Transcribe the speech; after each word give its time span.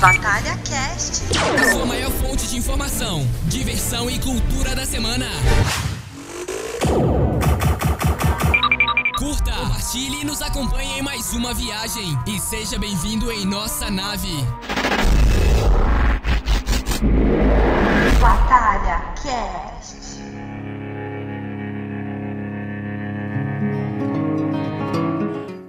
Batalha 0.00 0.56
Cast. 0.58 1.22
sua 1.72 1.86
maior 1.86 2.10
fonte 2.10 2.46
de 2.48 2.56
informação, 2.58 3.26
diversão 3.44 4.10
e 4.10 4.18
cultura 4.18 4.74
da 4.74 4.84
semana. 4.84 5.26
Curta, 9.18 9.52
compartilhe 9.52 10.20
e 10.20 10.24
nos 10.24 10.42
acompanhe 10.42 10.98
em 10.98 11.02
mais 11.02 11.32
uma 11.32 11.54
viagem. 11.54 12.18
E 12.26 12.38
seja 12.38 12.78
bem-vindo 12.78 13.32
em 13.32 13.46
nossa 13.46 13.90
nave. 13.90 14.44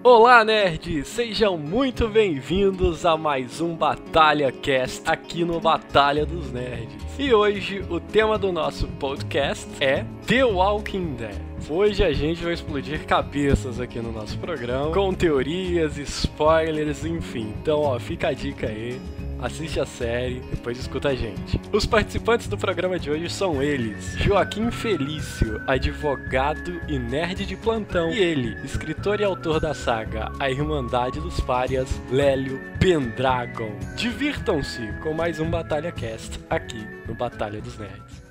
Olá, 0.09 0.41
nerds! 0.45 1.05
Sejam 1.09 1.57
muito 1.57 2.07
bem-vindos 2.07 3.05
a 3.05 3.17
mais 3.17 3.59
um 3.59 3.75
Batalha 3.75 4.53
Cast 4.53 5.01
aqui 5.05 5.43
no 5.43 5.59
Batalha 5.59 6.25
dos 6.25 6.49
Nerds. 6.49 7.19
E 7.19 7.33
hoje 7.33 7.83
o 7.89 7.99
tema 7.99 8.37
do 8.37 8.49
nosso 8.53 8.87
podcast 8.87 9.67
é 9.81 10.05
The 10.25 10.45
Walking 10.45 11.15
Dead. 11.15 11.35
Hoje 11.69 12.05
a 12.05 12.13
gente 12.13 12.41
vai 12.41 12.53
explodir 12.53 13.05
cabeças 13.05 13.81
aqui 13.81 13.99
no 13.99 14.13
nosso 14.13 14.37
programa, 14.39 14.93
com 14.93 15.13
teorias, 15.13 15.97
spoilers, 15.97 17.03
enfim. 17.03 17.53
Então, 17.61 17.81
ó, 17.81 17.99
fica 17.99 18.29
a 18.29 18.33
dica 18.33 18.67
aí. 18.67 19.01
Assiste 19.39 19.79
a 19.79 19.85
série, 19.85 20.39
depois 20.39 20.79
escuta 20.79 21.09
a 21.09 21.15
gente. 21.15 21.61
Os 21.71 21.85
participantes 21.85 22.47
do 22.47 22.57
programa 22.57 22.97
de 22.97 23.11
hoje 23.11 23.29
são 23.29 23.61
eles: 23.61 24.17
Joaquim 24.17 24.71
Felício, 24.71 25.61
advogado 25.67 26.81
e 26.87 26.97
nerd 26.97 27.45
de 27.45 27.55
plantão, 27.55 28.09
e 28.09 28.17
ele, 28.17 28.59
escritor 28.65 29.21
e 29.21 29.23
autor 29.23 29.59
da 29.59 29.75
saga 29.75 30.31
A 30.39 30.49
Irmandade 30.49 31.19
dos 31.19 31.39
Párias, 31.39 31.87
Lélio 32.09 32.59
Pendragon. 32.79 33.77
Divirtam-se 33.95 34.91
com 35.03 35.13
mais 35.13 35.39
um 35.39 35.49
Batalha 35.49 35.91
Cast 35.91 36.39
aqui 36.49 36.83
no 37.07 37.13
Batalha 37.13 37.61
dos 37.61 37.77
Nerds. 37.77 38.23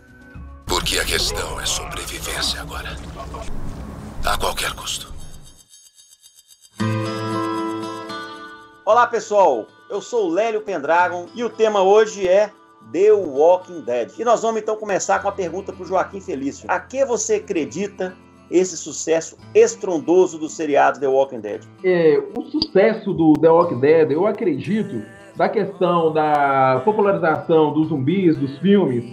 Porque 0.67 0.99
a 0.99 1.05
questão 1.05 1.61
é 1.61 1.67
sobrevivência 1.67 2.61
agora. 2.61 2.97
A 4.25 4.37
qualquer 4.37 4.73
custo. 4.73 5.15
Olá 8.85 9.07
pessoal, 9.07 9.67
eu 9.91 10.01
sou 10.01 10.29
o 10.29 10.33
Lélio 10.33 10.61
Pendragon 10.63 11.27
e 11.35 11.45
o 11.45 11.51
tema 11.51 11.83
hoje 11.83 12.27
é 12.29 12.51
The 12.93 13.13
Walking 13.13 13.81
Dead. 13.83 14.13
E 14.19 14.25
nós 14.25 14.43
vamos 14.43 14.61
então 14.61 14.77
começar 14.77 15.21
com 15.21 15.29
a 15.29 15.33
pergunta 15.33 15.73
para 15.73 15.83
o 15.83 15.87
Joaquim 15.87 16.21
Felício: 16.21 16.67
A 16.69 16.79
que 16.79 17.05
você 17.05 17.37
acredita 17.37 18.15
esse 18.51 18.77
sucesso 18.77 19.37
estrondoso 19.55 20.39
do 20.39 20.49
seriado 20.49 21.01
The 21.01 21.09
Walking 21.09 21.41
Dead? 21.41 21.63
é, 21.83 22.23
o 22.37 22.43
sucesso 22.43 23.13
do 23.13 23.33
The 23.35 23.49
Walking 23.49 23.81
Dead, 23.81 24.13
eu 24.13 24.27
acredito, 24.27 25.03
da 25.37 25.49
questão 25.49 26.13
da 26.13 26.81
popularização 26.85 27.73
dos 27.73 27.89
zumbis, 27.89 28.37
dos 28.37 28.57
filmes 28.59 29.05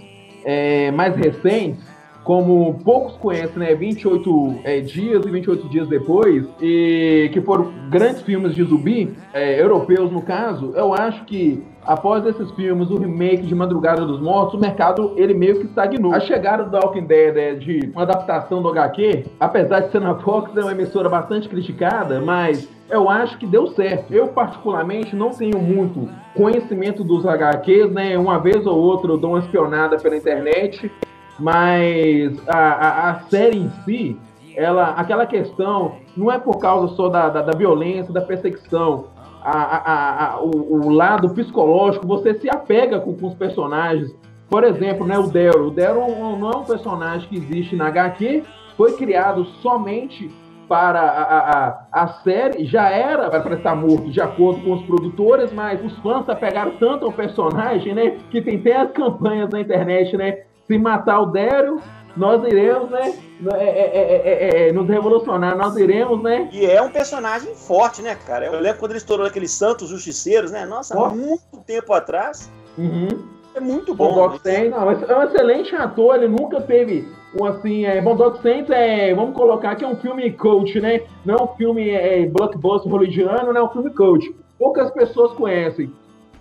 é, 0.44 0.90
mais 0.92 1.16
recentes, 1.16 1.82
como 2.24 2.80
poucos 2.82 3.16
conhecem, 3.18 3.58
né, 3.58 3.74
28 3.74 4.60
é, 4.64 4.80
dias 4.80 5.24
e 5.24 5.30
28 5.30 5.68
dias 5.68 5.86
depois, 5.86 6.46
e 6.60 7.30
que 7.32 7.40
foram 7.42 7.70
grandes 7.90 8.22
filmes 8.22 8.54
de 8.54 8.64
zumbi, 8.64 9.14
é, 9.32 9.60
europeus 9.60 10.10
no 10.10 10.22
caso, 10.22 10.72
eu 10.74 10.94
acho 10.94 11.24
que 11.26 11.62
após 11.84 12.24
esses 12.24 12.50
filmes, 12.52 12.90
o 12.90 12.96
remake 12.96 13.42
de 13.42 13.54
Madrugada 13.54 14.06
dos 14.06 14.20
Mortos, 14.20 14.54
o 14.54 14.58
mercado 14.58 15.12
ele 15.16 15.34
meio 15.34 15.60
que 15.60 15.66
estagnou. 15.66 16.14
A 16.14 16.20
chegada 16.20 16.64
do 16.64 16.76
Walking 16.76 17.04
Dead 17.04 17.36
é 17.36 17.54
de 17.54 17.90
uma 17.92 18.02
adaptação 18.02 18.62
do 18.62 18.68
HQ, 18.70 19.26
apesar 19.38 19.80
de 19.80 19.92
ser 19.92 20.00
na 20.00 20.14
Fox, 20.14 20.56
é 20.56 20.60
uma 20.62 20.72
emissora 20.72 21.10
bastante 21.10 21.46
criticada, 21.46 22.22
mas 22.22 22.68
eu 22.88 23.08
acho 23.08 23.38
que 23.38 23.46
deu 23.46 23.66
certo. 23.68 24.12
Eu, 24.12 24.28
particularmente, 24.28 25.14
não 25.14 25.30
tenho 25.30 25.58
muito 25.58 26.08
conhecimento 26.34 27.04
dos 27.04 27.26
HQs, 27.26 27.90
né? 27.90 28.16
Uma 28.18 28.38
vez 28.38 28.66
ou 28.66 28.78
outra 28.78 29.12
eu 29.12 29.18
dou 29.18 29.30
uma 29.30 29.40
espionada 29.40 29.96
pela 29.98 30.16
internet, 30.16 30.90
mas 31.38 32.36
a, 32.48 32.58
a, 32.58 33.10
a 33.10 33.20
série 33.28 33.58
em 33.58 33.70
si, 33.84 34.16
ela, 34.56 34.90
aquela 34.90 35.26
questão, 35.26 35.96
não 36.16 36.30
é 36.30 36.38
por 36.38 36.58
causa 36.58 36.94
só 36.94 37.08
da, 37.08 37.28
da, 37.28 37.42
da 37.42 37.56
violência, 37.56 38.12
da 38.12 38.20
perseguição, 38.20 39.06
a, 39.44 40.38
o, 40.40 40.86
o 40.86 40.90
lado 40.90 41.28
psicológico, 41.30 42.06
você 42.06 42.34
se 42.34 42.48
apega 42.48 42.98
com, 43.00 43.14
com 43.14 43.26
os 43.26 43.34
personagens. 43.34 44.14
Por 44.48 44.64
exemplo, 44.64 45.06
né, 45.06 45.18
o 45.18 45.26
Daryl. 45.26 45.66
O 45.66 45.70
Daryl 45.70 46.36
não 46.38 46.50
é 46.50 46.56
um 46.56 46.64
personagem 46.64 47.28
que 47.28 47.36
existe 47.36 47.76
na 47.76 47.88
HQ, 47.88 48.42
foi 48.76 48.96
criado 48.96 49.44
somente 49.60 50.30
para 50.66 51.00
a, 51.00 51.22
a, 51.22 51.68
a, 51.68 51.86
a 51.92 52.08
série, 52.22 52.64
já 52.64 52.88
era 52.88 53.28
para 53.40 53.54
estar 53.54 53.74
morto 53.76 54.10
de 54.10 54.20
acordo 54.20 54.62
com 54.62 54.72
os 54.72 54.82
produtores, 54.86 55.52
mas 55.52 55.84
os 55.84 55.96
fãs 55.98 56.24
se 56.24 56.30
apegaram 56.30 56.72
tanto 56.78 57.04
ao 57.04 57.12
personagem, 57.12 57.94
né, 57.94 58.16
que 58.30 58.40
tem 58.40 58.56
até 58.56 58.76
as 58.76 58.90
campanhas 58.92 59.50
na 59.50 59.60
internet, 59.60 60.16
né, 60.16 60.44
se 60.66 60.78
matar 60.78 61.20
o 61.20 61.26
Daryl, 61.26 61.80
nós 62.16 62.44
iremos, 62.44 62.90
né, 62.90 63.14
é, 63.52 63.64
é, 63.64 63.86
é, 63.96 64.66
é, 64.66 64.68
é, 64.68 64.72
nos 64.72 64.88
revolucionar, 64.88 65.56
nós 65.56 65.76
iremos, 65.76 66.22
né, 66.22 66.48
E 66.52 66.64
é 66.64 66.80
um 66.80 66.90
personagem 66.90 67.54
forte, 67.54 68.02
né, 68.02 68.16
cara? 68.26 68.46
Eu 68.46 68.60
lembro 68.60 68.78
quando 68.78 68.92
ele 68.92 68.98
estourou 68.98 69.26
aqueles 69.26 69.50
Santos 69.50 69.88
Justiceiros, 69.88 70.50
né? 70.52 70.64
Nossa, 70.64 70.96
há 70.96 71.10
muito 71.10 71.42
tempo 71.66 71.92
atrás. 71.92 72.50
uhum. 72.78 73.34
É 73.56 73.60
muito 73.60 73.94
bom. 73.94 74.12
Bodock 74.12 74.40
Saints, 74.42 74.70
não, 74.70 74.90
é 74.90 75.18
um 75.18 75.22
excelente 75.22 75.76
ator, 75.76 76.16
ele 76.16 76.26
nunca 76.26 76.60
teve 76.60 77.08
um 77.40 77.44
assim, 77.44 77.84
é, 77.84 78.00
Bodock 78.00 78.42
Saints 78.42 78.68
é, 78.70 79.14
vamos 79.14 79.36
colocar 79.36 79.76
que 79.76 79.84
é 79.84 79.88
um 79.88 79.96
filme 79.96 80.28
coach, 80.32 80.80
né? 80.80 81.02
Não 81.24 81.34
é 81.36 81.42
um 81.42 81.48
filme 81.56 81.88
é, 81.88 82.26
blockbuster 82.26 82.90
hollywoodiano, 82.90 83.52
né? 83.52 83.60
É 83.60 83.62
um 83.62 83.68
filme 83.68 83.90
coach. 83.90 84.34
Poucas 84.58 84.90
pessoas 84.90 85.32
conhecem. 85.34 85.92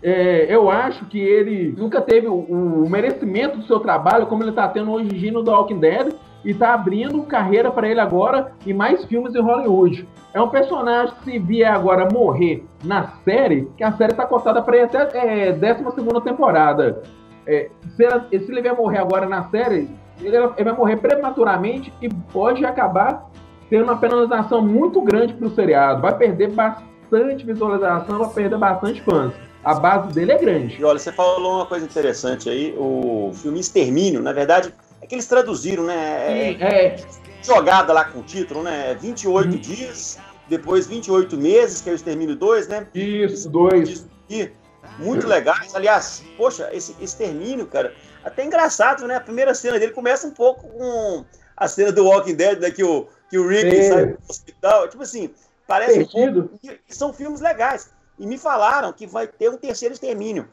É, 0.03 0.53
eu 0.53 0.69
acho 0.69 1.05
que 1.05 1.17
ele 1.17 1.73
nunca 1.77 2.01
teve 2.01 2.27
o, 2.27 2.35
o 2.35 2.89
merecimento 2.89 3.57
do 3.57 3.63
seu 3.65 3.79
trabalho, 3.79 4.25
como 4.27 4.43
ele 4.43 4.49
está 4.49 4.67
tendo 4.67 4.91
hoje 4.91 5.31
no 5.31 5.43
The 5.43 5.51
Walking 5.51 5.79
Dead, 5.79 6.13
e 6.43 6.51
está 6.51 6.73
abrindo 6.73 7.23
carreira 7.23 7.71
para 7.71 7.87
ele 7.87 8.01
agora 8.01 8.51
em 8.67 8.73
mais 8.73 9.05
filmes 9.05 9.33
em 9.33 9.41
Hollywood. 9.41 10.05
É 10.33 10.41
um 10.41 10.49
personagem 10.49 11.15
que 11.15 11.23
se 11.31 11.39
vier 11.39 11.71
agora 11.71 12.09
morrer 12.11 12.65
na 12.83 13.07
série, 13.23 13.69
que 13.77 13.83
a 13.83 13.93
série 13.93 14.11
está 14.11 14.25
cotada 14.25 14.61
para 14.61 14.75
ir 14.75 14.81
até 14.81 15.47
é, 15.47 15.51
12 15.53 16.21
temporada. 16.21 17.01
É, 17.47 17.69
se, 17.95 18.03
ela- 18.03 18.27
se 18.29 18.35
ele 18.35 18.61
vier 18.61 18.75
morrer 18.75 18.97
agora 18.97 19.25
na 19.25 19.43
série, 19.43 19.89
ele, 20.21 20.35
ele 20.35 20.63
vai 20.63 20.73
morrer 20.75 20.97
prematuramente 20.97 21.93
e 22.01 22.09
pode 22.09 22.65
acabar 22.65 23.29
tendo 23.69 23.85
uma 23.85 23.97
penalização 23.97 24.61
muito 24.61 25.01
grande 25.01 25.33
para 25.33 25.47
o 25.47 25.51
seriado. 25.51 26.01
Vai 26.01 26.17
perder 26.17 26.51
bastante 26.51 27.45
visualização, 27.45 28.19
vai 28.19 28.29
perder 28.33 28.57
bastante 28.57 29.01
fãs. 29.01 29.33
A 29.63 29.75
base 29.75 30.13
dele 30.13 30.31
é 30.33 30.37
grande. 30.37 30.75
E 30.79 30.83
olha, 30.83 30.99
você 30.99 31.11
falou 31.11 31.55
uma 31.57 31.65
coisa 31.65 31.85
interessante 31.85 32.49
aí, 32.49 32.73
o 32.77 33.31
filme 33.33 33.59
Extermínio, 33.59 34.21
na 34.21 34.33
verdade, 34.33 34.73
é 35.01 35.07
que 35.07 35.15
eles 35.15 35.25
traduziram, 35.27 35.83
né? 35.83 36.51
É, 36.51 36.85
É, 36.87 36.95
jogada 37.41 37.93
lá 37.93 38.05
com 38.05 38.19
o 38.19 38.23
título, 38.23 38.63
né? 38.63 38.93
28 38.99 39.51
Uhum. 39.53 39.57
dias, 39.59 40.17
depois 40.49 40.85
28 40.87 41.37
meses, 41.37 41.81
que 41.81 41.89
é 41.89 41.93
o 41.93 41.95
Extermínio 41.95 42.35
2, 42.35 42.67
né? 42.67 42.87
isso, 42.93 43.49
dois. 43.49 43.87
Isso 43.89 44.09
aqui, 44.25 44.51
muito 44.99 45.27
legais. 45.27 45.73
Aliás, 45.75 46.23
poxa, 46.37 46.69
esse 46.73 46.95
extermínio, 46.99 47.65
cara, 47.67 47.93
até 48.23 48.43
engraçado, 48.43 49.07
né? 49.07 49.15
A 49.15 49.21
primeira 49.21 49.53
cena 49.53 49.79
dele 49.79 49.93
começa 49.93 50.27
um 50.27 50.31
pouco 50.31 50.67
com 50.67 51.23
a 51.55 51.67
cena 51.67 51.91
do 51.91 52.05
Walking 52.05 52.35
Dead, 52.35 52.59
né? 52.59 52.69
Que 52.69 52.83
o, 52.83 53.07
que 53.29 53.37
o 53.37 53.47
Rick 53.47 53.67
É. 53.75 53.83
sai 53.83 54.05
do 54.07 54.17
hospital. 54.29 54.87
Tipo 54.89 55.03
assim, 55.03 55.29
parece 55.67 56.05
Perdido. 56.05 56.51
são 56.89 57.13
filmes 57.13 57.39
legais. 57.41 57.89
E 58.19 58.25
me 58.27 58.37
falaram 58.37 58.93
que 58.93 59.07
vai 59.07 59.27
ter 59.27 59.49
um 59.49 59.57
terceiro 59.57 59.93
extermínio, 59.93 60.47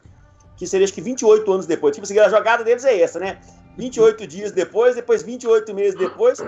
que 0.57 0.65
seria 0.67 0.85
acho 0.85 0.93
que 0.93 1.01
28 1.01 1.51
anos 1.51 1.65
depois. 1.65 1.95
Tipo 1.95 2.05
assim, 2.05 2.17
a 2.19 2.29
jogada 2.29 2.63
deles 2.63 2.83
é 2.85 2.99
essa, 2.99 3.19
né? 3.19 3.39
28 3.77 4.27
dias 4.27 4.51
depois, 4.51 4.95
depois 4.95 5.23
28 5.23 5.73
meses 5.73 5.95
depois. 5.97 6.39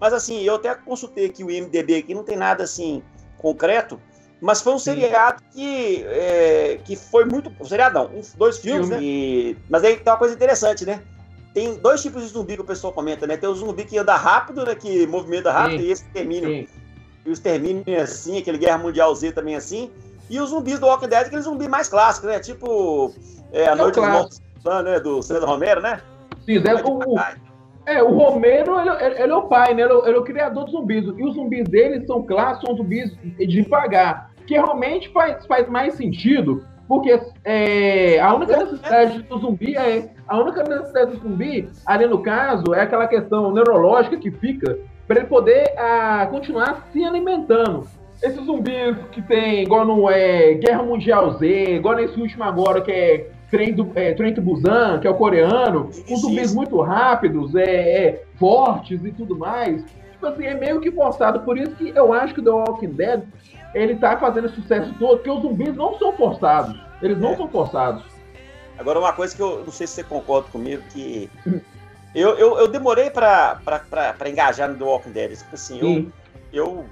Mas 0.00 0.12
assim, 0.12 0.42
eu 0.42 0.56
até 0.56 0.74
consultei 0.74 1.26
aqui 1.26 1.44
o 1.44 1.50
IMDB 1.50 1.96
aqui, 1.96 2.14
não 2.14 2.24
tem 2.24 2.36
nada 2.36 2.64
assim 2.64 3.02
concreto. 3.38 4.00
Mas 4.40 4.60
foi 4.60 4.72
um 4.74 4.78
seriado 4.78 5.40
que, 5.52 6.04
é, 6.08 6.80
que 6.84 6.96
foi 6.96 7.24
muito. 7.24 7.52
Um 7.60 7.64
seriado 7.64 7.94
não, 7.94 8.18
uns 8.18 8.34
dois 8.34 8.58
filmes, 8.58 8.88
Filme. 8.88 8.96
né? 8.96 9.02
E- 9.02 9.56
mas 9.70 9.84
aí 9.84 9.96
tem 9.96 10.12
uma 10.12 10.18
coisa 10.18 10.34
interessante, 10.34 10.84
né? 10.84 11.00
Tem 11.54 11.74
dois 11.74 12.02
tipos 12.02 12.22
de 12.22 12.28
zumbi 12.28 12.56
que 12.56 12.62
o 12.62 12.64
pessoal 12.64 12.92
comenta, 12.92 13.24
né? 13.26 13.36
Tem 13.36 13.48
o 13.48 13.54
zumbi 13.54 13.84
que 13.84 13.96
anda 13.98 14.16
rápido, 14.16 14.64
né? 14.64 14.74
Que 14.74 15.06
movimenta 15.06 15.52
rápido, 15.52 15.82
Sim. 15.82 15.86
e 15.86 15.92
esse 15.92 16.02
extermínio. 16.04 16.48
Sim. 16.48 16.68
E 17.24 17.30
o 17.30 17.32
extermínio 17.32 17.84
é 17.86 18.00
assim, 18.00 18.38
aquele 18.38 18.58
Guerra 18.58 18.78
Mundial 18.78 19.14
Z 19.14 19.30
também 19.30 19.54
é 19.54 19.58
assim. 19.58 19.92
E 20.32 20.40
os 20.40 20.48
zumbis 20.48 20.80
do 20.80 20.86
Walking 20.86 21.08
Dead, 21.08 21.26
aquele 21.26 21.42
zumbi 21.42 21.68
mais 21.68 21.88
clássico, 21.90 22.26
né? 22.26 22.40
Tipo 22.40 23.12
é, 23.52 23.68
A 23.68 23.74
o 23.74 23.76
Noite. 23.76 24.00
Mortos, 24.00 24.40
lá, 24.64 24.82
né? 24.82 24.98
Do 24.98 25.22
César 25.22 25.44
Romero, 25.44 25.82
né? 25.82 26.00
Sim, 26.46 26.56
é, 26.66 26.74
o, 26.82 27.18
é, 27.86 28.02
o 28.02 28.16
Romero, 28.16 28.80
ele, 28.80 28.90
ele- 29.20 29.30
é 29.32 29.36
o 29.36 29.42
pai, 29.42 29.74
né? 29.74 29.82
Ele, 29.82 29.92
é 29.92 29.94
o- 29.94 30.06
ele 30.06 30.16
é 30.16 30.18
o 30.18 30.24
criador 30.24 30.64
dos 30.64 30.72
zumbis. 30.72 31.04
E 31.04 31.22
os 31.22 31.34
zumbis 31.34 31.64
dele 31.68 32.06
são 32.06 32.22
clássicos, 32.22 32.66
são 32.68 32.76
zumbis 32.78 33.14
devagar. 33.46 34.30
Que 34.46 34.54
realmente 34.54 35.10
faz, 35.12 35.44
faz 35.46 35.68
mais 35.68 35.94
sentido 35.94 36.64
Porque 36.88 37.18
é, 37.44 38.18
a 38.20 38.34
única 38.34 38.56
necessidade 38.56 39.22
do 39.22 39.38
zumbi 39.38 39.76
é. 39.76 40.10
A 40.26 40.38
única 40.40 40.62
necessidade 40.62 41.12
do 41.12 41.20
zumbi, 41.28 41.68
ali 41.86 42.06
no 42.06 42.22
caso, 42.22 42.74
é 42.74 42.80
aquela 42.80 43.06
questão 43.06 43.52
neurológica 43.52 44.16
que 44.16 44.30
fica 44.30 44.78
para 45.06 45.18
ele 45.20 45.28
poder 45.28 45.72
a, 45.78 46.26
continuar 46.26 46.88
se 46.92 47.04
alimentando. 47.04 47.86
Esses 48.22 48.44
zumbis 48.44 48.96
que 49.10 49.20
tem, 49.22 49.62
igual 49.62 49.84
no 49.84 50.08
é, 50.08 50.54
Guerra 50.54 50.82
Mundial 50.82 51.32
Z, 51.38 51.76
igual 51.76 51.96
nesse 51.96 52.20
último 52.20 52.44
agora, 52.44 52.80
que 52.80 52.92
é 52.92 53.30
Trem, 53.50 53.74
do, 53.74 53.90
é, 53.94 54.14
Trem 54.14 54.32
Busan, 54.34 54.98
que 55.00 55.06
é 55.06 55.10
o 55.10 55.14
coreano, 55.14 55.90
com 56.08 56.16
zumbis 56.16 56.54
muito 56.54 56.80
rápidos, 56.80 57.54
é, 57.54 58.06
é, 58.06 58.24
fortes 58.38 59.04
e 59.04 59.12
tudo 59.12 59.36
mais. 59.36 59.84
Tipo 60.12 60.26
assim, 60.26 60.44
é 60.44 60.54
meio 60.54 60.80
que 60.80 60.90
forçado. 60.90 61.40
Por 61.40 61.58
isso 61.58 61.74
que 61.74 61.92
eu 61.94 62.12
acho 62.12 62.32
que 62.32 62.40
o 62.40 62.44
The 62.44 62.50
Walking 62.50 62.92
Dead 62.92 63.22
ele 63.74 63.96
tá 63.96 64.16
fazendo 64.16 64.48
sucesso 64.50 64.94
todo, 64.98 65.16
porque 65.16 65.30
os 65.30 65.42
zumbis 65.42 65.74
não 65.74 65.98
são 65.98 66.12
forçados. 66.16 66.80
Eles 67.02 67.18
não 67.18 67.32
é. 67.32 67.36
são 67.36 67.48
forçados. 67.48 68.04
Agora, 68.78 68.98
uma 68.98 69.12
coisa 69.12 69.34
que 69.34 69.42
eu 69.42 69.62
não 69.64 69.72
sei 69.72 69.86
se 69.86 69.94
você 69.94 70.04
concorda 70.04 70.48
comigo, 70.50 70.82
que 70.90 71.28
eu, 72.14 72.30
eu, 72.38 72.58
eu 72.58 72.68
demorei 72.68 73.10
para 73.10 73.60
engajar 74.26 74.68
no 74.68 74.76
The 74.76 74.84
Walking 74.84 75.12
Dead. 75.12 75.36
Tipo 75.36 75.54
assim, 75.54 75.78
eu, 75.80 76.12
eu, 76.52 76.84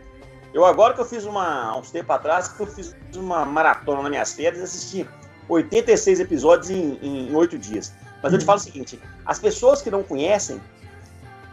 eu 0.52 0.64
agora 0.64 0.94
que 0.94 1.00
eu 1.00 1.04
fiz 1.04 1.24
uma, 1.24 1.76
uns 1.76 1.90
tempo 1.90 2.12
atrás, 2.12 2.48
que 2.48 2.60
eu 2.60 2.66
fiz 2.66 2.94
uma 3.14 3.44
maratona 3.44 4.02
nas 4.02 4.10
minhas 4.10 4.32
férias, 4.32 4.62
assisti 4.62 5.08
86 5.48 6.20
episódios 6.20 6.70
em 6.70 7.34
oito 7.34 7.58
dias. 7.58 7.92
Mas 8.22 8.32
eu 8.32 8.38
te 8.38 8.42
uhum. 8.42 8.46
falo 8.46 8.58
o 8.58 8.62
seguinte, 8.62 9.00
as 9.24 9.38
pessoas 9.38 9.80
que 9.80 9.90
não 9.90 10.02
conhecem, 10.02 10.60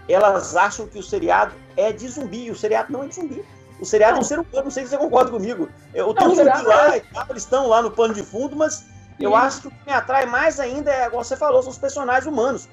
elas 0.07 0.55
acham 0.55 0.87
que 0.87 0.97
o 0.97 1.03
seriado 1.03 1.53
é 1.75 1.91
de 1.91 2.07
zumbi, 2.07 2.45
e 2.45 2.51
o 2.51 2.55
seriado 2.55 2.91
não 2.91 3.03
é 3.03 3.07
de 3.07 3.15
zumbi. 3.15 3.45
O 3.79 3.85
seriado 3.85 4.17
é 4.17 4.19
um 4.19 4.23
ser 4.23 4.39
humano, 4.39 4.63
não 4.63 4.71
sei 4.71 4.83
se 4.83 4.89
você 4.89 4.97
concorda 4.97 5.31
comigo. 5.31 5.69
Eu 5.93 6.13
tenho 6.13 6.31
um 6.31 6.35
zumbi 6.35 6.61
lá, 6.63 6.97
é... 6.97 7.03
eles 7.29 7.43
estão 7.43 7.67
lá 7.67 7.81
no 7.81 7.91
pano 7.91 8.13
de 8.13 8.23
fundo, 8.23 8.55
mas 8.55 8.85
eu 9.19 9.35
acho 9.35 9.61
que 9.61 9.67
o 9.67 9.71
que 9.71 9.85
me 9.85 9.93
atrai 9.93 10.25
mais 10.25 10.59
ainda 10.59 10.91
é, 10.91 11.09
como 11.09 11.23
você 11.23 11.37
falou, 11.37 11.61
são 11.61 11.71
os 11.71 11.77
personagens 11.77 12.25
humanos. 12.25 12.67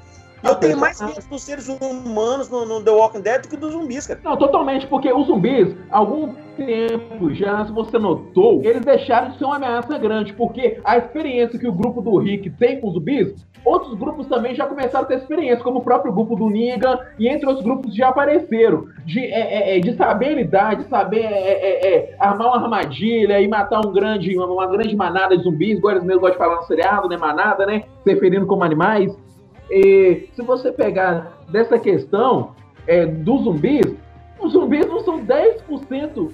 Eu 0.44 0.55
tenho 0.56 0.79
mais 0.79 1.00
medo 1.00 1.26
dos 1.29 1.43
seres 1.43 1.69
humanos 1.69 2.50
no, 2.50 2.67
no, 2.67 2.82
The 2.82 2.91
Walking 2.91 3.23
Dead 3.23 3.43
do 3.43 3.49
que 3.49 3.56
dos 3.56 3.73
zumbis, 3.73 4.06
cara. 4.06 4.20
Não, 4.23 4.37
totalmente, 4.37 4.87
porque 4.87 5.11
os 5.12 5.26
zumbis, 5.26 5.75
algum 5.91 6.35
tempo 6.56 7.35
já, 7.35 7.64
se 7.64 7.73
você 7.73 7.99
notou, 7.99 8.61
eles 8.62 8.82
deixaram 8.82 9.31
de 9.31 9.38
ser 9.38 9.44
uma 9.44 9.56
ameaça 9.56 9.96
grande, 9.99 10.35
porque 10.35 10.79
a 10.85 10.99
experiência 10.99 11.58
que 11.58 11.67
o 11.67 11.73
grupo 11.73 12.00
do 12.02 12.19
Rick 12.19 12.50
tem 12.50 12.81
com 12.81 12.88
os 12.88 12.94
zumbis, 12.94 13.35
outros 13.64 13.94
grupos 13.94 14.26
também 14.26 14.55
já 14.55 14.67
começaram 14.67 15.05
a 15.05 15.08
ter 15.08 15.17
experiência, 15.17 15.64
como 15.64 15.79
o 15.79 15.82
próprio 15.82 16.12
grupo 16.12 16.37
do 16.37 16.50
Negan, 16.50 16.99
e 17.19 17.26
entre 17.26 17.47
outros 17.47 17.64
grupos 17.64 17.94
já 17.94 18.08
apareceram, 18.08 18.87
de, 19.05 19.20
é, 19.20 19.73
é, 19.75 19.79
é 19.79 19.81
de 19.81 19.97
saber 19.97 20.35
lidar, 20.35 20.76
de 20.76 20.85
saber 20.88 21.25
é, 21.25 21.52
é, 21.52 21.94
é, 21.94 22.17
armar 22.19 22.49
uma 22.49 22.62
armadilha 22.62 23.40
e 23.40 23.49
matar 23.49 23.81
um 23.85 23.93
grande, 23.93 24.37
uma, 24.37 24.47
uma 24.47 24.67
grande 24.67 24.94
manada 24.94 25.37
de 25.37 25.43
zumbis, 25.43 25.79
igual 25.79 25.94
eles 25.94 26.05
mesmos 26.05 26.20
gostam 26.20 26.38
de 26.38 26.44
falar 26.44 26.61
no 26.61 26.67
seriado, 26.67 27.08
né, 27.08 27.17
manada, 27.17 27.64
né, 27.64 27.85
se 28.02 28.12
referindo 28.12 28.47
como 28.47 28.62
animais. 28.62 29.24
E 29.70 30.28
se 30.34 30.43
você 30.43 30.70
pegar 30.72 31.38
dessa 31.49 31.78
questão 31.78 32.55
é, 32.87 33.06
dos 33.06 33.44
zumbis, 33.44 33.94
os 34.38 34.52
zumbis 34.52 34.87
não 34.87 35.00
são 35.00 35.25
10% 35.25 36.31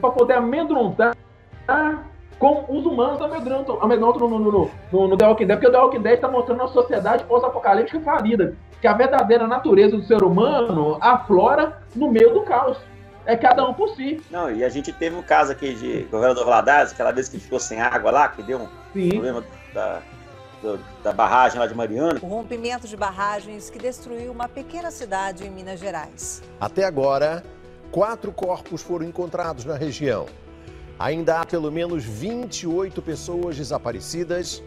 para 0.00 0.10
poder 0.10 0.34
amedrontar 0.34 1.16
como 2.38 2.64
os 2.70 2.86
humanos 2.86 3.20
amedrontam, 3.20 3.78
amedrontam 3.82 4.28
no, 4.28 4.38
no, 4.38 4.50
no, 4.50 4.70
no, 4.90 5.08
no 5.08 5.16
The 5.16 5.26
Walking 5.26 5.46
Dead, 5.46 5.58
porque 5.58 5.68
o 5.68 5.72
The 5.72 5.78
Walking 5.78 6.00
Dead 6.00 6.14
está 6.14 6.28
mostrando 6.28 6.60
uma 6.60 6.68
sociedade 6.68 7.24
pós-apocalíptica 7.24 8.00
falida, 8.00 8.56
que 8.80 8.86
a 8.86 8.94
verdadeira 8.94 9.46
natureza 9.46 9.96
do 9.96 10.02
ser 10.04 10.22
humano 10.22 10.96
aflora 11.02 11.82
no 11.94 12.10
meio 12.10 12.32
do 12.32 12.40
caos. 12.42 12.78
É 13.26 13.36
cada 13.36 13.68
um 13.68 13.74
por 13.74 13.90
si. 13.90 14.22
Não, 14.30 14.50
e 14.50 14.64
a 14.64 14.68
gente 14.70 14.90
teve 14.90 15.14
um 15.14 15.22
caso 15.22 15.52
aqui 15.52 15.74
de 15.74 16.04
governador 16.10 16.46
Valadares, 16.46 16.92
aquela 16.92 17.12
vez 17.12 17.28
que 17.28 17.38
ficou 17.38 17.60
sem 17.60 17.78
água 17.78 18.10
lá, 18.10 18.28
que 18.28 18.42
deu 18.42 18.58
um 18.58 18.68
Sim. 18.94 19.10
problema 19.10 19.44
da, 19.74 20.00
do, 20.62 20.78
da 21.02 21.12
barragem 21.12 21.58
lá 21.58 21.66
de 21.66 21.74
Mariana. 21.74 22.18
O 22.22 22.26
rompimento 22.26 22.86
de 22.86 22.96
barragens 22.96 23.70
que 23.70 23.78
destruiu 23.78 24.32
uma 24.32 24.48
pequena 24.48 24.90
cidade 24.90 25.46
em 25.46 25.50
Minas 25.50 25.80
Gerais. 25.80 26.42
Até 26.60 26.84
agora, 26.84 27.44
quatro 27.90 28.32
corpos 28.32 28.82
foram 28.82 29.06
encontrados 29.06 29.64
na 29.64 29.76
região. 29.76 30.26
Ainda 30.98 31.40
há 31.40 31.46
pelo 31.46 31.72
menos 31.72 32.04
28 32.04 33.00
pessoas 33.00 33.56
desaparecidas 33.56 34.62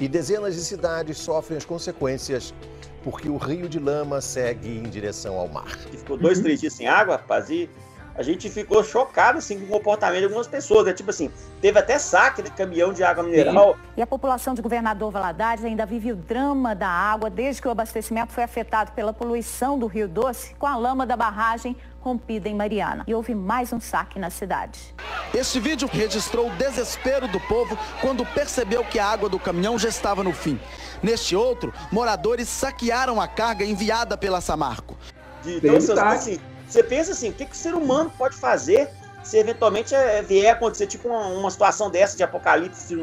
e 0.00 0.08
dezenas 0.08 0.54
de 0.54 0.62
cidades 0.62 1.18
sofrem 1.18 1.58
as 1.58 1.64
consequências 1.64 2.54
porque 3.02 3.28
o 3.28 3.36
rio 3.36 3.68
de 3.68 3.78
lama 3.78 4.20
segue 4.22 4.78
em 4.78 4.82
direção 4.84 5.38
ao 5.38 5.46
mar. 5.46 5.68
Ficou 5.68 6.16
dois, 6.16 6.40
três 6.40 6.60
dias 6.60 6.72
sem 6.72 6.88
água, 6.88 7.18
fazia 7.18 7.68
a 8.16 8.22
gente 8.22 8.48
ficou 8.48 8.82
chocado 8.84 9.38
assim, 9.38 9.58
com 9.58 9.64
o 9.64 9.68
comportamento 9.68 10.20
de 10.20 10.24
algumas 10.24 10.46
pessoas. 10.46 10.86
Né? 10.86 10.92
Tipo 10.92 11.10
assim, 11.10 11.30
teve 11.60 11.78
até 11.78 11.98
saque 11.98 12.42
de 12.42 12.50
caminhão 12.50 12.92
de 12.92 13.02
água 13.02 13.24
mineral. 13.24 13.76
E 13.96 14.02
a 14.02 14.06
população 14.06 14.54
de 14.54 14.62
Governador 14.62 15.10
Valadares 15.10 15.64
ainda 15.64 15.84
vive 15.84 16.12
o 16.12 16.16
drama 16.16 16.74
da 16.74 16.88
água 16.88 17.28
desde 17.28 17.60
que 17.60 17.68
o 17.68 17.70
abastecimento 17.70 18.32
foi 18.32 18.44
afetado 18.44 18.92
pela 18.92 19.12
poluição 19.12 19.78
do 19.78 19.86
Rio 19.86 20.08
Doce 20.08 20.54
com 20.58 20.66
a 20.66 20.76
lama 20.76 21.04
da 21.04 21.16
barragem 21.16 21.76
rompida 22.00 22.48
em 22.48 22.54
Mariana. 22.54 23.02
E 23.06 23.14
houve 23.14 23.34
mais 23.34 23.72
um 23.72 23.80
saque 23.80 24.18
na 24.18 24.28
cidade. 24.28 24.94
Este 25.32 25.58
vídeo 25.58 25.88
registrou 25.90 26.48
o 26.48 26.50
desespero 26.56 27.26
do 27.26 27.40
povo 27.40 27.78
quando 28.00 28.26
percebeu 28.26 28.84
que 28.84 28.98
a 28.98 29.06
água 29.06 29.28
do 29.28 29.38
caminhão 29.38 29.78
já 29.78 29.88
estava 29.88 30.22
no 30.22 30.32
fim. 30.32 30.60
Neste 31.02 31.34
outro, 31.34 31.72
moradores 31.90 32.48
saquearam 32.48 33.20
a 33.20 33.26
carga 33.26 33.64
enviada 33.64 34.18
pela 34.18 34.42
Samarco. 34.42 34.96
De, 35.42 35.56
então, 35.56 35.76
assim, 36.06 36.38
você 36.74 36.82
pensa 36.82 37.12
assim, 37.12 37.30
o 37.30 37.32
que, 37.32 37.46
que 37.46 37.52
o 37.52 37.56
ser 37.56 37.74
humano 37.74 38.12
pode 38.18 38.36
fazer 38.36 38.90
se 39.22 39.38
eventualmente 39.38 39.94
é, 39.94 40.20
vier 40.20 40.52
acontecer 40.52 40.86
tipo 40.86 41.08
uma, 41.08 41.26
uma, 41.28 41.50
situação 41.50 41.88
dessa 41.88 42.14
de 42.16 42.22
apocalipse, 42.22 42.94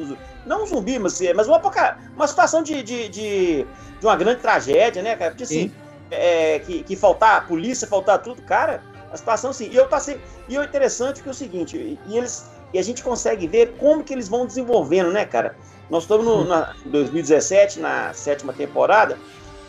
não 0.45 0.63
um 0.63 0.65
zumbi, 0.68 1.00
mas, 1.00 1.19
mas 1.35 1.47
uma, 1.47 1.59
uma 2.15 2.27
situação 2.27 2.62
de, 2.62 2.83
de, 2.83 3.09
de, 3.09 3.65
de, 4.00 4.06
uma 4.06 4.15
grande 4.15 4.39
tragédia, 4.39 5.01
né, 5.01 5.15
cara? 5.15 5.31
Porque 5.31 5.44
assim, 5.44 5.71
é, 6.12 6.59
que, 6.59 6.83
que 6.83 6.95
faltar 6.95 7.38
a 7.38 7.41
polícia, 7.41 7.88
faltar 7.88 8.21
tudo, 8.21 8.41
cara, 8.44 8.83
a 9.12 9.18
situação 9.18 9.50
assim. 9.50 9.69
E 9.71 9.75
eu 9.75 9.88
assim, 9.91 10.19
e 10.47 10.57
o 10.59 10.63
interessante 10.63 11.21
é 11.21 11.24
que 11.24 11.29
é 11.29 11.31
o 11.31 11.35
seguinte, 11.35 11.75
e 12.06 12.17
eles 12.17 12.45
e 12.74 12.79
a 12.79 12.83
gente 12.83 13.03
consegue 13.03 13.47
ver 13.47 13.75
como 13.77 14.03
que 14.03 14.13
eles 14.13 14.29
vão 14.29 14.45
desenvolvendo, 14.45 15.12
né, 15.12 15.25
cara? 15.25 15.55
Nós 15.89 16.03
estamos 16.03 16.25
no, 16.25 16.45
na 16.45 16.74
2017, 16.86 17.79
na 17.79 18.13
sétima 18.13 18.53
temporada, 18.53 19.17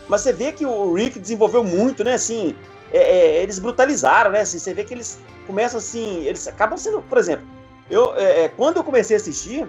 mas 0.07 0.21
você 0.21 0.31
vê 0.31 0.51
que 0.51 0.65
o 0.65 0.93
Rick 0.93 1.19
desenvolveu 1.19 1.63
muito, 1.63 2.03
né, 2.03 2.13
assim, 2.13 2.55
é, 2.93 2.97
é, 2.99 3.43
eles 3.43 3.59
brutalizaram, 3.59 4.31
né? 4.31 4.41
Assim, 4.41 4.59
você 4.59 4.73
vê 4.73 4.83
que 4.83 4.93
eles 4.93 5.19
começam 5.47 5.79
assim, 5.79 6.23
eles 6.23 6.47
acabam 6.47 6.77
sendo, 6.77 7.01
por 7.01 7.17
exemplo, 7.17 7.45
eu 7.89 8.15
é, 8.15 8.45
é 8.45 8.49
quando 8.49 8.77
eu 8.77 8.83
comecei 8.83 9.17
a 9.17 9.19
assistir 9.19 9.67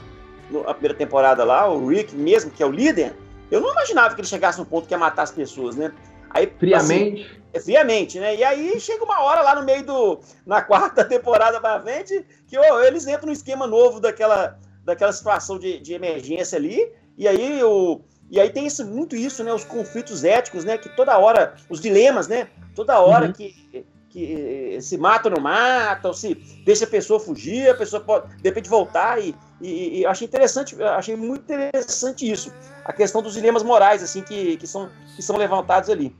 a 0.66 0.75
primeira 0.75 0.97
temporada 0.97 1.43
lá, 1.43 1.69
o 1.69 1.88
Rick 1.88 2.14
mesmo, 2.14 2.50
que 2.50 2.62
é 2.62 2.66
o 2.66 2.71
líder, 2.71 3.16
eu 3.50 3.61
não 3.61 3.71
imaginava 3.71 4.14
que 4.14 4.21
ele 4.21 4.28
chegasse 4.28 4.59
no 4.59 4.66
ponto 4.66 4.87
que 4.87 4.95
ia 4.95 4.99
matar 4.99 5.23
as 5.23 5.33
pessoas, 5.33 5.75
né? 5.75 5.93
Aí, 6.31 6.52
friamente. 6.59 7.23
Assim, 7.23 7.45
é, 7.52 7.61
friamente, 7.61 8.19
né? 8.19 8.35
E 8.35 8.43
aí 8.43 8.81
chega 8.81 9.04
uma 9.04 9.23
hora 9.23 9.40
lá 9.40 9.54
no 9.54 9.64
meio 9.64 9.85
do. 9.87 10.21
na 10.45 10.61
quarta 10.61 11.04
temporada 11.07 11.61
pra 11.61 11.81
frente, 11.81 12.26
que 12.47 12.59
oh, 12.59 12.81
eles 12.81 13.07
entram 13.07 13.26
no 13.26 13.33
esquema 13.33 13.66
novo 13.66 14.00
daquela, 14.00 14.59
daquela 14.85 15.12
situação 15.12 15.59
de, 15.59 15.78
de 15.78 15.95
emergência 15.95 16.59
ali, 16.59 16.93
e 17.16 17.28
aí 17.28 17.62
o. 17.62 18.00
E 18.34 18.40
aí 18.40 18.50
tem 18.50 18.66
isso, 18.66 18.84
muito 18.84 19.14
isso, 19.14 19.44
né? 19.44 19.54
Os 19.54 19.64
conflitos 19.64 20.24
éticos, 20.24 20.64
né? 20.64 20.76
Que 20.76 20.88
toda 20.88 21.16
hora, 21.16 21.54
os 21.70 21.80
dilemas, 21.80 22.26
né? 22.26 22.48
Toda 22.74 22.98
hora 22.98 23.26
uhum. 23.26 23.32
que, 23.32 23.86
que 24.10 24.76
se 24.80 24.98
mata 24.98 25.28
ou 25.28 25.36
não 25.36 25.40
mata, 25.40 26.08
ou 26.08 26.14
se 26.14 26.34
deixa 26.64 26.84
a 26.84 26.88
pessoa 26.88 27.20
fugir, 27.20 27.70
a 27.70 27.76
pessoa 27.76 28.02
pode, 28.02 28.26
de 28.36 28.48
repente, 28.48 28.68
voltar. 28.68 29.22
E, 29.22 29.36
e, 29.60 30.00
e 30.00 30.06
achei 30.06 30.26
interessante, 30.26 30.74
achei 30.82 31.14
muito 31.14 31.44
interessante 31.44 32.28
isso. 32.28 32.52
A 32.84 32.92
questão 32.92 33.22
dos 33.22 33.34
dilemas 33.34 33.62
morais, 33.62 34.02
assim, 34.02 34.22
que, 34.22 34.56
que, 34.56 34.66
são, 34.66 34.90
que 35.14 35.22
são 35.22 35.36
levantados 35.36 35.88
ali. 35.88 36.12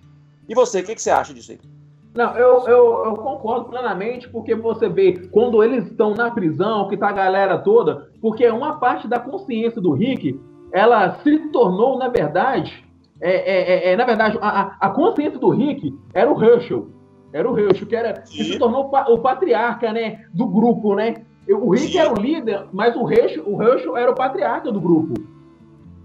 E 0.49 0.55
você, 0.55 0.83
o 0.83 0.85
que, 0.85 0.95
que 0.95 1.03
você 1.03 1.11
acha 1.11 1.35
disso 1.35 1.51
aí? 1.51 1.59
Não, 2.15 2.37
eu, 2.37 2.65
eu, 2.69 3.05
eu, 3.07 3.15
concordo 3.17 3.65
plenamente, 3.65 4.29
porque 4.29 4.55
você 4.55 4.89
vê 4.89 5.15
quando 5.33 5.65
eles 5.65 5.87
estão 5.87 6.15
na 6.15 6.31
prisão, 6.31 6.89
que 6.89 6.97
tá 6.97 7.09
a 7.09 7.13
galera 7.13 7.59
toda, 7.59 8.09
porque 8.21 8.49
uma 8.49 8.79
parte 8.79 9.09
da 9.09 9.19
consciência 9.19 9.81
do 9.81 9.91
Rick, 9.93 10.41
ela 10.75 11.21
se 11.23 11.39
tornou, 11.51 11.97
na 11.97 12.09
verdade, 12.09 12.85
é, 13.21 13.31
é, 13.31 13.91
é, 13.91 13.93
é, 13.93 13.97
na 13.97 14.05
verdade, 14.05 14.37
a, 14.43 14.77
a 14.81 14.91
consciência 14.91 15.39
do 15.39 15.49
Rick 15.51 15.97
era 16.13 16.31
o 16.31 16.45
Herschel. 16.45 16.89
Era 17.33 17.49
o 17.49 17.57
Herschel, 17.57 17.87
que, 17.87 17.95
era, 17.95 18.13
que 18.13 18.43
se 18.43 18.59
tornou 18.59 18.91
o 19.09 19.19
patriarca 19.19 19.93
né, 19.93 20.25
do 20.35 20.49
grupo, 20.49 20.97
né? 20.97 21.23
O 21.49 21.71
Rick 21.71 21.93
Sim. 21.93 21.99
era 21.99 22.13
o 22.13 22.21
líder, 22.21 22.65
mas 22.73 22.97
o 22.97 23.09
Herschel, 23.09 23.45
o 23.47 23.63
Herschel 23.63 23.97
era 23.97 24.11
o 24.11 24.17
patriarca 24.17 24.73
do 24.73 24.81
grupo. 24.81 25.15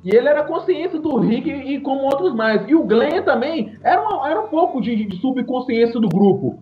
E 0.04 0.16
ele 0.16 0.28
era 0.28 0.42
a 0.42 0.46
consciência 0.46 1.00
do 1.00 1.18
Rick 1.18 1.50
e 1.50 1.80
como 1.80 2.04
outros 2.04 2.36
mais. 2.36 2.68
E 2.70 2.76
o 2.76 2.84
Glenn 2.84 3.24
também 3.24 3.76
era, 3.84 4.02
uma, 4.02 4.30
era 4.30 4.40
um 4.40 4.48
pouco 4.50 4.80
de, 4.80 5.04
de 5.04 5.18
subconsciência 5.18 6.00
do 6.00 6.08
grupo. 6.08 6.60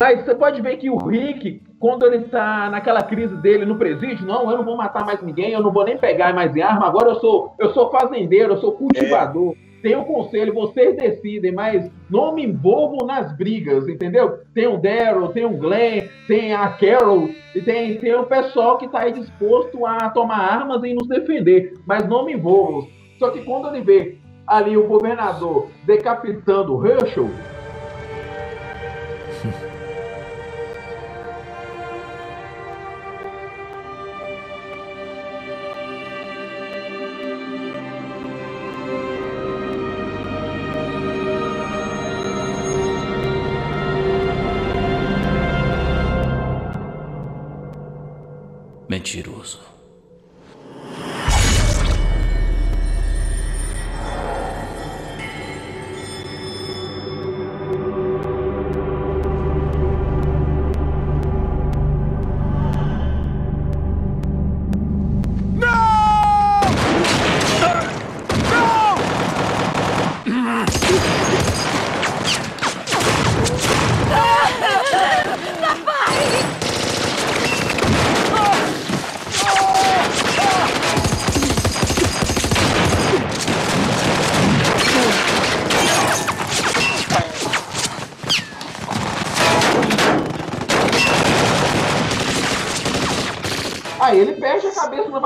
Mas 0.00 0.24
você 0.24 0.34
pode 0.34 0.62
ver 0.62 0.76
que 0.76 0.88
o 0.88 0.96
Rick, 0.96 1.60
quando 1.78 2.04
ele 2.04 2.24
está 2.24 2.68
naquela 2.70 3.02
crise 3.02 3.36
dele 3.36 3.64
no 3.64 3.78
presídio, 3.78 4.26
não, 4.26 4.50
eu 4.50 4.58
não 4.58 4.64
vou 4.64 4.76
matar 4.76 5.04
mais 5.04 5.22
ninguém, 5.22 5.52
eu 5.52 5.62
não 5.62 5.72
vou 5.72 5.84
nem 5.84 5.96
pegar 5.96 6.34
mais 6.34 6.54
em 6.54 6.62
arma, 6.62 6.86
agora 6.86 7.10
eu 7.10 7.14
sou, 7.16 7.54
eu 7.58 7.72
sou 7.72 7.90
fazendeiro, 7.90 8.54
eu 8.54 8.58
sou 8.58 8.72
cultivador. 8.72 9.52
É. 9.52 9.68
tem 9.82 10.04
conselho, 10.04 10.52
vocês 10.52 10.96
decidem, 10.96 11.52
mas 11.52 11.88
não 12.10 12.34
me 12.34 12.44
envolvam 12.44 13.06
nas 13.06 13.36
brigas, 13.36 13.86
entendeu? 13.86 14.40
Tem 14.52 14.66
o 14.66 14.76
Daryl, 14.76 15.28
tem 15.28 15.44
o 15.44 15.56
Glenn, 15.56 16.08
tem 16.26 16.52
a 16.52 16.68
Carol, 16.70 17.28
e 17.54 17.60
tem, 17.62 17.96
tem 17.98 18.14
o 18.14 18.26
pessoal 18.26 18.76
que 18.76 18.86
está 18.86 19.00
aí 19.00 19.12
disposto 19.12 19.86
a 19.86 20.10
tomar 20.10 20.38
armas 20.38 20.82
e 20.82 20.94
nos 20.94 21.06
defender, 21.06 21.74
mas 21.86 22.08
não 22.08 22.24
me 22.24 22.32
envolvam. 22.32 22.88
Só 23.20 23.30
que 23.30 23.42
quando 23.42 23.68
ele 23.68 23.82
vê 23.82 24.18
ali 24.46 24.76
o 24.76 24.88
governador 24.88 25.68
decapitando 25.86 26.76
o 26.76 26.84
Herschel, 26.84 27.30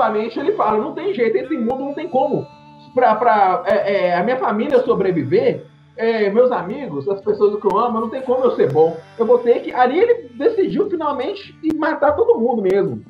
novamente, 0.03 0.39
ele 0.39 0.53
fala, 0.53 0.77
não 0.77 0.93
tem 0.93 1.13
jeito, 1.13 1.37
esse 1.37 1.57
mundo 1.57 1.85
não 1.85 1.93
tem 1.93 2.09
como. 2.09 2.45
Pra, 2.93 3.15
pra 3.15 3.63
é, 3.65 4.07
é, 4.07 4.15
a 4.15 4.23
minha 4.23 4.37
família 4.37 4.83
sobreviver, 4.83 5.65
é, 5.95 6.29
meus 6.29 6.51
amigos, 6.51 7.07
as 7.07 7.21
pessoas 7.21 7.59
que 7.59 7.65
eu 7.65 7.77
amo, 7.77 8.01
não 8.01 8.09
tem 8.09 8.21
como 8.21 8.43
eu 8.43 8.55
ser 8.55 8.71
bom. 8.71 8.97
Eu 9.17 9.25
vou 9.25 9.39
ter 9.39 9.61
que. 9.61 9.73
Ali 9.73 9.99
ele 9.99 10.29
decidiu 10.35 10.89
finalmente 10.89 11.55
matar 11.75 12.13
todo 12.13 12.39
mundo 12.39 12.61
mesmo. 12.61 13.03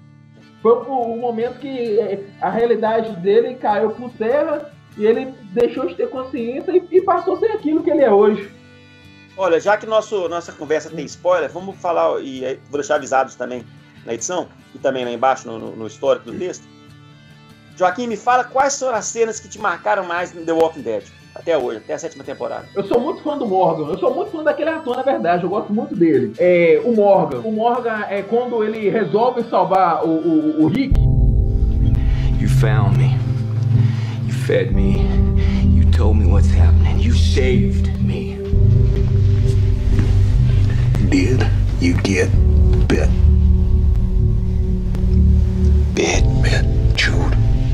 Foi 0.62 0.72
o, 0.72 1.14
o 1.14 1.18
momento 1.18 1.60
que 1.60 2.00
é, 2.00 2.24
a 2.42 2.50
realidade 2.50 3.16
dele 3.18 3.56
caiu 3.56 3.92
por 3.92 4.10
terra 4.12 4.72
e 4.98 5.06
ele 5.06 5.34
deixou 5.54 5.86
de 5.88 5.96
ter 5.96 6.10
consciência 6.10 6.72
e, 6.72 6.98
e 6.98 7.02
passou 7.02 7.36
a 7.36 7.40
ser 7.40 7.52
aquilo 7.52 7.84
que 7.84 7.90
ele 7.90 8.04
é 8.04 8.12
hoje. 8.12 8.50
Olha, 9.36 9.60
já 9.60 9.76
que 9.76 9.86
nosso, 9.86 10.30
nossa 10.30 10.52
conversa 10.52 10.90
tem 10.90 11.06
spoiler, 11.06 11.50
vamos 11.50 11.76
falar, 11.78 12.22
e 12.22 12.60
vou 12.70 12.80
deixar 12.80 12.96
avisados 12.96 13.36
também 13.36 13.66
na 14.06 14.14
edição, 14.14 14.48
e 14.76 14.78
também 14.78 15.04
lá 15.04 15.12
embaixo 15.12 15.48
no, 15.48 15.58
no, 15.58 15.76
no 15.76 15.88
histórico 15.88 16.32
do 16.32 16.38
texto. 16.38 16.73
Joaquim, 17.76 18.08
me 18.08 18.16
fala 18.16 18.44
quais 18.44 18.74
são 18.74 18.94
as 18.94 19.06
cenas 19.06 19.40
que 19.40 19.48
te 19.48 19.60
marcaram 19.60 20.06
mais 20.06 20.34
no 20.34 20.46
The 20.46 20.54
Walking 20.54 20.82
Dead, 20.82 21.04
até 21.34 21.58
hoje, 21.58 21.78
até 21.78 21.94
a 21.94 22.00
sétima 22.00 22.24
temporada. 22.24 22.68
Eu 22.76 22.84
sou 22.86 23.00
muito 23.00 23.24
fã 23.24 23.38
do 23.38 23.48
Morgan, 23.48 23.92
eu 23.92 23.98
sou 23.98 24.14
muito 24.14 24.32
fã 24.32 24.44
daquele 24.44 24.70
ator, 24.70 24.96
na 24.96 25.02
verdade, 25.02 25.44
eu 25.44 25.50
gosto 25.50 25.74
muito 25.74 25.96
dele. 25.96 26.34
É, 26.38 26.80
o 26.86 26.96
Morgan. 26.96 27.40
O 27.40 27.52
Morgan 27.52 28.06
é 28.10 28.22
quando 28.22 28.64
ele 28.64 28.90
resolve 28.90 29.44
salvar 29.50 30.06
o, 30.06 30.10
o, 30.10 30.64
o 30.64 30.68
Rick. 30.68 30.94
You 32.40 32.50
found 32.50 32.98
me. 32.98 33.18
You 34.28 34.34
fed 34.34 34.74
me. 34.74 34.98
You 35.76 35.90
told 35.92 36.20
me 36.20 36.26
what's 36.26 36.52
happening. 36.54 37.00
You 37.00 37.16
saved 37.16 37.88
me. 38.04 38.38
Did 41.10 41.44
you 41.80 41.96
get 42.04 42.30
bit? 42.88 43.10
Bit, 45.96 46.24
bit, 46.42 46.73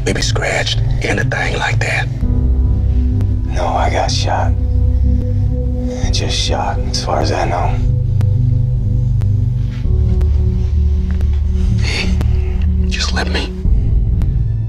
maybe 0.10 0.24
scratched, 0.24 0.80
anything 1.04 1.56
like 1.60 1.78
that. 1.78 2.08
No, 3.46 3.68
I 3.68 3.92
got 3.92 4.10
shot. 4.10 4.52
Just 6.12 6.36
shot, 6.36 6.80
as 6.80 7.06
far 7.06 7.20
as 7.20 7.32
I 7.32 7.46
know. 7.46 7.70
Just 12.90 13.14
let 13.14 13.30
me. 13.30 13.54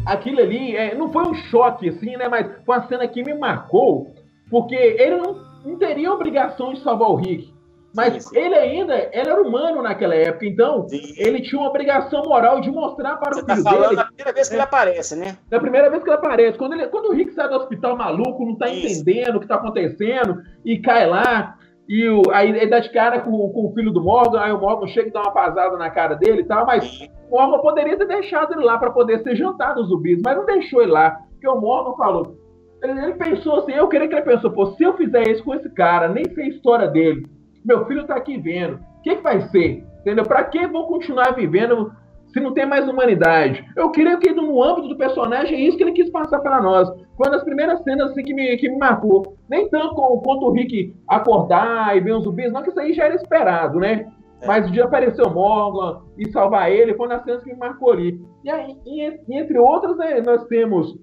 Aquilo 0.05 0.41
ali 0.41 0.77
é, 0.77 0.95
não 0.95 1.11
foi 1.11 1.25
um 1.25 1.35
choque, 1.35 1.89
assim, 1.89 2.19
né? 2.19 2.29
Mas 2.29 2.47
foi 2.67 2.77
uma 2.77 2.87
cena 2.87 3.09
que 3.09 3.25
me 3.25 3.33
marcou, 3.33 4.15
porque 4.51 4.75
ele 4.75 5.17
não, 5.17 5.43
não 5.65 5.79
teria 5.79 6.13
obrigação 6.13 6.75
de 6.75 6.83
salvar 6.83 7.09
o 7.09 7.17
Rick. 7.17 7.51
Mas 7.95 8.13
sim, 8.15 8.21
sim. 8.21 8.39
ele 8.39 8.55
ainda 8.55 8.95
ele 8.97 9.11
era 9.13 9.43
humano 9.43 9.83
naquela 9.83 10.15
época, 10.15 10.47
então 10.47 10.89
sim. 10.89 11.15
ele 11.17 11.43
tinha 11.43 11.61
uma 11.61 11.69
obrigação 11.69 12.23
moral 12.23 12.61
de 12.61 12.71
mostrar 12.71 13.17
para 13.17 13.35
Você 13.35 13.41
o 13.41 13.47
tá 13.47 13.55
filho 13.55 13.65
falando 13.65 13.89
dele. 13.89 13.97
na 13.97 14.05
primeira 14.05 14.33
vez 14.33 14.49
que 14.49 14.55
ele 14.55 14.63
aparece, 14.63 15.17
né? 15.17 15.37
Na 15.51 15.61
primeira 15.61 15.91
vez 15.91 16.03
que 16.03 16.09
ele 16.09 16.17
aparece, 16.17 16.59
quando, 16.59 16.75
ele, 16.75 16.87
quando 16.89 17.07
o 17.07 17.13
Rick 17.13 17.33
sai 17.33 17.49
do 17.49 17.57
hospital 17.57 17.97
maluco, 17.97 18.45
não 18.45 18.57
tá 18.57 18.69
Isso. 18.69 19.01
entendendo 19.01 19.37
o 19.37 19.41
que 19.41 19.49
tá 19.49 19.57
acontecendo, 19.57 20.41
e 20.65 20.79
cai 20.79 21.07
lá, 21.07 21.57
e 21.89 22.09
o, 22.09 22.23
aí 22.33 22.49
ele 22.51 22.67
dá 22.69 22.79
de 22.79 22.93
cara 22.93 23.21
com, 23.21 23.31
com 23.49 23.67
o 23.67 23.75
filho 23.75 23.91
do 23.91 24.01
Morgan, 24.01 24.41
aí 24.41 24.53
o 24.53 24.61
Morgan 24.61 24.87
chega 24.87 25.09
e 25.09 25.13
dá 25.13 25.23
uma 25.23 25.33
pasada 25.33 25.77
na 25.77 25.91
cara 25.91 26.15
dele 26.15 26.43
e 26.43 26.45
tal, 26.45 26.65
mas 26.65 27.09
o 27.29 27.37
Morgan 27.37 27.59
poderia 27.59 27.97
ter 27.97 28.07
deixado 28.07 28.53
ele 28.53 28.65
lá 28.65 28.79
para 28.79 28.91
poder 28.91 29.21
ser 29.25 29.35
jantado 29.35 29.81
os 29.81 29.89
zumbis, 29.89 30.21
mas 30.25 30.37
não 30.37 30.47
deixou 30.47 30.83
ele 30.83 30.93
lá, 30.93 31.19
porque 31.33 31.49
o 31.49 31.61
Morgan 31.61 31.97
falou. 31.97 32.37
Ele, 32.81 32.99
ele 32.99 33.15
pensou 33.15 33.57
assim, 33.57 33.73
eu 33.73 33.89
queria 33.89 34.07
que 34.09 34.15
ele 34.15 34.23
pensou, 34.23 34.53
pô, 34.53 34.67
se 34.67 34.85
eu 34.85 34.97
fizer 34.97 35.29
isso 35.29 35.43
com 35.43 35.55
esse 35.55 35.69
cara, 35.71 36.09
nem 36.09 36.25
sei 36.33 36.45
a 36.45 36.49
história 36.49 36.87
dele, 36.87 37.27
meu 37.65 37.87
filho 37.87 38.07
tá 38.07 38.17
aqui 38.17 38.39
vendo, 38.39 38.81
o 38.99 39.03
que, 39.03 39.17
que 39.17 39.23
vai 39.23 39.41
ser? 39.49 39.85
Entendeu? 40.01 40.25
Pra 40.25 40.45
que 40.45 40.67
vou 40.67 40.87
continuar 40.87 41.35
vivendo 41.35 41.93
se 42.29 42.41
não 42.41 42.55
tem 42.55 42.65
mais 42.65 42.89
humanidade? 42.89 43.65
Eu 43.77 43.91
queria 43.91 44.17
que 44.19 44.31
no 44.31 44.63
âmbito 44.63 44.89
do 44.89 44.97
personagem 44.97 45.57
é 45.57 45.61
isso 45.61 45.77
que 45.77 45.83
ele 45.83 45.93
quis 45.93 46.11
passar 46.11 46.41
para 46.41 46.61
nós. 46.61 46.89
Foi 47.17 47.27
uma 47.27 47.33
das 47.33 47.45
primeiras 47.45 47.83
cenas 47.83 48.11
assim, 48.11 48.23
que, 48.23 48.33
me, 48.33 48.57
que 48.57 48.69
me 48.69 48.79
marcou. 48.79 49.37
Nem 49.49 49.69
tanto 49.69 49.95
com, 49.95 50.19
quanto 50.19 50.47
o 50.47 50.53
Rick 50.53 50.95
acordar 51.09 51.97
e 51.97 52.01
ver 52.01 52.15
os 52.15 52.25
zumbis, 52.25 52.53
não, 52.53 52.63
que 52.63 52.71
isso 52.71 52.81
aí 52.81 52.93
já 52.93 53.05
era 53.05 53.15
esperado, 53.15 53.79
né? 53.79 54.11
É. 54.41 54.47
Mas 54.47 54.71
de 54.71 54.81
aparecer 54.81 55.23
o 55.23 55.31
Morgan 55.31 56.01
e 56.17 56.31
salvar 56.31 56.71
ele 56.73 56.95
foi 56.95 57.07
uma 57.07 57.17
das 57.17 57.25
cenas 57.25 57.43
que 57.43 57.53
me 57.53 57.59
marcou 57.59 57.93
ali. 57.93 58.21
E 58.43 58.51
aí, 58.51 58.77
e, 58.87 59.21
e 59.29 59.39
entre 59.39 59.59
outras, 59.59 59.97
né, 59.99 60.21
nós 60.23 60.45
temos 60.47 60.99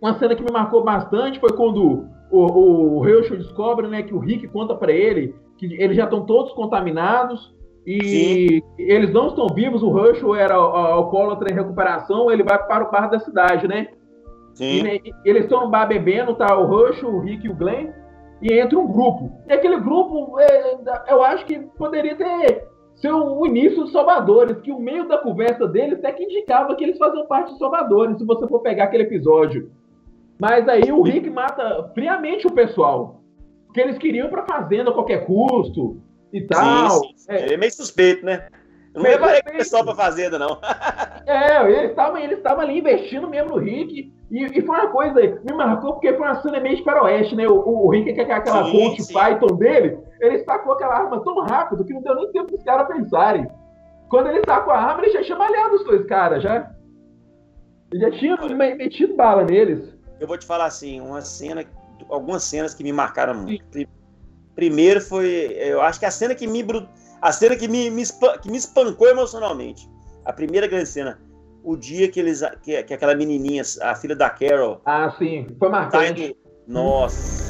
uma 0.00 0.18
cena 0.18 0.34
que 0.34 0.42
me 0.42 0.52
marcou 0.52 0.82
bastante, 0.82 1.40
foi 1.40 1.52
quando 1.52 2.06
o, 2.30 2.38
o, 2.38 2.98
o 3.00 3.08
Herschel 3.08 3.36
descobre 3.36 3.86
né, 3.86 4.02
que 4.02 4.14
o 4.14 4.18
Rick 4.18 4.48
conta 4.48 4.74
para 4.74 4.92
ele 4.92 5.34
que 5.56 5.66
eles 5.80 5.96
já 5.96 6.04
estão 6.04 6.24
todos 6.24 6.52
contaminados 6.52 7.54
e 7.86 8.62
eles 8.78 9.12
não 9.12 9.28
estão 9.28 9.46
vivos. 9.48 9.82
O 9.82 9.98
Herschel 9.98 10.34
era 10.34 10.54
alcoólatra 10.54 11.50
em 11.50 11.54
recuperação, 11.54 12.30
ele 12.30 12.42
vai 12.42 12.58
para 12.66 12.88
o 12.88 12.90
bar 12.90 13.08
da 13.08 13.18
cidade, 13.18 13.68
né? 13.68 13.88
Sim. 14.54 14.86
E, 14.86 15.14
eles 15.24 15.44
estão 15.44 15.64
no 15.64 15.70
bar 15.70 15.86
bebendo, 15.86 16.34
tá 16.34 16.58
o 16.58 16.86
Herschel, 16.86 17.10
o 17.10 17.20
Rick 17.20 17.46
e 17.46 17.50
o 17.50 17.54
Glenn, 17.54 17.90
e 18.40 18.52
entra 18.52 18.78
um 18.78 18.90
grupo. 18.90 19.32
E 19.48 19.52
aquele 19.52 19.78
grupo, 19.80 20.38
é, 20.40 20.76
eu 21.08 21.22
acho 21.22 21.44
que 21.44 21.58
poderia 21.76 22.16
ter 22.16 22.68
ser 22.96 23.12
o 23.12 23.44
início 23.44 23.82
dos 23.82 23.92
Salvadores, 23.92 24.60
que 24.60 24.70
o 24.70 24.78
meio 24.78 25.08
da 25.08 25.18
conversa 25.18 25.66
deles 25.66 25.98
até 25.98 26.12
que 26.12 26.22
indicava 26.22 26.74
que 26.76 26.84
eles 26.84 26.98
faziam 26.98 27.26
parte 27.26 27.50
dos 27.50 27.58
Salvadores, 27.58 28.18
se 28.18 28.24
você 28.24 28.46
for 28.46 28.60
pegar 28.60 28.84
aquele 28.84 29.02
episódio. 29.02 29.70
Mas 30.38 30.68
aí 30.68 30.92
o 30.92 31.02
Rick 31.02 31.28
mata 31.30 31.90
friamente 31.94 32.46
o 32.46 32.52
pessoal. 32.52 33.20
Porque 33.74 33.80
eles 33.80 33.98
queriam 33.98 34.28
para 34.28 34.46
fazenda 34.46 34.90
a 34.90 34.94
qualquer 34.94 35.26
custo 35.26 36.00
e 36.32 36.42
tal. 36.42 37.00
Sim, 37.00 37.08
sim, 37.08 37.14
sim. 37.16 37.32
É, 37.32 37.42
Ele 37.42 37.54
é 37.54 37.56
meio 37.56 37.72
suspeito, 37.72 38.24
né? 38.24 38.46
Eu 38.94 39.02
não 39.02 39.10
reparei 39.10 39.42
com 39.42 39.50
o 39.50 39.56
pessoal 39.56 39.84
pra 39.84 39.96
fazenda, 39.96 40.38
não. 40.38 40.60
é, 41.26 41.68
eles 41.68 41.90
estavam 41.90 42.16
eles 42.16 42.38
ali 42.46 42.78
investindo 42.78 43.28
mesmo 43.28 43.50
no 43.50 43.58
Rick. 43.58 44.14
E, 44.30 44.44
e 44.44 44.62
foi 44.62 44.76
uma 44.78 44.86
coisa, 44.92 45.20
me 45.20 45.52
marcou 45.54 45.94
porque 45.94 46.12
foi 46.12 46.24
uma 46.24 46.40
cena 46.40 46.60
meio 46.60 46.76
de 46.76 46.84
faroeste, 46.84 47.34
né? 47.34 47.48
O, 47.48 47.54
o, 47.54 47.86
o 47.86 47.90
Rick, 47.90 48.14
que 48.14 48.20
é 48.20 48.32
aquela 48.32 48.64
sim. 48.64 49.12
Python 49.12 49.56
dele, 49.56 49.98
ele 50.20 50.38
sacou 50.44 50.74
aquela 50.74 50.94
arma 50.94 51.24
tão 51.24 51.40
rápido 51.40 51.84
que 51.84 51.92
não 51.92 52.00
deu 52.02 52.14
nem 52.14 52.30
tempo 52.30 52.52
dos 52.52 52.62
caras 52.62 52.86
pensarem. 52.86 53.48
Quando 54.08 54.28
ele 54.28 54.44
sacou 54.46 54.72
a 54.72 54.78
arma, 54.80 55.02
ele 55.02 55.12
já 55.12 55.24
tinha 55.24 55.36
malhado 55.36 55.74
os 55.74 55.84
dois 55.84 56.06
caras, 56.06 56.44
já. 56.44 56.70
Ele 57.92 58.02
já 58.02 58.10
tinha 58.12 58.36
me- 58.36 58.74
metido 58.76 59.16
bala 59.16 59.42
neles. 59.42 59.92
Eu 60.20 60.28
vou 60.28 60.38
te 60.38 60.46
falar 60.46 60.66
assim, 60.66 61.00
uma 61.00 61.20
cena, 61.22 61.64
algumas 62.14 62.44
cenas 62.44 62.74
que 62.74 62.82
me 62.82 62.92
marcaram 62.92 63.34
muito. 63.34 63.64
Pri- 63.66 63.88
Primeiro 64.54 65.00
foi, 65.00 65.26
eu 65.58 65.80
acho 65.82 65.98
que 65.98 66.06
a 66.06 66.10
cena 66.10 66.34
que 66.34 66.46
me 66.46 66.64
a 67.20 67.32
cena 67.32 67.56
que 67.56 67.66
me, 67.66 67.90
me, 67.90 68.02
que 68.40 68.50
me 68.50 68.56
espancou 68.56 69.08
emocionalmente. 69.08 69.88
A 70.24 70.32
primeira 70.32 70.66
grande 70.68 70.88
cena, 70.88 71.20
o 71.64 71.76
dia 71.76 72.08
que 72.08 72.20
eles 72.20 72.40
que, 72.62 72.80
que 72.84 72.94
aquela 72.94 73.14
menininha, 73.16 73.62
a 73.82 73.94
filha 73.96 74.14
da 74.14 74.30
Carol, 74.30 74.80
Ah, 74.84 75.10
sim, 75.18 75.46
foi 75.58 75.68
tá 75.68 75.72
marcante. 75.72 76.22
indo, 76.22 76.36
Nossa. 76.68 77.43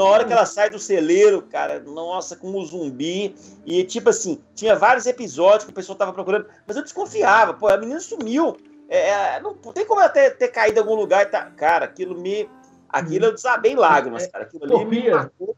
Na 0.00 0.06
hora 0.06 0.24
que 0.24 0.32
ela 0.32 0.46
sai 0.46 0.70
do 0.70 0.78
celeiro, 0.78 1.42
cara, 1.42 1.78
nossa, 1.80 2.34
com 2.34 2.50
o 2.52 2.64
zumbi. 2.64 3.36
E 3.66 3.84
tipo 3.84 4.08
assim, 4.08 4.42
tinha 4.54 4.74
vários 4.74 5.04
episódios 5.04 5.64
que 5.64 5.70
o 5.70 5.74
pessoal 5.74 5.98
tava 5.98 6.14
procurando, 6.14 6.46
mas 6.66 6.74
eu 6.74 6.82
desconfiava, 6.82 7.52
pô, 7.52 7.68
a 7.68 7.76
menina 7.76 8.00
sumiu. 8.00 8.56
É, 8.88 9.10
é 9.10 9.40
não, 9.42 9.54
tem 9.54 9.84
como 9.84 10.00
ela 10.00 10.08
ter, 10.08 10.38
ter 10.38 10.48
caído 10.48 10.78
em 10.78 10.80
algum 10.80 10.94
lugar 10.94 11.26
e 11.26 11.26
tá. 11.26 11.50
Cara, 11.50 11.84
aquilo 11.84 12.18
me. 12.18 12.48
Aquilo 12.88 13.26
eu 13.26 13.34
desabei 13.34 13.72
em 13.72 13.76
lágrimas, 13.76 14.26
cara. 14.26 14.44
Aquilo 14.44 14.64
ali 14.64 14.84
me 14.86 15.10
marcou. 15.10 15.56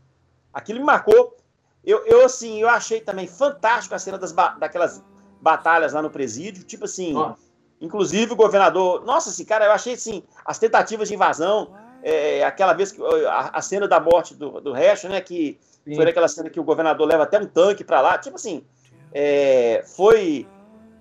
Aquilo 0.52 0.80
me 0.80 0.84
marcou. 0.86 1.36
Eu, 1.84 2.04
eu, 2.04 2.24
assim, 2.24 2.60
eu 2.60 2.68
achei 2.68 3.00
também 3.00 3.28
fantástico 3.28 3.94
a 3.94 3.98
cena 4.00 4.18
das, 4.18 4.32
daquelas 4.32 5.04
batalhas 5.40 5.92
lá 5.92 6.02
no 6.02 6.10
presídio. 6.10 6.64
Tipo 6.64 6.86
assim, 6.86 7.14
inclusive 7.80 8.32
o 8.32 8.36
governador. 8.36 9.04
Nossa, 9.04 9.30
assim, 9.30 9.44
cara, 9.44 9.66
eu 9.66 9.72
achei 9.72 9.94
assim, 9.94 10.24
as 10.44 10.58
tentativas 10.58 11.06
de 11.06 11.14
invasão 11.14 11.80
é, 12.02 12.44
aquela 12.44 12.72
vez 12.72 12.92
que 12.92 13.00
a, 13.26 13.50
a, 13.52 13.62
cena 13.62 13.86
da 13.86 14.00
morte 14.00 14.34
do, 14.34 14.60
do 14.60 14.72
Resto, 14.72 15.08
né? 15.08 15.20
Que 15.20 15.58
Sim. 15.84 15.94
foi 15.94 16.08
aquela 16.08 16.28
cena 16.28 16.50
que 16.50 16.60
o 16.60 16.64
governador 16.64 17.06
leva 17.06 17.22
até 17.22 17.38
um 17.38 17.46
tanque 17.46 17.84
para 17.84 18.00
lá. 18.00 18.18
Tipo 18.18 18.36
assim, 18.36 18.64
é, 19.12 19.82
foi 19.96 20.46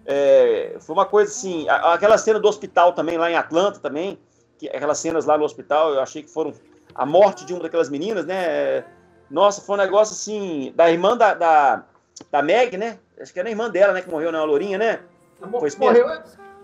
é, 0.06 0.78
foi 0.80 0.96
uma 0.96 1.06
coisa 1.06 1.32
assim. 1.32 1.68
Aquela 1.70 2.18
cena 2.18 2.40
do 2.40 2.48
hospital 2.48 2.94
também 2.94 3.18
lá 3.18 3.30
em 3.30 3.36
Atlanta 3.36 3.80
também, 3.80 4.20
que 4.58 4.68
aquelas 4.68 5.00
cenas 5.00 5.26
lá 5.26 5.38
no 5.38 5.44
hospital, 5.44 5.94
eu 5.94 6.02
achei 6.02 6.24
que 6.24 6.30
foram 6.30 6.54
a 6.94 7.06
morte 7.06 7.46
de 7.46 7.54
uma 7.54 7.64
daquelas 7.64 7.90
meninas, 7.90 8.26
né? 8.26 8.84
Nossa, 9.30 9.62
foi 9.62 9.76
um 9.76 9.80
negócio 9.80 10.14
assim 10.14 10.74
da 10.76 10.92
irmã 10.92 11.16
da, 11.16 11.34
da, 11.34 11.84
da 12.30 12.42
Meg, 12.42 12.78
né? 12.78 13.00
Acho 13.20 13.32
que 13.32 13.40
era 13.40 13.48
a 13.48 13.52
irmã 13.52 13.70
dela, 13.70 13.94
né? 13.94 14.02
Que 14.02 14.10
morreu, 14.10 14.32
né? 14.32 14.40
A 14.40 14.44
Lourinha, 14.44 14.78
né? 14.78 15.00
Foi 15.40 15.70
morreu, 15.80 16.08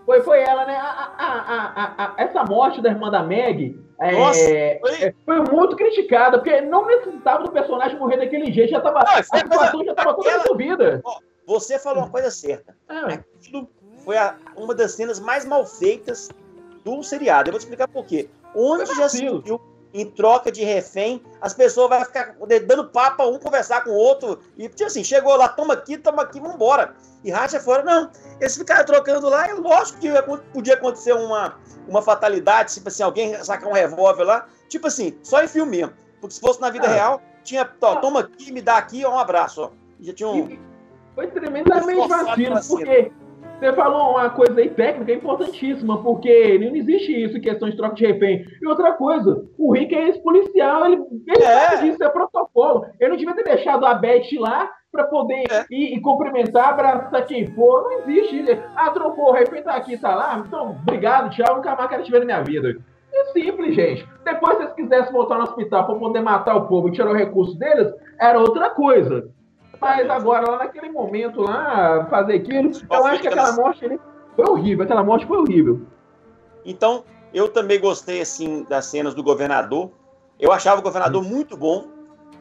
foi, 0.06 0.22
foi 0.22 0.42
ela, 0.42 0.66
né? 0.66 0.76
A, 0.76 1.14
a, 1.18 2.06
a, 2.06 2.14
essa 2.18 2.44
morte 2.44 2.82
da 2.82 2.90
irmã 2.90 3.10
da 3.10 3.24
Meg 3.24 3.80
Nossa, 4.00 4.40
foi... 4.80 5.04
É, 5.04 5.14
foi... 5.26 5.40
muito 5.42 5.76
criticada, 5.76 6.38
porque 6.38 6.62
não 6.62 6.86
necessitava 6.86 7.44
do 7.44 7.52
personagem 7.52 7.98
morrer 7.98 8.18
daquele 8.18 8.52
jeito, 8.52 8.72
já 8.72 8.80
tava, 8.80 9.00
não, 9.00 9.14
a 9.14 9.24
situação 9.24 9.84
já 9.84 9.92
estava 9.92 10.14
toda 10.14 10.38
resolvida. 10.38 11.02
Você 11.46 11.80
falou 11.80 12.04
uma 12.04 12.10
coisa 12.10 12.30
certa. 12.30 12.76
É. 12.90 13.14
Aquilo 13.14 13.70
foi 14.04 14.18
a, 14.18 14.36
uma 14.56 14.76
das 14.76 14.92
cenas 14.92 15.20
mais 15.20 15.46
mal 15.46 15.66
feitas 15.66 16.30
do 16.84 17.02
seriado. 17.02 17.50
Eu 17.50 17.54
vou 17.54 17.60
te 17.60 17.64
explicar 17.64 17.88
por 17.88 18.06
quê. 18.06 18.30
Onde 18.54 18.94
já 18.96 19.10
se 19.10 19.20
viu 19.20 19.60
em 19.94 20.06
troca 20.06 20.52
de 20.52 20.64
refém, 20.64 21.22
as 21.42 21.54
pessoas 21.54 21.90
vão 21.90 22.06
ficar 22.06 22.36
dando 22.66 22.90
papo 22.90 23.24
um 23.24 23.40
conversar 23.40 23.84
com 23.84 23.92
o 23.92 23.96
outro. 23.96 24.40
E, 24.58 24.68
tipo 24.70 24.86
assim, 24.86 25.04
chegou 25.04 25.36
lá, 25.36 25.48
toma 25.48 25.74
aqui, 25.74 25.98
toma 25.98 26.24
aqui, 26.24 26.40
vambora. 26.40 26.96
E 27.24 27.32
racha 27.32 27.60
fora. 27.60 27.84
Não, 27.84 28.10
eles 28.40 28.58
ficaram 28.58 28.86
trocando 28.86 29.30
lá, 29.30 29.48
é 29.48 29.54
lógico 29.54 30.00
que 30.00 30.10
podia 30.54 30.76
acontecer 30.76 31.14
uma, 31.14 31.56
uma 31.88 32.02
fatalidade, 32.02 32.74
tipo 32.74 32.90
assim, 32.90 33.04
alguém 33.04 33.42
sacar 33.44 33.70
um 33.70 33.74
revólver 33.74 34.24
lá. 34.24 34.46
Tipo 34.70 34.88
assim, 34.88 35.18
só 35.24 35.44
em 35.44 35.48
filme 35.48 35.78
mesmo. 35.78 35.94
Porque 36.20 36.36
se 36.36 36.42
fosse 36.42 36.60
na 36.60 36.70
vida 36.70 36.88
ah. 36.88 36.94
real, 36.94 37.22
tinha, 37.44 37.70
ó, 37.82 37.96
toma 37.96 38.22
aqui, 38.22 38.52
me 38.52 38.62
dá 38.62 38.78
aqui, 38.78 39.06
ó, 39.06 39.16
um 39.16 39.20
abraço, 39.20 39.62
ó. 39.64 39.72
Já 40.00 40.14
tinha 40.14 40.30
um. 40.30 40.60
Foi 41.16 41.28
tremendamente 41.28 42.08
vacilo, 42.08 42.60
porque 42.68 43.12
você 43.60 43.74
falou 43.74 44.12
uma 44.12 44.30
coisa 44.30 44.60
aí 44.60 44.70
técnica 44.70 45.14
importantíssima, 45.14 46.02
porque 46.04 46.60
não 46.60 46.76
existe 46.76 47.12
isso, 47.12 47.42
questão 47.42 47.70
de 47.70 47.76
troca 47.76 47.96
de 47.96 48.06
refém. 48.06 48.46
E 48.62 48.68
outra 48.68 48.94
coisa, 48.94 49.46
o 49.58 49.74
Rick 49.74 49.96
é 49.96 50.08
ex-policial, 50.08 50.86
ele, 50.86 51.02
ele 51.28 51.44
é. 51.44 51.70
sabe 51.70 51.90
disso, 51.90 52.04
é 52.04 52.10
protocolo. 52.10 52.86
Ele 53.00 53.10
não 53.10 53.18
devia 53.18 53.36
ter 53.36 53.44
deixado 53.44 53.86
a 53.86 53.96
Beth 53.96 54.28
lá 54.40 54.70
para 54.92 55.06
poder 55.06 55.44
é. 55.50 55.66
ir, 55.72 55.98
ir, 55.98 56.02
cumprimentar, 56.02 56.70
abraçar 56.70 57.26
quem 57.26 57.48
for. 57.48 57.84
Não 57.84 57.92
existe. 58.00 58.60
Ah, 58.76 58.92
trocou, 58.92 59.30
o 59.30 59.34
refém 59.34 59.64
tá 59.64 59.74
aqui, 59.74 59.98
tá 59.98 60.16
lá. 60.16 60.44
Então, 60.46 60.78
obrigado, 60.82 61.32
tchau, 61.32 61.56
nunca 61.56 61.76
mais 61.76 61.90
quero 61.90 62.04
te 62.04 62.12
ver 62.12 62.20
na 62.20 62.26
minha 62.26 62.44
vida. 62.44 62.78
É 63.14 63.26
simples, 63.26 63.74
gente. 63.74 64.08
Depois, 64.24 64.58
se 64.58 64.64
eles 64.64 64.74
quisessem 64.76 65.12
voltar 65.12 65.38
no 65.38 65.44
hospital 65.44 65.86
para 65.86 65.96
poder 65.96 66.22
matar 66.22 66.56
o 66.56 66.68
povo 66.68 66.90
e 66.90 66.92
tirar 66.92 67.10
o 67.10 67.16
recurso 67.16 67.58
deles, 67.58 67.92
era 68.20 68.40
outra 68.40 68.70
coisa. 68.70 69.30
Mas 69.80 70.10
agora, 70.10 70.50
lá 70.50 70.58
naquele 70.60 70.90
momento 70.90 71.42
lá, 71.42 72.06
fazer 72.10 72.36
aquilo, 72.36 72.72
eu 72.90 73.06
acho 73.06 73.22
que 73.22 73.28
aquela 73.28 73.54
morte 73.54 73.86
ali 73.86 74.00
foi 74.36 74.46
horrível. 74.46 74.84
Aquela 74.86 75.04
morte 75.04 75.26
foi 75.26 75.38
horrível. 75.38 75.82
Então, 76.66 77.04
eu 77.34 77.50
também 77.50 77.80
gostei, 77.80 78.22
assim, 78.22 78.66
das 78.70 78.86
cenas 78.86 79.14
do 79.14 79.24
governador. 79.24 79.92
Eu 80.40 80.52
achava 80.52 80.80
o 80.80 80.84
governador 80.84 81.24
muito 81.24 81.56
bom. 81.58 81.88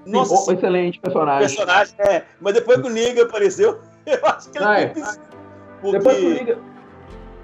Nossa, 0.05 0.37
Sim, 0.37 0.55
excelente 0.55 1.01
personagem. 1.01 1.41
Personagem, 1.41 1.95
é. 1.99 2.25
Mas 2.41 2.55
depois 2.55 2.81
que 2.81 2.87
o 2.87 2.91
Niga 2.91 3.25
apareceu, 3.25 3.81
eu 4.07 4.27
acho 4.27 4.51
que 4.51 4.59
ele 4.59 4.67
é. 4.67 4.87
Porque 5.81 5.99
depois 5.99 6.17
que 6.17 6.25
o 6.25 6.31
Niga... 6.31 6.59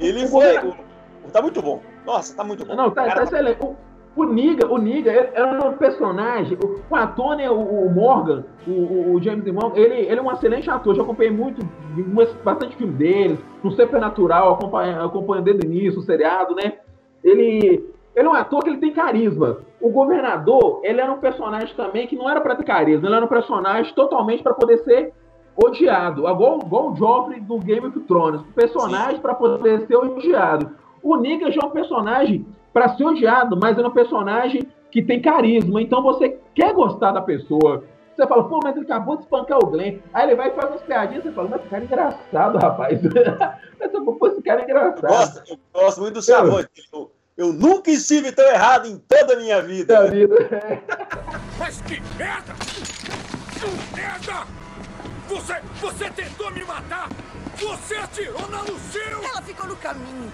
Ele 0.00 0.26
foi... 0.28 0.74
Tá 1.32 1.40
muito 1.40 1.62
bom. 1.62 1.80
Nossa, 2.04 2.36
tá 2.36 2.44
muito 2.44 2.64
bom. 2.64 2.74
Não, 2.74 2.90
tá, 2.90 3.14
tá 3.14 3.22
excelente. 3.22 3.58
O, 3.62 3.76
O 4.14 4.24
Niga, 4.24 4.70
o 4.70 4.76
Niga 4.76 5.10
era 5.10 5.68
um 5.68 5.76
personagem. 5.76 6.58
O, 6.90 6.94
ator, 6.94 7.36
né, 7.36 7.48
o, 7.48 7.88
Morgan, 7.88 8.44
o, 8.66 9.14
o, 9.14 9.22
James 9.22 9.42
Dimon, 9.42 9.72
ele, 9.74 9.94
ele 9.94 10.20
é 10.20 10.22
um 10.22 10.30
excelente 10.30 10.68
ator. 10.70 10.94
Já 10.94 11.02
acompanhei 11.02 11.32
muito, 11.32 11.66
bastante 12.44 12.76
filme 12.76 12.92
dele, 12.92 13.38
no 13.62 13.70
Supernatural, 13.70 14.54
acompanhando 14.54 15.06
acompanho 15.06 15.42
desde 15.42 15.66
o 15.66 15.70
início, 15.70 16.00
o 16.00 16.02
seriado, 16.02 16.54
né? 16.54 16.74
Ele, 17.24 17.82
ele 18.14 18.26
é 18.26 18.30
um 18.30 18.34
ator 18.34 18.62
que 18.62 18.68
ele 18.68 18.78
tem 18.78 18.92
carisma. 18.92 19.58
O 19.80 19.88
governador, 19.88 20.80
ele 20.84 21.00
era 21.00 21.10
um 21.10 21.18
personagem 21.18 21.74
também 21.74 22.06
que 22.06 22.16
não 22.16 22.28
era 22.28 22.40
para 22.40 22.54
ter 22.54 22.64
carisma, 22.64 23.06
ele 23.06 23.16
era 23.16 23.24
um 23.24 23.28
personagem 23.28 23.94
totalmente 23.94 24.42
para 24.42 24.52
poder 24.52 24.78
ser 24.78 25.14
odiado. 25.56 26.28
Igual, 26.28 26.58
igual 26.58 26.92
o 26.92 26.96
Joffrey 26.96 27.40
do 27.40 27.58
Game 27.58 27.86
of 27.86 27.98
Thrones. 28.00 28.42
Personagem 28.54 29.20
para 29.20 29.34
poder 29.34 29.86
ser 29.86 29.96
odiado. 29.96 30.70
O 31.02 31.16
Niga 31.16 31.50
já 31.50 31.62
é 31.62 31.66
um 31.66 31.70
personagem 31.70 32.46
para 32.72 32.96
ser 32.96 33.04
odiado, 33.04 33.56
mas 33.60 33.78
é 33.78 33.86
um 33.86 33.90
personagem 33.90 34.66
que 34.90 35.02
tem 35.02 35.20
carisma. 35.20 35.80
Então 35.80 36.02
você 36.02 36.38
quer 36.54 36.72
gostar 36.72 37.12
da 37.12 37.20
pessoa. 37.20 37.84
Você 38.14 38.26
fala, 38.26 38.46
pô, 38.46 38.60
mas 38.62 38.76
ele 38.76 38.84
acabou 38.84 39.16
de 39.16 39.22
espancar 39.22 39.58
o 39.58 39.66
Glenn. 39.66 39.98
Aí 40.12 40.26
ele 40.26 40.36
vai 40.36 40.48
e 40.48 40.54
faz 40.54 40.70
umas 40.70 40.82
piadinhas. 40.82 41.24
Você 41.24 41.32
fala, 41.32 41.48
mas 41.48 41.60
esse 41.60 41.70
cara 41.70 41.82
é 41.82 41.86
engraçado, 41.86 42.58
rapaz. 42.58 43.00
pô, 44.18 44.26
esse 44.26 44.42
cara 44.42 44.60
é 44.60 44.64
engraçado. 44.64 45.04
Eu 45.04 45.08
gosto, 45.08 45.42
eu 45.50 45.58
gosto 45.72 46.00
muito 46.00 46.14
do 46.14 46.22
seu 46.22 46.36
avô. 46.36 46.60
Eu, 46.92 47.10
eu 47.36 47.52
nunca 47.52 47.90
estive 47.90 48.30
tão 48.32 48.44
errado 48.44 48.86
em 48.86 48.98
toda 48.98 49.34
a 49.34 49.36
minha 49.36 49.62
vida. 49.62 50.10
Minha 50.10 50.26
vida. 50.28 50.82
Mas 51.58 51.80
que 51.82 52.00
merda! 52.18 52.52
Merda! 53.94 54.46
Você, 55.28 55.54
você 55.80 56.10
tentou 56.10 56.50
me 56.50 56.64
matar! 56.64 57.08
Você 57.56 57.94
atirou 57.94 58.48
na 58.50 58.60
Lucille! 58.60 59.24
Ela 59.24 59.40
ficou 59.42 59.66
no 59.66 59.76
caminho. 59.76 60.30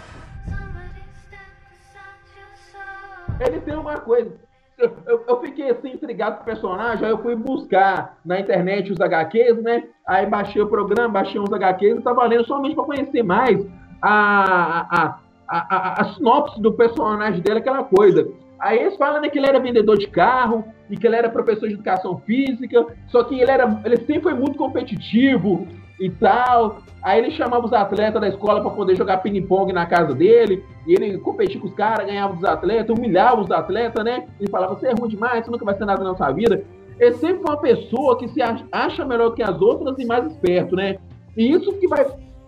Ele 3.40 3.61
tem 3.61 3.74
uma 3.74 3.98
coisa. 3.98 4.33
Eu, 4.79 5.24
eu, 5.27 5.40
fiquei 5.40 5.70
assim 5.70 5.90
intrigado 5.90 6.37
com 6.37 6.42
o 6.42 6.44
personagem, 6.44 7.05
aí 7.05 7.11
eu 7.11 7.18
fui 7.18 7.35
buscar 7.35 8.16
na 8.24 8.38
internet 8.38 8.92
os 8.92 9.01
HQs, 9.01 9.61
né? 9.61 9.85
Aí 10.07 10.24
baixei 10.24 10.62
o 10.62 10.68
programa, 10.68 11.09
baixei 11.09 11.40
uns 11.40 11.53
HQs 11.53 11.98
e 11.98 12.03
tava 12.03 12.24
lendo 12.24 12.46
somente 12.46 12.77
para 12.77 12.85
conhecer 12.85 13.24
mais 13.24 13.66
a, 14.01 14.87
a, 14.88 15.18
a, 15.48 15.77
a, 15.77 16.03
a 16.03 16.14
sinopse 16.14 16.61
do 16.62 16.72
personagem 16.72 17.40
dele, 17.40 17.59
aquela 17.59 17.83
coisa. 17.83 18.29
Aí 18.61 18.79
eles 18.79 18.96
falam 18.96 19.20
né, 19.20 19.29
que 19.29 19.38
ele 19.38 19.48
era 19.48 19.59
vendedor 19.59 19.98
de 19.98 20.07
carro 20.07 20.64
e 20.88 20.96
que 20.96 21.07
ele 21.07 21.16
era 21.16 21.29
professor 21.29 21.68
de 21.68 21.74
educação 21.74 22.18
física, 22.18 22.87
só 23.09 23.24
que 23.24 23.40
ele, 23.40 23.51
era, 23.51 23.81
ele 23.85 23.96
sempre 23.98 24.22
foi 24.22 24.35
muito 24.35 24.57
competitivo 24.57 25.66
e 25.98 26.11
tal. 26.11 26.78
Aí 27.02 27.18
ele 27.20 27.30
chamava 27.32 27.64
os 27.64 27.72
atletas 27.72 28.20
da 28.20 28.28
escola 28.28 28.61
para 28.61 28.70
poder 28.70 28.96
jogar 28.96 29.18
ping-pong 29.18 29.72
na 29.72 29.87
casa 29.87 30.14
dele, 30.14 30.64
e 30.87 30.94
ele 30.94 31.18
competia 31.18 31.61
com 31.61 31.66
os 31.66 31.74
caras, 31.74 32.06
ganhava 32.06 32.34
dos 32.34 32.44
atletas, 32.44 32.96
humilhava 32.96 33.40
os 33.40 33.50
atletas, 33.50 34.04
né? 34.04 34.26
Ele 34.38 34.50
falava: 34.50 34.74
Você 34.74 34.88
é 34.88 34.92
ruim 34.92 35.08
demais, 35.08 35.44
você 35.44 35.50
nunca 35.50 35.64
vai 35.64 35.76
ser 35.76 35.84
nada 35.84 36.02
na 36.02 36.16
sua 36.16 36.30
vida. 36.32 36.64
Ele 36.98 37.14
sempre 37.14 37.42
foi 37.42 37.54
uma 37.54 37.61
pessoa 37.61 38.18
que 38.18 38.28
se 38.28 38.40
acha 38.42 39.04
melhor 39.04 39.30
que 39.30 39.42
as 39.42 39.61
outras 39.61 39.96
e 39.98 40.04
mais 40.04 40.26
esperto, 40.26 40.74
né? 40.74 40.96
E 41.37 41.52
isso 41.52 41.72
que 41.74 41.87
vai 41.87 42.04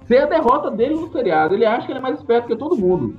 ser 0.08 0.18
a 0.18 0.26
derrota 0.26 0.70
dele 0.70 0.94
no 0.94 1.12
seriado. 1.12 1.54
Ele 1.54 1.64
acha 1.64 1.86
que 1.86 1.92
ele 1.92 2.00
é 2.00 2.02
mais 2.02 2.18
esperto 2.18 2.48
que 2.48 2.56
todo 2.56 2.76
mundo. 2.76 3.14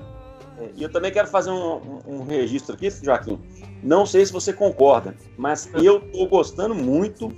É, 0.60 0.70
e 0.76 0.84
eu 0.84 0.92
também 0.92 1.12
quero 1.12 1.28
fazer 1.28 1.50
um, 1.50 1.76
um, 2.06 2.16
um, 2.16 2.24
registro 2.24 2.76
aqui, 2.76 2.90
Joaquim. 2.90 3.40
Não 3.82 4.06
sei 4.06 4.26
se 4.26 4.34
você 4.34 4.52
concorda, 4.52 5.16
mas 5.38 5.72
eu 5.76 6.02
tô 6.12 6.28
gostando 6.28 6.76
muito 6.76 7.34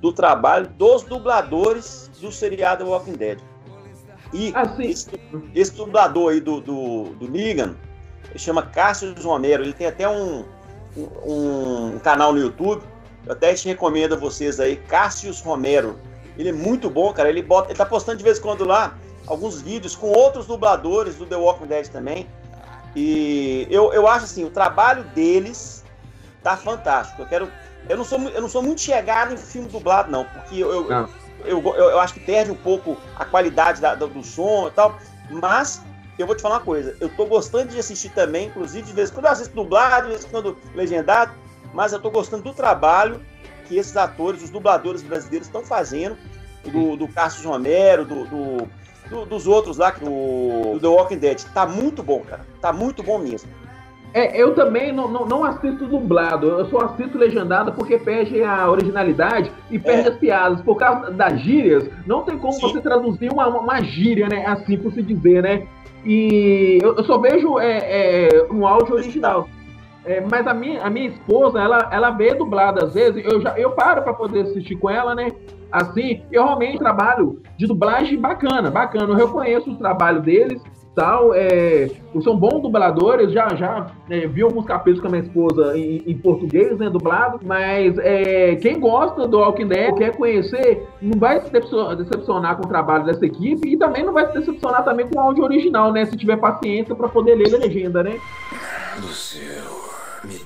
do 0.00 0.12
trabalho 0.12 0.68
dos 0.68 1.02
dubladores 1.02 2.10
do 2.20 2.30
seriado 2.30 2.86
Walking 2.86 3.14
Dead. 3.14 3.38
E 4.32 4.52
ah, 4.54 4.74
esse, 4.80 5.08
esse, 5.54 5.72
dublador 5.72 6.32
aí 6.32 6.40
do, 6.40 6.60
do, 6.60 7.04
do 7.14 7.28
Negan, 7.28 7.76
ele 8.30 8.38
chama 8.38 8.62
Cássio 8.62 9.14
Romero, 9.22 9.62
ele 9.62 9.72
tem 9.72 9.86
até 9.86 10.08
um, 10.08 10.44
um, 10.96 11.94
um, 11.94 11.98
canal 12.00 12.32
no 12.32 12.40
YouTube, 12.40 12.82
eu 13.24 13.32
até 13.32 13.54
te 13.54 13.68
recomendo 13.68 14.14
a 14.14 14.18
vocês 14.18 14.58
aí, 14.60 14.76
Cássio 14.76 15.32
Romero. 15.44 15.98
Ele 16.36 16.50
é 16.50 16.52
muito 16.52 16.90
bom, 16.90 17.12
cara, 17.12 17.28
ele, 17.28 17.42
bota, 17.42 17.70
ele 17.70 17.78
tá 17.78 17.86
postando 17.86 18.18
de 18.18 18.24
vez 18.24 18.38
em 18.38 18.42
quando 18.42 18.64
lá 18.64 18.98
alguns 19.26 19.62
vídeos 19.62 19.96
com 19.96 20.08
outros 20.08 20.46
dubladores 20.46 21.16
do 21.16 21.24
The 21.24 21.36
Walking 21.36 21.66
Dead 21.66 21.88
também. 21.88 22.26
E 22.94 23.66
eu, 23.70 23.92
eu 23.92 24.06
acho 24.08 24.24
assim, 24.24 24.44
o 24.44 24.50
trabalho 24.50 25.04
deles 25.14 25.84
tá 26.42 26.56
fantástico. 26.56 27.22
Eu 27.22 27.26
quero. 27.26 27.52
Eu 27.88 27.96
não 27.96 28.04
sou, 28.04 28.20
eu 28.20 28.40
não 28.40 28.48
sou 28.48 28.62
muito 28.62 28.80
chegado 28.80 29.34
em 29.34 29.36
filme 29.36 29.68
dublado, 29.68 30.10
não, 30.10 30.24
porque 30.24 30.58
eu, 30.58 30.72
eu, 30.72 31.08
eu, 31.44 31.62
eu, 31.62 31.74
eu, 31.74 32.00
acho 32.00 32.14
que 32.14 32.20
perde 32.20 32.50
um 32.50 32.56
pouco 32.56 32.96
a 33.16 33.24
qualidade 33.24 33.80
da, 33.80 33.94
do, 33.94 34.08
do 34.08 34.24
som 34.24 34.68
e 34.68 34.70
tal. 34.72 34.98
Mas 35.30 35.82
eu 36.18 36.26
vou 36.26 36.34
te 36.34 36.42
falar 36.42 36.56
uma 36.56 36.64
coisa, 36.64 36.96
eu 37.00 37.08
tô 37.08 37.26
gostando 37.26 37.68
de 37.68 37.78
assistir 37.78 38.10
também, 38.10 38.48
inclusive 38.48 38.86
de 38.86 38.92
vez 38.92 39.10
em 39.10 39.14
quando 39.14 39.26
eu 39.26 39.32
assisto 39.32 39.54
dublado, 39.54 40.06
de 40.06 40.12
vez 40.12 40.24
em 40.24 40.28
quando 40.28 40.56
legendado, 40.74 41.32
mas 41.72 41.92
eu 41.92 42.00
tô 42.00 42.10
gostando 42.10 42.42
do 42.42 42.54
trabalho 42.54 43.20
que 43.66 43.76
esses 43.76 43.96
atores, 43.96 44.42
os 44.42 44.50
dubladores 44.50 45.02
brasileiros 45.02 45.48
estão 45.48 45.64
fazendo, 45.64 46.16
do, 46.64 46.96
do 46.96 47.08
Cássio 47.08 47.48
Romero, 47.48 48.04
do, 48.04 48.24
do 48.24 48.68
do, 49.08 49.24
dos 49.24 49.46
outros 49.46 49.76
lá, 49.76 49.90
do, 49.90 50.74
do 50.74 50.80
The 50.80 50.88
Walking 50.88 51.18
Dead. 51.18 51.44
Tá 51.52 51.66
muito 51.66 52.02
bom, 52.02 52.20
cara. 52.20 52.46
Tá 52.60 52.72
muito 52.72 53.02
bom 53.02 53.18
mesmo. 53.18 53.50
É, 54.16 54.34
eu 54.34 54.54
também 54.54 54.92
não, 54.92 55.06
não, 55.08 55.26
não, 55.26 55.44
assisto 55.44 55.84
dublado, 55.84 56.46
eu 56.46 56.64
só 56.70 56.86
assisto 56.86 57.18
legendado 57.18 57.72
porque 57.72 57.98
perde 57.98 58.42
a 58.42 58.66
originalidade 58.70 59.52
e 59.70 59.78
perde 59.78 60.08
é. 60.08 60.10
as 60.10 60.16
piadas. 60.16 60.62
Por 60.62 60.76
causa 60.76 61.10
das 61.10 61.38
gírias, 61.38 61.86
não 62.06 62.22
tem 62.22 62.38
como 62.38 62.54
Sim. 62.54 62.62
você 62.62 62.80
traduzir 62.80 63.30
uma, 63.30 63.46
uma 63.48 63.82
gíria, 63.82 64.26
né? 64.26 64.46
Assim 64.46 64.78
por 64.78 64.90
se 64.94 65.02
dizer, 65.02 65.42
né? 65.42 65.66
E 66.02 66.78
eu, 66.82 66.96
eu 66.96 67.04
só 67.04 67.18
vejo 67.18 67.58
é, 67.58 67.76
é, 67.76 68.46
um 68.50 68.66
áudio 68.66 68.94
original. 68.94 69.50
É, 70.02 70.22
mas 70.22 70.46
a 70.46 70.54
minha, 70.54 70.82
a 70.82 70.88
minha 70.88 71.08
esposa, 71.08 71.60
ela, 71.60 71.90
ela 71.92 72.10
vê 72.10 72.32
dublado 72.32 72.82
às 72.82 72.94
vezes, 72.94 73.22
eu, 73.22 73.38
já, 73.42 73.58
eu 73.58 73.72
paro 73.72 74.00
para 74.00 74.14
poder 74.14 74.44
assistir 74.44 74.76
com 74.76 74.88
ela, 74.88 75.14
né? 75.14 75.30
Assim, 75.70 76.22
eu 76.32 76.42
realmente 76.42 76.78
trabalho 76.78 77.42
de 77.58 77.66
dublagem 77.66 78.18
bacana, 78.18 78.70
bacana. 78.70 79.12
Eu 79.12 79.26
reconheço 79.26 79.70
o 79.72 79.76
trabalho 79.76 80.22
deles, 80.22 80.62
tal. 80.96 81.34
É, 81.34 81.90
são 82.24 82.36
bons 82.36 82.62
dubladores, 82.62 83.30
já, 83.30 83.54
já 83.54 83.92
é, 84.08 84.26
vi 84.26 84.42
alguns 84.42 84.64
capítulos 84.64 85.00
com 85.00 85.08
a 85.08 85.10
minha 85.10 85.22
esposa 85.22 85.78
em, 85.78 86.02
em 86.06 86.18
português, 86.18 86.76
né, 86.78 86.88
dublado. 86.88 87.38
Mas 87.44 87.96
é, 87.98 88.56
quem 88.56 88.80
gosta 88.80 89.28
do 89.28 89.38
Walking 89.38 89.68
Dead, 89.68 89.94
quer 89.94 90.16
conhecer, 90.16 90.88
não 91.00 91.18
vai 91.18 91.40
se 91.42 91.50
decepcionar 91.52 92.56
com 92.56 92.64
o 92.64 92.68
trabalho 92.68 93.04
dessa 93.04 93.24
equipe 93.24 93.68
e 93.68 93.76
também 93.76 94.02
não 94.02 94.14
vai 94.14 94.26
se 94.26 94.38
decepcionar 94.38 94.84
também 94.84 95.06
com 95.06 95.18
o 95.18 95.20
áudio 95.20 95.44
original, 95.44 95.92
né? 95.92 96.06
Se 96.06 96.16
tiver 96.16 96.38
paciência 96.38 96.94
para 96.94 97.08
poder 97.08 97.34
ler 97.34 97.54
a 97.54 97.58
legenda, 97.58 98.02
né? 98.02 98.18
Do 98.96 99.08
céu 99.08 99.86
me 100.24 100.38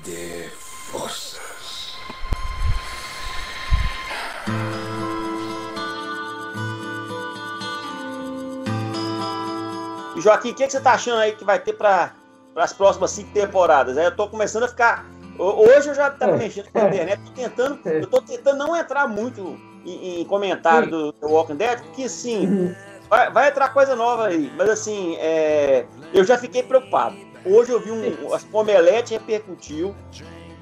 Joaquim, 10.21 10.51
o 10.51 10.55
que, 10.55 10.65
que, 10.65 10.71
você 10.71 10.81
tá 10.81 10.93
achando 10.93 11.19
aí 11.19 11.33
que 11.33 11.45
vai 11.45 11.59
ter 11.59 11.73
para 11.75 12.13
as 12.57 12.73
próximas 12.73 13.11
cinco 13.11 13.31
temporadas? 13.33 13.97
Aí 13.97 14.05
eu 14.05 14.15
tô 14.15 14.29
começando 14.29 14.65
a 14.65 14.69
ficar. 14.69 15.07
Hoje 15.39 15.89
eu 15.89 15.95
já 15.95 16.11
tava 16.11 16.33
é, 16.33 16.37
mexendo 16.37 16.71
com 16.71 16.79
a 16.79 16.89
internet, 16.89 17.23
tô 17.25 17.31
tentando, 17.33 17.89
é. 17.89 18.03
eu 18.03 18.07
tô 18.07 18.21
tentando 18.21 18.59
não 18.59 18.77
entrar 18.77 19.09
muito 19.09 19.59
em, 19.87 20.21
em 20.21 20.25
comentário 20.25 20.91
do, 20.91 21.13
do 21.13 21.29
Walking 21.29 21.57
Dead, 21.57 21.81
porque 21.81 22.05
assim, 22.05 22.47
uhum. 22.47 22.75
vai, 23.09 23.31
vai, 23.31 23.49
entrar 23.49 23.73
coisa 23.73 23.97
nova 23.97 24.27
aí, 24.27 24.53
mas 24.57 24.69
assim, 24.69 25.17
é, 25.17 25.87
eu 26.13 26.25
já 26.25 26.37
fiquei 26.37 26.63
preocupado. 26.63 27.17
Hoje 27.45 27.73
eu 27.73 27.81
vi 27.81 27.91
um. 27.91 28.35
A 28.35 28.39
Pomelete 28.39 29.15
repercutiu 29.15 29.95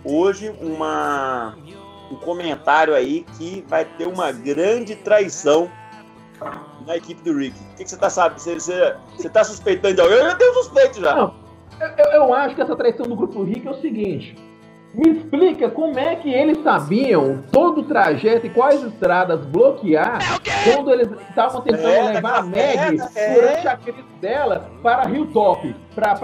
hoje 0.05 0.55
uma, 0.61 1.57
um 2.11 2.17
comentário 2.17 2.95
aí 2.95 3.27
que 3.37 3.65
vai 3.67 3.85
ter 3.85 4.07
uma 4.07 4.31
grande 4.31 4.95
traição 4.95 5.69
na 6.89 6.97
equipe 6.97 7.23
do 7.23 7.37
Rick. 7.37 7.55
O 7.55 7.77
que, 7.77 7.85
que 7.85 7.91
você 7.91 7.97
tá 7.99 8.09
sabendo? 8.09 8.41
Você, 8.41 8.55
você, 8.55 8.95
você 9.15 9.29
tá 9.29 9.45
suspeitando 9.45 9.95
de 9.95 10.01
alguém? 10.01 10.17
Eu 10.17 10.31
já 10.31 10.35
tenho 10.37 10.55
suspeito 10.55 11.01
já. 11.01 11.15
Não, 11.15 11.35
eu, 11.99 12.05
eu 12.07 12.35
acho 12.35 12.55
que 12.55 12.63
essa 12.63 12.75
traição 12.75 13.07
do 13.07 13.15
grupo 13.15 13.45
Rick 13.45 13.69
é 13.69 13.71
o 13.71 13.81
seguinte. 13.81 14.35
Me 14.95 15.11
explica 15.11 15.69
como 15.69 15.99
é 15.99 16.17
que 16.17 16.33
eles 16.33 16.63
sabiam 16.63 17.45
todo 17.53 17.83
o 17.83 17.85
trajeto 17.85 18.47
e 18.47 18.51
quais 18.51 18.83
estradas 18.83 19.45
bloquear 19.45 20.19
é 20.47 20.73
quando 20.73 20.91
eles 20.91 21.11
estavam 21.29 21.61
tentando 21.61 21.89
é, 21.89 22.13
levar 22.15 22.39
a 22.39 22.43
Meg 22.43 22.99
é. 23.15 23.35
durante 23.35 23.69
a 23.69 23.77
crise 23.77 24.03
dela 24.19 24.71
para 24.83 25.11
Hilltop, 25.11 25.77
para 25.95 26.19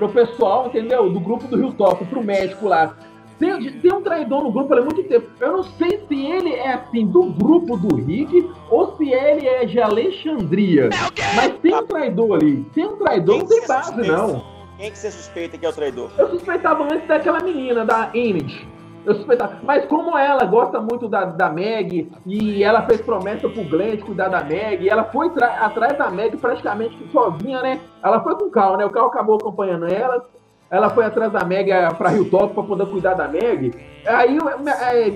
o 0.00 0.08
pessoal, 0.08 0.68
entendeu? 0.68 1.10
Do 1.10 1.18
grupo 1.18 1.48
do 1.48 1.58
Hilltop, 1.58 2.04
para 2.04 2.18
o 2.18 2.24
médico 2.24 2.68
lá. 2.68 2.96
Tem, 3.38 3.72
tem, 3.80 3.92
um 3.92 4.00
traidor 4.00 4.44
no 4.44 4.52
grupo 4.52 4.74
há 4.74 4.80
muito 4.82 5.02
tempo. 5.04 5.28
Eu 5.40 5.52
não 5.52 5.62
sei 5.64 6.04
se 6.08 6.14
ele 6.14 6.52
é 6.52 6.74
assim 6.74 7.06
do 7.06 7.24
grupo 7.24 7.76
do 7.76 7.96
Rick 7.96 8.48
ou 8.70 8.96
se 8.96 9.12
ele 9.12 9.46
é 9.46 9.64
de 9.64 9.80
Alexandria. 9.80 10.88
É 10.92 11.36
Mas 11.36 11.58
tem 11.60 11.74
um 11.74 11.86
traidor 11.86 12.36
ali. 12.36 12.64
Tem 12.74 12.86
um 12.86 12.96
traidor, 12.96 13.38
não 13.38 13.46
tem 13.46 13.66
base, 13.66 13.96
não. 14.08 14.44
Quem 14.78 14.90
que 14.90 14.98
você 14.98 15.10
suspeita 15.10 15.56
que 15.56 15.64
é 15.64 15.68
o 15.68 15.72
traidor? 15.72 16.10
Eu 16.18 16.28
suspeitava 16.30 16.84
antes 16.84 17.06
daquela 17.06 17.40
menina, 17.40 17.84
da 17.84 18.10
Enid. 18.14 18.66
Eu 19.04 19.14
suspeitava. 19.16 19.58
Mas 19.62 19.84
como 19.86 20.16
ela 20.16 20.44
gosta 20.44 20.80
muito 20.80 21.08
da, 21.08 21.26
da 21.26 21.50
Meg 21.50 22.10
e 22.26 22.64
ela 22.64 22.82
fez 22.82 23.00
promessa 23.02 23.48
pro 23.48 23.64
Glenn 23.64 23.96
de 23.96 24.02
cuidar 24.02 24.28
da 24.28 24.42
Meg, 24.42 24.88
ela 24.88 25.04
foi 25.04 25.30
atrás 25.60 25.98
da 25.98 26.10
Meg 26.10 26.36
praticamente 26.38 26.96
sozinha, 27.12 27.60
né? 27.60 27.80
Ela 28.02 28.22
foi 28.22 28.34
com 28.36 28.46
o 28.46 28.50
Cal, 28.50 28.76
né? 28.76 28.84
O 28.84 28.90
Cal 28.90 29.06
acabou 29.06 29.36
acompanhando 29.36 29.86
ela. 29.86 30.24
Ela 30.74 30.90
foi 30.90 31.04
atrás 31.04 31.32
da 31.32 31.44
Meg 31.44 31.70
pra 31.96 32.08
Rio 32.08 32.28
Top 32.28 32.52
pra 32.52 32.62
poder 32.64 32.86
cuidar 32.86 33.14
da 33.14 33.28
Meg. 33.28 33.72
Aí, 34.06 34.38
é, 34.38 35.12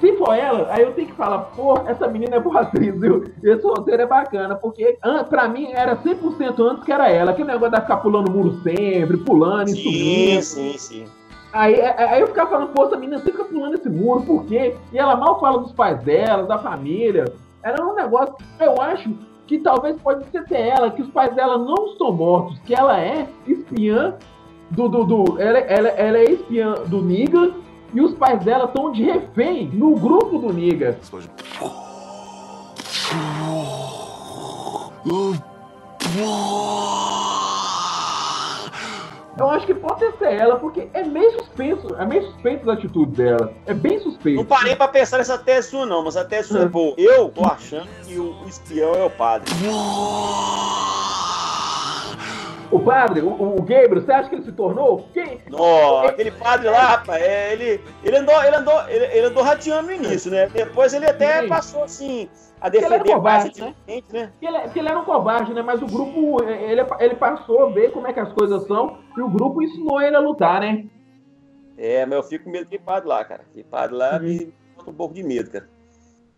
se 0.00 0.16
for 0.16 0.32
ela, 0.32 0.68
aí 0.70 0.82
eu 0.82 0.92
tenho 0.92 1.08
que 1.08 1.14
falar, 1.14 1.38
pô, 1.56 1.78
essa 1.86 2.06
menina 2.06 2.36
é 2.36 2.40
boa 2.40 2.60
atriz, 2.60 2.98
viu? 2.98 3.24
Esse 3.42 3.66
roteiro 3.66 4.02
é 4.02 4.06
bacana, 4.06 4.54
porque 4.54 4.98
pra 5.28 5.48
mim 5.48 5.72
era 5.72 5.96
100% 5.96 6.60
antes 6.60 6.84
que 6.84 6.92
era 6.92 7.10
ela. 7.10 7.32
Aquele 7.32 7.48
negócio 7.48 7.74
de 7.74 7.80
ficar 7.80 7.96
pulando 7.96 8.30
muro 8.30 8.60
sempre, 8.62 9.16
pulando 9.16 9.70
e 9.70 9.74
subindo. 9.74 10.42
Sim, 10.42 10.72
sim, 10.72 10.78
sim. 10.78 11.04
Aí, 11.52 11.74
é, 11.74 11.94
é, 11.98 12.04
aí 12.10 12.20
eu 12.20 12.28
ficava 12.28 12.50
falando, 12.50 12.68
pô, 12.68 12.84
essa 12.84 12.96
menina 12.96 13.18
fica 13.20 13.42
pulando 13.44 13.74
esse 13.74 13.88
muro, 13.88 14.22
por 14.22 14.44
quê? 14.44 14.76
E 14.92 14.98
ela 14.98 15.16
mal 15.16 15.40
fala 15.40 15.58
dos 15.58 15.72
pais 15.72 16.00
dela, 16.04 16.44
da 16.44 16.58
família. 16.58 17.24
Era 17.64 17.84
um 17.84 17.94
negócio, 17.94 18.36
eu 18.60 18.80
acho 18.80 19.10
que 19.48 19.58
talvez 19.58 20.00
pode 20.00 20.24
ser 20.30 20.44
ela, 20.54 20.92
que 20.92 21.02
os 21.02 21.10
pais 21.10 21.34
dela 21.34 21.58
não 21.58 21.96
são 21.98 22.12
mortos, 22.12 22.56
que 22.60 22.72
ela 22.72 23.00
é 23.00 23.26
espiã 23.48 24.14
do. 24.70 24.88
do, 24.88 25.04
do 25.04 25.40
ela, 25.40 25.58
ela, 25.58 25.88
ela 25.88 26.18
é 26.18 26.24
espiã 26.24 26.74
do 26.86 27.02
Niga 27.02 27.54
e 27.92 28.00
os 28.00 28.14
pais 28.14 28.42
dela 28.44 28.64
estão 28.66 28.92
de 28.92 29.02
refém 29.02 29.68
no 29.72 29.94
grupo 29.96 30.38
do 30.38 30.52
Niga. 30.52 30.98
Eu 39.38 39.48
acho 39.48 39.64
que 39.64 39.74
pode 39.74 40.00
ser 40.18 40.34
ela, 40.34 40.56
porque 40.56 40.88
é 40.92 41.02
meio 41.02 41.32
suspenso, 41.32 41.94
é 41.96 42.04
meio 42.04 42.22
suspeito 42.26 42.70
a 42.70 42.74
atitude 42.74 43.12
dela. 43.12 43.54
É 43.64 43.72
bem 43.72 43.98
suspeito. 43.98 44.36
Não 44.36 44.44
parei 44.44 44.76
pra 44.76 44.86
pensar 44.86 45.16
nessa 45.16 45.38
tese 45.38 45.70
sua, 45.70 45.86
não, 45.86 46.04
mas 46.04 46.16
a 46.16 46.24
tese 46.24 46.48
sua 46.48 46.62
é 46.62 46.66
boa. 46.66 46.94
Eu 46.98 47.30
tô 47.30 47.46
achando 47.46 47.88
que 48.04 48.18
o 48.18 48.46
espião 48.46 48.94
é 48.94 49.04
o 49.04 49.10
padre. 49.10 49.50
O 52.70 52.78
padre, 52.78 53.20
o, 53.20 53.56
o 53.56 53.62
Gabriel, 53.62 54.00
você 54.00 54.12
acha 54.12 54.28
que 54.28 54.36
ele 54.36 54.44
se 54.44 54.52
tornou? 54.52 55.08
Quem? 55.12 55.40
Não, 55.48 56.06
aquele 56.06 56.30
padre 56.30 56.68
lá, 56.68 56.96
rapaz, 56.96 57.20
é, 57.20 57.52
ele, 57.52 57.80
ele 58.04 58.16
andou, 58.16 58.44
ele 58.44 58.56
andou, 58.56 58.88
ele, 58.88 59.04
ele 59.06 59.26
andou 59.26 59.42
rateando 59.42 59.88
no 59.88 59.92
início, 59.92 60.30
né? 60.30 60.48
Depois 60.48 60.94
ele 60.94 61.06
até 61.06 61.42
Sim. 61.42 61.48
passou 61.48 61.82
assim, 61.82 62.28
a 62.60 62.68
defender 62.68 63.00
ele 63.00 63.10
era 63.10 63.14
covarde, 63.16 63.60
né? 63.60 63.74
né? 64.12 64.32
Que 64.38 64.46
ele, 64.46 64.68
que 64.68 64.78
ele 64.78 64.88
era 64.88 64.98
um 65.00 65.04
covarde, 65.04 65.52
né? 65.52 65.62
Mas 65.62 65.82
o 65.82 65.86
grupo, 65.86 66.44
ele, 66.44 66.82
ele 67.00 67.14
passou 67.16 67.66
a 67.66 67.70
ver 67.70 67.90
como 67.90 68.06
é 68.06 68.12
que 68.12 68.20
as 68.20 68.32
coisas 68.32 68.64
são 68.66 68.98
e 69.16 69.20
o 69.20 69.28
grupo 69.28 69.62
ensinou 69.62 70.00
ele 70.00 70.14
a 70.14 70.20
lutar, 70.20 70.60
né? 70.60 70.84
É, 71.76 72.04
mas 72.06 72.16
eu 72.16 72.22
fico 72.22 72.44
com 72.44 72.50
medo 72.50 72.68
de 72.68 72.78
padre 72.78 73.08
lá, 73.08 73.24
cara. 73.24 73.42
Que 73.52 73.64
padre 73.64 73.96
lá 73.96 74.16
uhum. 74.16 74.22
me 74.22 74.52
bota 74.76 74.90
um 74.90 74.94
pouco 74.94 75.14
de 75.14 75.22
medo, 75.22 75.50
cara. 75.50 75.68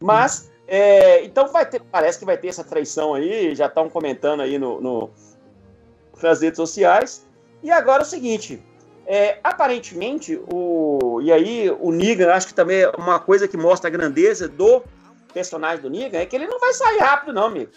Mas, 0.01 0.51
é, 0.67 1.25
então 1.25 1.49
vai 1.49 1.67
ter, 1.67 1.81
parece 1.81 2.19
que 2.19 2.25
vai 2.25 2.37
ter 2.37 2.49
essa 2.49 2.65
traição 2.65 3.15
aí, 3.15 3.55
já 3.55 3.67
estão 3.67 3.89
comentando 3.89 4.41
aí 4.41 4.59
no, 4.59 4.81
no 4.81 5.11
nas 6.23 6.41
redes 6.41 6.57
sociais. 6.57 7.27
E 7.63 7.71
agora 7.71 8.03
é 8.03 8.07
o 8.07 8.09
seguinte, 8.09 8.63
é, 9.07 9.39
aparentemente, 9.43 10.41
o, 10.53 11.21
e 11.23 11.33
aí 11.33 11.71
o 11.81 11.91
Negan, 11.91 12.33
acho 12.33 12.49
que 12.49 12.55
também 12.55 12.83
é 12.83 12.91
uma 12.91 13.19
coisa 13.19 13.49
que 13.49 13.57
mostra 13.57 13.89
a 13.89 13.91
grandeza 13.91 14.49
do 14.49 14.83
personagem 15.33 15.83
do 15.83 15.91
Negan, 15.91 16.19
é 16.19 16.27
que 16.27 16.37
ele 16.37 16.47
não 16.47 16.59
vai 16.59 16.73
sair 16.73 16.99
rápido, 16.99 17.33
não, 17.33 17.45
amigo. 17.45 17.71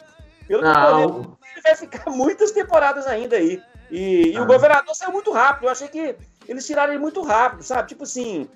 Pelo 0.48 0.62
que 0.62 0.68
eu 0.68 1.36
ele 1.54 1.62
vai 1.62 1.76
ficar 1.76 2.10
muitas 2.12 2.52
temporadas 2.52 3.08
ainda 3.08 3.36
aí. 3.36 3.62
E, 3.90 4.34
e 4.34 4.40
o 4.40 4.46
governador 4.46 4.96
saiu 4.96 5.12
muito 5.12 5.32
rápido. 5.32 5.66
Eu 5.66 5.72
achei 5.72 5.88
que 5.88 6.16
eles 6.48 6.66
tiraram 6.66 6.94
ele 6.94 7.02
muito 7.02 7.22
rápido, 7.22 7.64
sabe? 7.64 7.88
Tipo 7.88 8.04
assim, 8.04 8.48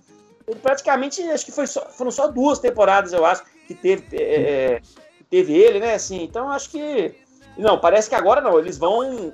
praticamente, 0.62 1.22
acho 1.24 1.46
que 1.46 1.52
foi 1.52 1.68
só, 1.68 1.82
foram 1.90 2.12
só 2.12 2.28
duas 2.28 2.60
temporadas, 2.60 3.14
eu 3.14 3.26
acho, 3.26 3.44
que 3.68 3.74
teve, 3.74 4.06
é, 4.16 4.76
é 4.76 4.82
teve 5.30 5.54
ele, 5.54 5.80
né? 5.80 5.94
Assim, 5.94 6.24
então 6.24 6.50
acho 6.52 6.70
que. 6.70 7.16
Não, 7.58 7.80
parece 7.80 8.10
que 8.10 8.16
agora 8.16 8.42
não, 8.42 8.58
eles 8.58 8.78
vão 8.78 9.34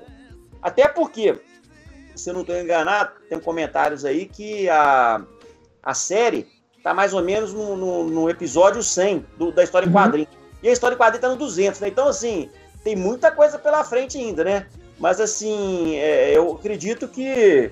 até 0.66 0.88
porque, 0.88 1.38
se 2.16 2.28
eu 2.28 2.34
não 2.34 2.40
estou 2.40 2.58
enganado, 2.58 3.12
tem 3.28 3.38
comentários 3.38 4.04
aí 4.04 4.26
que 4.26 4.68
a, 4.68 5.24
a 5.80 5.94
série 5.94 6.48
tá 6.82 6.92
mais 6.92 7.14
ou 7.14 7.22
menos 7.22 7.52
no, 7.52 7.76
no, 7.76 8.02
no 8.02 8.28
episódio 8.28 8.82
100 8.82 9.24
do, 9.38 9.52
da 9.52 9.62
história 9.62 9.86
em 9.86 9.90
uhum. 9.90 9.94
quadrinho. 9.94 10.26
Uhum. 10.28 10.58
E 10.64 10.68
a 10.68 10.72
história 10.72 10.96
em 10.96 10.98
quadrinho 10.98 11.20
tá 11.20 11.28
no 11.28 11.36
200, 11.36 11.78
né? 11.78 11.86
Então, 11.86 12.08
assim, 12.08 12.50
tem 12.82 12.96
muita 12.96 13.30
coisa 13.30 13.60
pela 13.60 13.84
frente 13.84 14.18
ainda, 14.18 14.42
né? 14.42 14.66
Mas, 14.98 15.20
assim, 15.20 15.94
é, 15.98 16.36
eu 16.36 16.56
acredito 16.56 17.06
que 17.06 17.70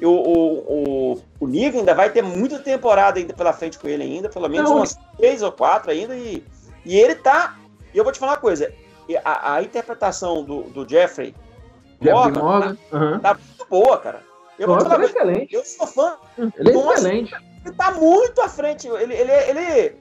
o, 0.00 0.08
o, 0.08 1.12
o, 1.12 1.22
o 1.40 1.46
Niga 1.46 1.76
ainda 1.76 1.94
vai 1.94 2.08
ter 2.08 2.22
muita 2.22 2.58
temporada 2.58 3.18
ainda 3.18 3.34
pela 3.34 3.52
frente 3.52 3.78
com 3.78 3.88
ele 3.88 4.04
ainda, 4.04 4.30
pelo 4.30 4.48
menos 4.48 4.70
não. 4.70 4.78
umas 4.78 4.96
três 5.18 5.42
ou 5.42 5.52
quatro 5.52 5.90
ainda, 5.90 6.16
e, 6.16 6.42
e 6.82 6.96
ele 6.96 7.14
tá... 7.14 7.58
E 7.92 7.98
eu 7.98 8.04
vou 8.04 8.10
te 8.10 8.18
falar 8.18 8.32
uma 8.32 8.38
coisa, 8.38 8.72
a, 9.22 9.56
a 9.56 9.62
interpretação 9.62 10.42
do, 10.42 10.62
do 10.62 10.88
Jeffrey 10.88 11.34
Morgan, 12.00 12.40
Morgan. 12.40 12.76
Tá, 12.90 12.98
uhum. 12.98 13.18
tá 13.20 13.34
muito 13.34 13.66
boa, 13.68 13.98
cara. 13.98 14.22
Eu 14.58 14.68
Nossa, 14.68 14.94
ele 14.94 15.04
é 15.04 15.06
excelente. 15.06 15.54
Eu 15.54 15.64
sou 15.64 15.86
fã. 15.86 16.16
Ele 16.38 16.70
é 16.70 16.72
Nossa, 16.72 16.94
excelente. 16.94 17.34
Ele 17.64 17.74
tá 17.74 17.92
muito 17.92 18.40
à 18.40 18.48
frente. 18.48 18.88
Ele, 18.88 19.14
ele, 19.14 19.32
ele, 19.32 19.96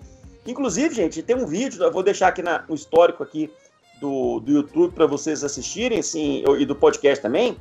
Inclusive, 0.45 0.93
gente, 0.93 1.23
tem 1.23 1.35
um 1.35 1.45
vídeo, 1.45 1.83
eu 1.83 1.91
vou 1.91 2.03
deixar 2.03 2.27
aqui 2.27 2.41
na, 2.41 2.63
no 2.67 2.75
histórico 2.75 3.23
aqui 3.23 3.51
do, 3.99 4.39
do 4.39 4.51
YouTube 4.51 4.93
para 4.93 5.07
vocês 5.07 5.43
assistirem, 5.43 5.99
assim, 5.99 6.43
e 6.59 6.65
do 6.65 6.75
podcast 6.75 7.21
também, 7.21 7.57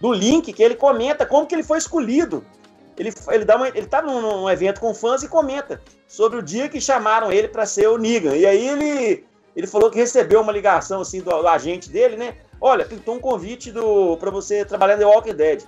do 0.00 0.12
link 0.12 0.52
que 0.52 0.62
ele 0.62 0.76
comenta 0.76 1.26
como 1.26 1.46
que 1.46 1.54
ele 1.54 1.64
foi 1.64 1.78
escolhido. 1.78 2.44
Ele, 2.96 3.12
ele, 3.28 3.44
dá 3.44 3.56
uma, 3.56 3.68
ele 3.68 3.86
tá 3.86 4.00
num, 4.00 4.20
num 4.20 4.50
evento 4.50 4.80
com 4.80 4.94
fãs 4.94 5.22
e 5.22 5.28
comenta 5.28 5.80
sobre 6.06 6.38
o 6.38 6.42
dia 6.42 6.68
que 6.68 6.80
chamaram 6.80 7.32
ele 7.32 7.48
para 7.48 7.66
ser 7.66 7.88
o 7.88 7.98
Negan. 7.98 8.36
E 8.36 8.46
aí 8.46 8.68
ele, 8.68 9.24
ele 9.56 9.66
falou 9.66 9.90
que 9.90 9.98
recebeu 9.98 10.40
uma 10.40 10.52
ligação 10.52 11.00
assim 11.00 11.20
do, 11.20 11.30
do 11.30 11.48
agente 11.48 11.90
dele, 11.90 12.16
né? 12.16 12.36
Olha, 12.60 12.84
pintou 12.84 13.14
um 13.14 13.20
convite 13.20 13.72
do 13.72 14.16
para 14.18 14.30
você 14.30 14.64
trabalhar 14.64 14.96
no 14.96 15.02
The 15.02 15.06
Walking 15.06 15.34
Dead. 15.34 15.62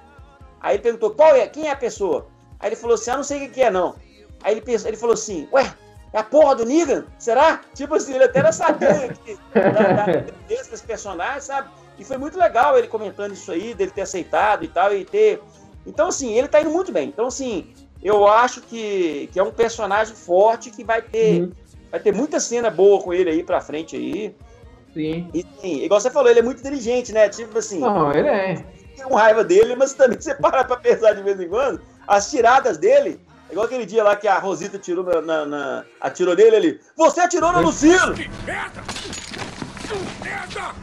Aí 0.60 0.76
ele 0.76 0.82
perguntou, 0.82 1.10
qual 1.10 1.34
é? 1.34 1.46
Quem 1.48 1.68
é 1.68 1.70
a 1.70 1.76
pessoa? 1.76 2.26
Aí 2.60 2.68
ele 2.68 2.76
falou 2.76 2.94
assim, 2.94 3.10
ah, 3.10 3.16
não 3.16 3.24
sei 3.24 3.46
o 3.46 3.50
que 3.50 3.62
é, 3.62 3.70
não. 3.70 3.96
Aí 4.42 4.52
ele, 4.52 4.60
pensou, 4.60 4.88
ele 4.88 4.96
falou 4.96 5.14
assim, 5.14 5.48
ué, 5.52 5.74
é 6.12 6.18
a 6.18 6.22
porra 6.22 6.56
do 6.56 6.64
Negan? 6.64 7.06
Será? 7.18 7.60
Tipo 7.74 7.94
assim, 7.94 8.14
ele 8.14 8.24
até 8.24 8.42
não 8.42 8.52
sabia 8.52 9.08
que, 9.24 9.38
da, 9.54 10.04
da, 10.04 10.06
desses 10.46 10.82
personagens, 10.82 11.44
sabe? 11.44 11.70
E 11.98 12.04
foi 12.04 12.18
muito 12.18 12.38
legal 12.38 12.76
ele 12.78 12.88
comentando 12.88 13.32
isso 13.32 13.50
aí, 13.50 13.74
dele 13.74 13.90
ter 13.90 14.02
aceitado 14.02 14.64
e 14.64 14.68
tal, 14.68 14.94
e 14.94 15.04
ter... 15.04 15.42
Então, 15.86 16.08
assim, 16.08 16.32
ele 16.34 16.48
tá 16.48 16.60
indo 16.60 16.70
muito 16.70 16.92
bem. 16.92 17.08
Então, 17.08 17.26
assim, 17.26 17.72
eu 18.02 18.26
acho 18.26 18.60
que, 18.60 19.28
que 19.32 19.38
é 19.38 19.42
um 19.42 19.50
personagem 19.50 20.14
forte 20.14 20.70
que 20.70 20.84
vai 20.84 21.00
ter, 21.00 21.42
uhum. 21.42 21.52
vai 21.90 22.00
ter 22.00 22.12
muita 22.12 22.38
cena 22.38 22.70
boa 22.70 23.02
com 23.02 23.12
ele 23.12 23.30
aí 23.30 23.42
pra 23.42 23.60
frente 23.60 23.96
aí. 23.96 24.34
Sim. 24.94 25.30
E 25.32 25.46
sim, 25.60 25.84
igual 25.84 26.00
você 26.00 26.10
falou, 26.10 26.30
ele 26.30 26.40
é 26.40 26.42
muito 26.42 26.60
inteligente, 26.60 27.12
né? 27.12 27.28
Tipo 27.28 27.58
assim. 27.58 27.80
Não, 27.80 28.12
ele 28.12 28.28
é. 28.28 28.64
Tem 28.96 29.06
um 29.06 29.14
raiva 29.14 29.42
dele, 29.42 29.74
mas 29.74 29.94
também 29.94 30.18
você 30.20 30.34
para 30.34 30.64
pra 30.64 30.76
pensar 30.76 31.14
de 31.14 31.22
vez 31.22 31.40
em 31.40 31.48
quando, 31.48 31.80
as 32.06 32.30
tiradas 32.30 32.78
dele. 32.78 33.20
Igual 33.50 33.66
aquele 33.66 33.84
dia 33.84 34.02
lá 34.02 34.16
que 34.16 34.26
a 34.26 34.38
Rosita 34.38 34.78
tirou 34.78 35.04
na, 35.04 35.20
na, 35.20 35.44
na 35.44 35.84
atirou 36.00 36.34
nele 36.34 36.56
ali. 36.56 36.80
Você 36.96 37.20
atirou 37.20 37.52
no 37.52 37.60
Lucilo! 37.60 38.14
Que 38.14 38.28
merda! 38.46 38.82
Merda! 40.22 40.74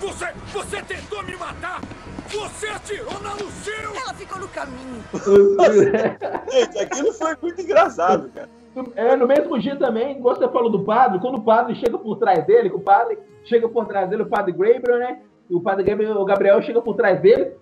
Você, 0.00 0.26
você 0.52 0.82
tentou 0.82 1.22
me 1.22 1.34
matar! 1.36 1.80
Você 2.28 2.66
atirou 2.68 3.18
na 3.20 3.32
Lucille! 3.32 3.96
Ela 3.96 4.12
ficou 4.12 4.38
no 4.38 4.48
caminho. 4.48 5.02
Gente, 6.52 6.78
aquilo 6.78 7.14
foi 7.14 7.34
muito 7.40 7.62
engraçado, 7.62 8.30
cara. 8.34 8.48
É, 8.94 9.16
no 9.16 9.26
mesmo 9.26 9.58
dia 9.58 9.76
também, 9.76 10.20
você 10.20 10.46
falou 10.48 10.70
do 10.70 10.84
padre, 10.84 11.18
quando 11.18 11.36
o 11.36 11.42
padre 11.42 11.74
chega 11.76 11.96
por 11.96 12.16
trás 12.16 12.44
dele, 12.44 12.68
que 12.68 12.76
o 12.76 12.80
padre 12.80 13.18
chega 13.44 13.68
por 13.68 13.86
trás 13.86 14.08
dele, 14.08 14.22
o 14.22 14.28
padre 14.28 14.52
Gabriel, 14.52 14.98
né? 14.98 15.20
O 15.50 15.60
padre 15.60 15.84
Gabriel, 15.84 16.20
o 16.20 16.24
Gabriel 16.24 16.60
chega 16.62 16.82
por 16.82 16.94
trás 16.94 17.20
dele, 17.20 17.52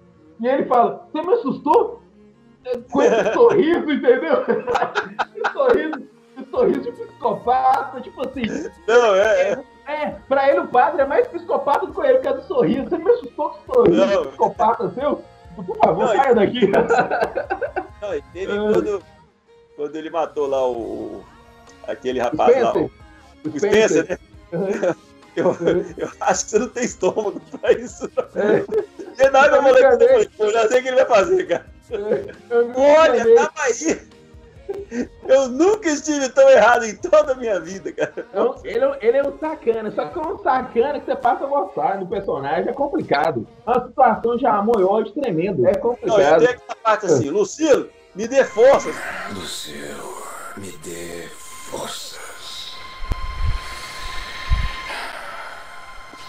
e 0.41 0.47
ele 0.47 0.65
fala, 0.65 1.07
você 1.13 1.23
me 1.23 1.35
assustou? 1.35 2.03
Com 2.91 3.03
esse 3.03 3.31
sorriso, 3.35 3.93
entendeu? 3.93 4.43
esse 5.37 5.53
sorriso, 5.53 6.03
esse 6.37 6.51
sorriso 6.51 6.81
de 6.81 6.93
psicopata, 6.93 8.01
tipo 8.01 8.27
assim. 8.27 8.71
Não, 8.89 9.15
é, 9.15 9.53
é. 9.53 9.65
É, 9.87 10.17
pra 10.27 10.49
ele 10.49 10.61
o 10.61 10.69
padre 10.69 11.03
é 11.03 11.07
mais 11.07 11.29
psicopata 11.29 11.87
do 11.87 11.93
que 11.93 12.01
ele, 12.01 12.15
por 12.15 12.25
causa 12.25 12.41
do 12.41 12.47
sorriso. 12.47 12.89
Você 12.89 12.99
me 12.99 13.11
assustou 13.11 13.51
com 13.51 13.73
o 13.73 13.75
sorriso 13.75 14.07
não. 14.07 14.25
psicopata 14.25 14.91
seu? 14.91 15.23
Por 15.55 15.77
favor, 15.77 16.07
não, 16.07 16.17
saia 16.17 16.35
daqui. 16.35 16.67
Não, 18.03 18.11
teve 18.33 18.53
quando 18.53 19.03
quando 19.77 19.97
ele 19.97 20.11
matou 20.11 20.47
lá 20.47 20.67
o. 20.69 21.25
aquele 21.87 22.21
rapaz 22.21 22.51
Spencer. 22.51 22.75
lá. 22.75 22.81
O, 22.81 23.49
o 23.49 23.59
Spencer, 23.59 24.09
né? 24.09 24.19
Uhum. 24.53 24.95
Eu, 25.37 25.47
eu 25.97 26.09
acho 26.21 26.45
que 26.45 26.51
você 26.53 26.59
não 26.61 26.69
tem 26.69 26.85
estômago 26.85 27.41
pra 27.59 27.73
isso. 27.73 28.09
É. 29.19 29.31
nada, 29.31 29.61
moleque, 29.61 30.31
eu 30.39 30.53
já 30.53 30.69
sei 30.69 30.79
o 30.79 30.83
que 30.83 30.89
ele 30.89 31.05
vai 31.05 31.07
fazer, 31.07 31.49
cara. 31.49 31.67
É. 31.91 32.71
Olha, 32.77 33.35
tava 33.35 33.63
aí. 33.63 34.01
Eu 35.27 35.49
nunca 35.49 35.89
estive 35.89 36.29
tão 36.29 36.49
errado 36.49 36.85
em 36.85 36.97
toda 36.97 37.33
a 37.33 37.35
minha 37.35 37.61
vida, 37.61 37.93
cara. 37.93 38.15
Ele, 38.65 38.85
ele 39.01 39.17
é 39.19 39.23
um 39.23 39.37
sacana, 39.39 39.91
só 39.91 40.07
que 40.07 40.19
é 40.19 40.23
um 40.23 40.39
sacana 40.39 41.01
que 41.01 41.07
você 41.07 41.17
passa 41.17 41.45
a 41.45 41.49
gostar 41.49 41.97
do 41.99 42.07
personagem, 42.07 42.69
é 42.69 42.73
complicado. 42.73 43.47
É 43.67 43.71
uma 43.71 43.87
situação 43.89 44.37
de 44.37 44.47
amor 44.47 44.81
e 44.81 44.85
ódio 44.85 45.13
tremendo, 45.15 45.67
é 45.67 45.75
complicado. 45.75 46.19
Não, 46.19 46.39
tem 46.39 46.49
aquela 46.49 46.77
parte 46.83 47.07
assim, 47.07 47.29
Lucilo, 47.29 47.91
me 48.15 48.29
dê 48.29 48.45
forças. 48.45 48.95
Lucil, 49.35 50.23
me 50.57 50.71
dê 50.79 51.29
forças. 51.29 52.77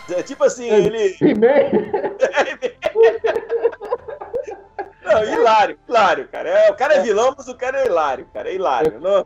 É 0.10 0.24
tipo 0.24 0.43
assim, 0.43 0.69
é, 0.69 0.80
ele. 0.80 1.15
He-Man? 1.21 1.71
Não, 5.04 5.24
hilário, 5.24 5.78
hilário, 5.88 6.28
cara. 6.28 6.50
É, 6.50 6.71
o 6.71 6.76
cara 6.76 6.95
é 6.95 7.02
vilão, 7.02 7.34
mas 7.38 7.48
o 7.48 7.56
cara 7.56 7.82
é 7.82 7.86
hilário, 7.86 8.28
cara. 8.34 8.50
É 8.50 8.56
hilário. 8.56 9.00
Não, 9.00 9.24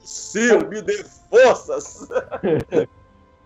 Ciro, 0.00 0.68
me 0.68 0.82
dê 0.82 1.04
forças. 1.30 2.08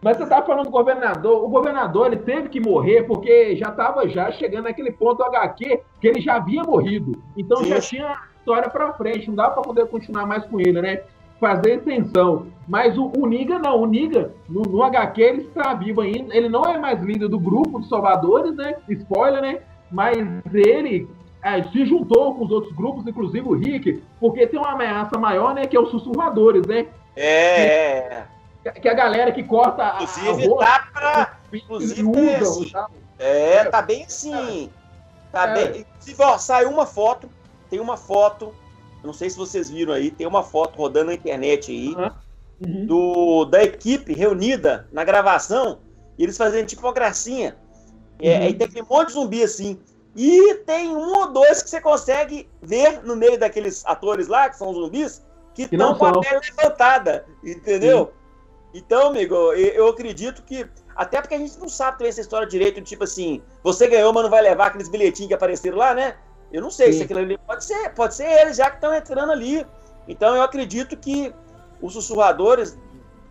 Mas 0.01 0.19
você 0.19 0.27
tava 0.27 0.45
falando 0.45 0.67
do 0.67 0.71
governador. 0.71 1.43
O 1.43 1.49
governador 1.49 2.09
ele 2.09 2.19
teve 2.19 2.51
que 2.51 2.61
morrer 2.61 3.05
porque 3.05 3.57
já 3.57 3.71
estava 3.71 4.07
já 4.07 4.31
chegando 4.33 4.65
naquele 4.65 4.93
ponto 4.93 5.23
HQ 5.23 5.83
que 5.99 6.07
ele 6.07 6.21
já 6.21 6.37
havia 6.37 6.63
morrido. 6.63 7.23
Então 7.35 7.59
Sim. 7.59 7.69
já 7.71 7.81
tinha 7.81 8.23
história 8.45 8.69
para 8.69 8.93
frente. 8.93 9.29
Não 9.29 9.35
dá 9.35 9.49
para 9.49 9.63
poder 9.63 9.87
continuar 9.87 10.27
mais 10.27 10.45
com 10.45 10.61
ele, 10.61 10.81
né? 10.81 11.01
Fazer 11.41 11.79
extensão. 11.79 12.47
Mas 12.69 12.97
o, 12.97 13.11
o 13.17 13.27
Niga 13.27 13.59
não. 13.59 13.81
O 13.81 13.87
Niga, 13.87 14.33
no, 14.49 14.63
no 14.63 14.83
HQ, 14.83 15.21
ele 15.21 15.43
está 15.43 15.75
vivo 15.75 16.03
ainda. 16.03 16.37
Ele 16.37 16.49
não 16.49 16.65
é 16.65 16.79
mais 16.79 17.03
líder 17.03 17.29
do 17.29 17.41
grupo 17.41 17.81
dos 17.81 17.89
salvadores, 17.89 18.55
né? 18.55 18.77
Spoiler, 18.89 19.41
né? 19.41 19.61
Mas 19.91 20.19
ele 20.53 21.09
é, 21.43 21.63
se 21.65 21.85
juntou 21.87 22.35
com 22.35 22.45
os 22.45 22.51
outros 22.51 22.75
grupos, 22.75 23.07
inclusive 23.07 23.47
o 23.47 23.55
Rick, 23.55 24.03
porque 24.21 24.47
tem 24.47 24.59
uma 24.59 24.73
ameaça 24.73 25.19
maior, 25.19 25.55
né? 25.55 25.67
Que 25.67 25.77
é 25.77 25.81
os 25.81 25.91
sussurradores, 25.91 26.67
né? 26.67 26.87
É. 27.17 28.25
Que, 28.63 28.81
que 28.81 28.89
a 28.89 28.95
galera 28.95 29.33
que 29.33 29.43
corta 29.43 29.97
inclusive, 30.01 30.55
a, 30.61 30.65
a 30.65 30.67
tá 30.67 30.89
pra, 30.93 31.37
inclusive, 31.53 32.03
usam, 32.03 32.63
assim, 32.63 32.95
É, 33.19 33.65
tá 33.65 33.83
bem 33.83 34.05
assim. 34.05 34.71
Tá 35.31 35.49
é. 35.49 35.55
bem. 35.55 35.81
Inclusive, 35.81 36.23
ó, 36.23 36.39
saiu 36.39 36.71
uma 36.71 36.87
foto. 36.87 37.29
Tem 37.75 37.81
uma 37.81 37.97
foto. 37.97 38.55
Não 39.03 39.13
sei 39.13 39.29
se 39.29 39.37
vocês 39.37 39.69
viram 39.69 39.93
aí. 39.93 40.09
Tem 40.09 40.29
uma 40.29 40.45
foto 40.45 40.77
rodando 40.77 41.07
na 41.07 41.15
internet 41.15 41.73
aí. 41.73 41.97
Uhum. 42.65 42.87
Do, 42.87 43.45
da 43.47 43.65
equipe 43.65 44.15
reunida 44.15 44.87
na 44.93 45.03
gravação. 45.03 45.81
E 46.17 46.23
eles 46.23 46.37
fazendo 46.37 46.69
tipo 46.69 46.83
uma 46.83 46.93
gracinha. 46.93 47.57
É, 48.21 48.39
uhum. 48.39 48.45
Aí 48.45 48.55
tem 48.55 48.69
aquele 48.69 48.87
monte 48.89 49.09
de 49.09 49.15
zumbi 49.15 49.43
assim. 49.43 49.77
E 50.15 50.55
tem 50.65 50.95
um 50.95 51.19
ou 51.19 51.33
dois 51.33 51.65
que 51.65 51.71
você 51.71 51.81
consegue 51.81 52.49
ver 52.63 53.03
no 53.03 53.17
meio 53.17 53.37
daqueles 53.37 53.85
atores 53.85 54.29
lá, 54.29 54.49
que 54.49 54.57
são 54.57 54.73
zumbis, 54.73 55.21
que 55.53 55.63
estão 55.63 55.97
com 55.97 56.07
a 56.07 56.21
pele 56.21 56.39
levantada, 56.57 57.27
entendeu? 57.43 58.13
Sim. 58.73 58.79
Então, 58.79 59.09
amigo, 59.09 59.35
eu 59.35 59.89
acredito 59.89 60.45
que. 60.45 60.65
Até 60.95 61.21
porque 61.21 61.35
a 61.35 61.39
gente 61.39 61.59
não 61.59 61.69
sabe 61.69 61.99
também 61.99 62.11
essa 62.11 62.21
história 62.21 62.47
direito, 62.47 62.81
tipo 62.83 63.03
assim, 63.03 63.43
você 63.65 63.89
ganhou, 63.89 64.13
mas 64.13 64.23
não 64.23 64.31
vai 64.31 64.43
levar 64.43 64.69
aqueles 64.69 64.89
bilhetinhos 64.89 65.27
que 65.27 65.35
apareceram 65.35 65.77
lá, 65.77 65.93
né? 65.93 66.15
Eu 66.55 66.63
não 66.63 66.71
sei 66.71 66.93
Sim. 66.93 66.99
se 66.99 67.05
aquilo 67.05 67.19
ali 67.19 67.37
pode 67.37 67.65
ser, 67.65 67.93
pode 67.95 68.15
ser 68.15 68.29
eles 68.29 68.57
já 68.57 68.71
que 68.71 68.77
estão 68.77 68.95
entrando 68.95 69.33
ali. 69.33 69.67
Então 70.07 70.37
eu 70.37 70.43
acredito 70.43 70.97
que 70.97 71.35
os 71.83 71.95
sussurradores 71.95 72.79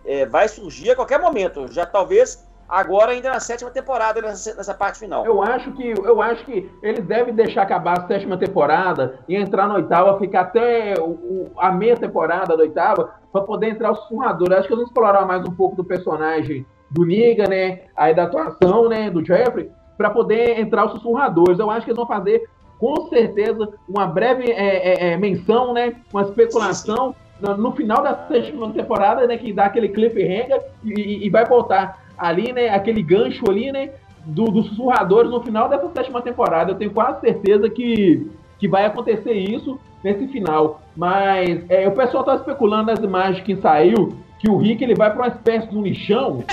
é, 0.05 0.25
vai 0.25 0.49
surgir 0.49 0.91
a 0.91 0.95
qualquer 0.95 1.21
momento. 1.21 1.71
Já 1.71 1.86
talvez 1.86 2.45
agora 2.67 3.13
ainda 3.13 3.29
na 3.29 3.39
sétima 3.39 3.71
temporada, 3.71 4.21
nessa, 4.21 4.53
nessa, 4.55 4.73
parte 4.73 4.99
final. 4.99 5.25
Eu 5.25 5.41
acho 5.41 5.71
que 5.71 5.91
eu 5.91 6.21
acho 6.21 6.43
que 6.43 6.69
eles 6.81 7.05
devem 7.05 7.33
deixar 7.33 7.62
acabar 7.62 7.97
a 7.97 8.07
sétima 8.07 8.38
temporada 8.38 9.17
e 9.25 9.38
entrar 9.38 9.69
na 9.69 9.75
oitava, 9.75 10.19
ficar 10.19 10.41
até 10.41 10.95
o, 10.99 11.12
o, 11.12 11.51
a 11.55 11.71
meia 11.71 11.95
temporada 11.95 12.57
da 12.57 12.63
oitava, 12.63 13.15
para 13.31 13.41
poder 13.43 13.69
entrar 13.69 13.91
o 13.91 13.95
sussurrador. 13.95 14.51
Acho 14.51 14.67
que 14.67 14.73
eles 14.73 14.83
vão 14.83 14.88
explorar 14.88 15.25
mais 15.25 15.45
um 15.47 15.55
pouco 15.55 15.77
do 15.77 15.86
personagem 15.86 16.65
do 16.91 17.05
Niga, 17.05 17.47
né? 17.47 17.83
Aí 17.95 18.13
da 18.13 18.23
atuação, 18.23 18.89
né? 18.89 19.09
Do 19.09 19.25
Jeffrey, 19.25 19.71
para 19.97 20.09
poder 20.09 20.59
entrar 20.59 20.88
os 20.88 20.91
sussurradores. 20.91 21.57
Eu 21.57 21.71
acho 21.71 21.86
que 21.86 21.91
eles 21.91 21.97
vão 21.97 22.05
fazer 22.05 22.43
com 22.84 23.08
certeza 23.08 23.69
uma 23.88 24.06
breve 24.06 24.52
é, 24.52 25.10
é, 25.10 25.13
é 25.13 25.17
menção, 25.17 25.74
né? 25.74 25.96
Uma 26.12 26.24
especulação. 26.24 27.15
No, 27.39 27.56
no 27.56 27.72
final 27.72 28.04
da 28.04 28.28
sétima 28.28 28.69
temporada, 28.74 29.26
né, 29.26 29.38
que 29.38 29.54
dá 29.54 29.65
aquele 29.65 29.88
cliffhanger 29.88 30.62
e, 30.84 31.26
e 31.26 31.30
vai 31.30 31.46
voltar 31.46 32.04
ali, 32.17 32.52
né, 32.52 32.67
aquele 32.69 33.02
gancho 33.02 33.50
ali, 33.50 33.72
né, 33.72 33.91
do, 34.26 34.46
dos 34.52 34.67
sussurradores 34.67 35.32
no 35.32 35.41
final 35.41 35.69
dessa 35.69 35.89
sétima 35.93 36.22
temporada. 36.22 36.72
Eu 36.72 36.76
tenho 36.76 36.91
quase 36.91 37.22
certeza 37.22 37.69
que, 37.69 38.30
que 38.60 38.67
vai 38.67 38.86
acontecer 38.86 39.32
isso 39.32 39.80
nesse 40.04 40.28
final. 40.28 40.82
Mas 40.96 41.63
é, 41.69 41.88
o 41.88 41.91
pessoal 41.91 42.26
tá 42.26 42.36
especulando 42.36 42.91
nas 42.91 43.00
imagens 43.00 43.43
que 43.46 43.56
saiu 43.56 44.13
que 44.43 44.49
o 44.49 44.58
Rick 44.58 44.84
ele 44.84 44.93
vai 44.93 45.10
para 45.10 45.21
uma 45.21 45.27
espécie 45.29 45.69
de 45.69 45.77
um 45.77 45.82
lixão 45.82 46.43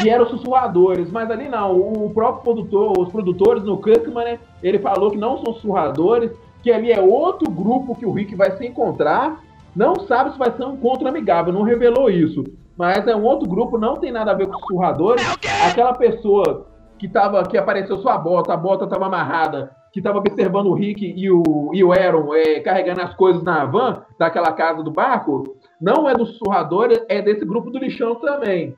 que 0.00 0.08
eram 0.08 0.28
sussurradores, 0.28 1.10
mas 1.10 1.28
ali 1.28 1.48
não. 1.48 1.76
O 1.76 2.10
próprio 2.14 2.44
produtor, 2.44 2.96
os 2.96 3.08
produtores 3.10 3.64
no 3.64 3.82
Kirkman, 3.82 4.24
né, 4.24 4.38
ele 4.62 4.78
falou 4.78 5.10
que 5.10 5.18
não 5.18 5.42
são 5.42 5.52
sussurradores, 5.54 6.30
que 6.62 6.70
ali 6.70 6.92
é 6.92 7.00
outro 7.00 7.50
grupo 7.50 7.96
que 7.96 8.06
o 8.06 8.12
Rick 8.12 8.36
vai 8.36 8.56
se 8.56 8.64
encontrar. 8.64 9.40
Não 9.74 9.96
sabe 10.06 10.32
se 10.32 10.38
vai 10.38 10.52
ser 10.52 10.64
um 10.64 10.74
encontro 10.74 11.08
amigável, 11.08 11.52
não 11.52 11.62
revelou 11.62 12.08
isso 12.08 12.44
mas 12.76 13.06
é 13.06 13.14
um 13.14 13.24
outro 13.24 13.48
grupo, 13.48 13.78
não 13.78 13.96
tem 13.96 14.10
nada 14.10 14.32
a 14.32 14.34
ver 14.34 14.46
com 14.46 14.58
sussurradores. 14.58 15.22
Aquela 15.68 15.92
pessoa 15.94 16.66
que 16.98 17.08
tava, 17.08 17.42
que 17.44 17.56
apareceu 17.56 17.98
sua 17.98 18.16
bota, 18.18 18.52
a 18.52 18.56
bota 18.56 18.84
estava 18.84 19.06
amarrada, 19.06 19.70
que 19.92 20.00
estava 20.00 20.18
observando 20.18 20.66
o 20.66 20.74
Rick 20.74 21.04
e 21.16 21.30
o, 21.30 21.70
e 21.72 21.84
o 21.84 21.92
Aaron 21.92 22.34
é, 22.34 22.60
carregando 22.60 23.02
as 23.02 23.14
coisas 23.14 23.42
na 23.42 23.64
van 23.64 24.02
daquela 24.18 24.52
casa 24.52 24.82
do 24.82 24.90
barco, 24.90 25.56
não 25.82 26.08
é 26.08 26.14
do 26.14 26.24
sussurrador, 26.24 26.88
é 27.08 27.20
desse 27.20 27.44
grupo 27.44 27.70
do 27.70 27.78
lixão 27.78 28.14
também. 28.14 28.76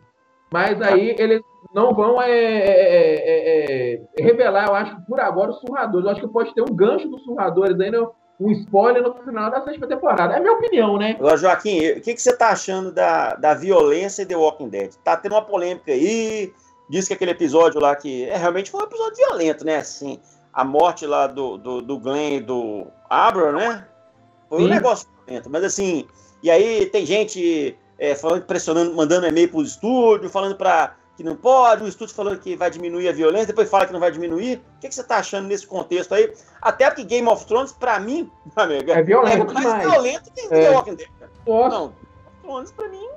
Mas 0.51 0.81
aí 0.81 1.15
eles 1.19 1.43
não 1.75 1.93
vão 1.93 2.23
é, 2.23 2.31
é, 2.31 3.95
é, 3.95 4.03
é 4.19 4.23
revelar, 4.23 4.69
eu 4.69 4.75
acho, 4.75 4.97
por 5.07 5.21
agora, 5.21 5.51
os 5.51 5.61
surradores. 5.61 6.07
Eu 6.07 6.13
acho 6.13 6.21
que 6.23 6.29
pode 6.29 6.55
ter 6.55 6.63
um 6.63 6.75
gancho 6.75 7.09
dos 7.09 7.23
surradores 7.25 7.79
aí, 7.79 7.91
né? 7.91 7.99
um 8.41 8.51
spoiler 8.51 9.03
no 9.03 9.15
final 9.15 9.51
da 9.51 9.63
sétima 9.63 9.87
temporada. 9.87 10.35
É 10.35 10.39
a 10.39 10.41
minha 10.41 10.53
opinião, 10.53 10.97
né? 10.97 11.17
Agora, 11.19 11.37
Joaquim, 11.37 11.79
o 11.91 12.01
que, 12.01 12.15
que 12.15 12.23
você 12.23 12.37
tá 12.37 12.51
achando 12.51 12.91
da, 12.91 13.35
da 13.35 13.55
violência 13.55 14.23
em 14.23 14.27
The 14.27 14.37
Walking 14.37 14.69
Dead? 14.69 14.95
Tá 15.05 15.17
tendo 15.17 15.33
uma 15.33 15.43
polêmica 15.43 15.93
aí, 15.93 16.53
diz 16.89 17.07
que 17.07 17.15
aquele 17.15 17.31
episódio 17.31 17.81
lá 17.81 17.95
que 17.95 18.25
é, 18.25 18.37
realmente 18.37 18.71
foi 18.71 18.81
um 18.81 18.87
episódio 18.87 19.17
violento, 19.17 19.65
né? 19.65 19.77
Assim, 19.77 20.19
a 20.53 20.65
morte 20.65 21.07
lá 21.07 21.27
do, 21.27 21.57
do, 21.57 21.83
do 21.83 21.99
Glenn 21.99 22.37
e 22.37 22.41
do 22.41 22.87
Abra, 23.09 23.53
né? 23.53 23.87
Foi 24.49 24.59
Sim. 24.59 24.65
um 24.65 24.69
negócio 24.69 25.09
violento, 25.27 25.51
mas 25.51 25.65
assim, 25.65 26.07
e 26.45 26.51
aí 26.51 26.85
tem 26.85 27.07
gente 27.07 27.75
é, 27.99 28.15
falando, 28.15 28.45
pressionando, 28.45 28.95
mandando 28.95 29.27
e-mail 29.27 29.49
pro 29.49 29.63
estúdio, 29.63 30.29
falando 30.29 30.55
para 30.55 30.95
que 31.17 31.25
não 31.25 31.35
pode, 31.35 31.85
o 31.85 31.89
estúdio 31.89 32.15
falando 32.15 32.39
que 32.39 32.55
vai 32.55 32.71
diminuir 32.71 33.09
a 33.09 33.13
violência, 33.13 33.47
depois 33.47 33.71
fala 33.71 33.87
que 33.87 33.95
não 33.95 34.01
vai 34.01 34.11
diminuir. 34.11 34.59
O 34.77 34.81
que, 34.81 34.89
que 34.89 34.95
você 34.95 35.01
está 35.01 35.17
achando 35.17 35.49
nesse 35.49 35.67
contexto 35.67 36.15
aí? 36.15 36.31
Até 36.61 36.91
porque 36.91 37.03
Game 37.03 37.27
of 37.29 37.47
Thrones, 37.47 37.73
para 37.73 37.99
mim, 37.99 38.31
amiga, 38.57 38.93
é, 38.93 39.03
violento 39.03 39.51
é 39.51 39.55
mais 39.55 39.67
demais. 39.67 39.91
violento 39.91 40.33
que 40.33 40.41
é. 40.41 40.49
The 40.49 40.71
Walking 40.73 40.95
Dead. 40.97 41.09
Não, 41.47 41.55
Game 41.55 41.75
of 41.77 41.95
Thrones, 42.43 42.73
para 42.73 42.89
mim. 42.89 43.09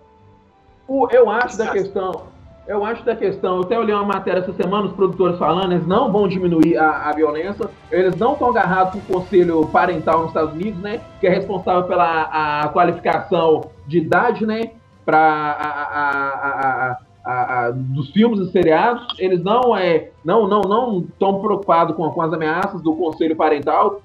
O, 0.87 1.09
eu 1.11 1.29
acho 1.29 1.57
da 1.57 1.69
questão. 1.71 2.27
Eu 2.67 2.84
acho 2.84 3.06
da 3.06 3.15
questão, 3.15 3.56
eu 3.56 3.62
até 3.62 3.80
olhei 3.80 3.95
uma 3.95 4.03
matéria 4.03 4.39
essa 4.39 4.51
semana, 4.51 4.88
os 4.88 4.93
produtores 4.93 5.39
falando, 5.39 5.71
eles 5.71 5.88
não 5.88 6.12
vão 6.12 6.27
diminuir 6.27 6.75
a, 6.77 7.10
a 7.10 7.13
violência, 7.13 7.69
eles 7.89 8.17
não 8.17 8.34
estão 8.34 8.49
agarrados 8.49 8.91
com 8.91 8.99
o 8.99 9.19
conselho 9.19 9.65
parental 9.67 10.19
nos 10.19 10.27
Estados 10.27 10.53
Unidos, 10.53 10.82
né? 10.82 10.99
Que 11.21 11.27
é 11.27 11.30
responsável 11.30 11.84
pela 11.84 12.23
a 12.63 12.67
qualificação 12.67 13.69
de 13.88 13.99
idade, 13.99 14.45
né? 14.45 14.71
Para 15.06 15.17
a, 15.17 16.97
a, 17.23 17.67
a, 17.67 17.71
dos 17.71 18.12
filmes 18.12 18.41
e 18.41 18.51
seriados, 18.51 19.08
eles 19.17 19.41
não 19.41 19.75
é 19.75 20.10
não 20.25 20.45
não 20.45 20.62
não 20.62 20.99
estão 20.99 21.39
preocupados 21.39 21.95
com, 21.95 22.10
com 22.12 22.21
as 22.21 22.34
ameaças 22.34 22.82
do 22.82 22.93
conselho 22.97 23.38
parental, 23.38 24.01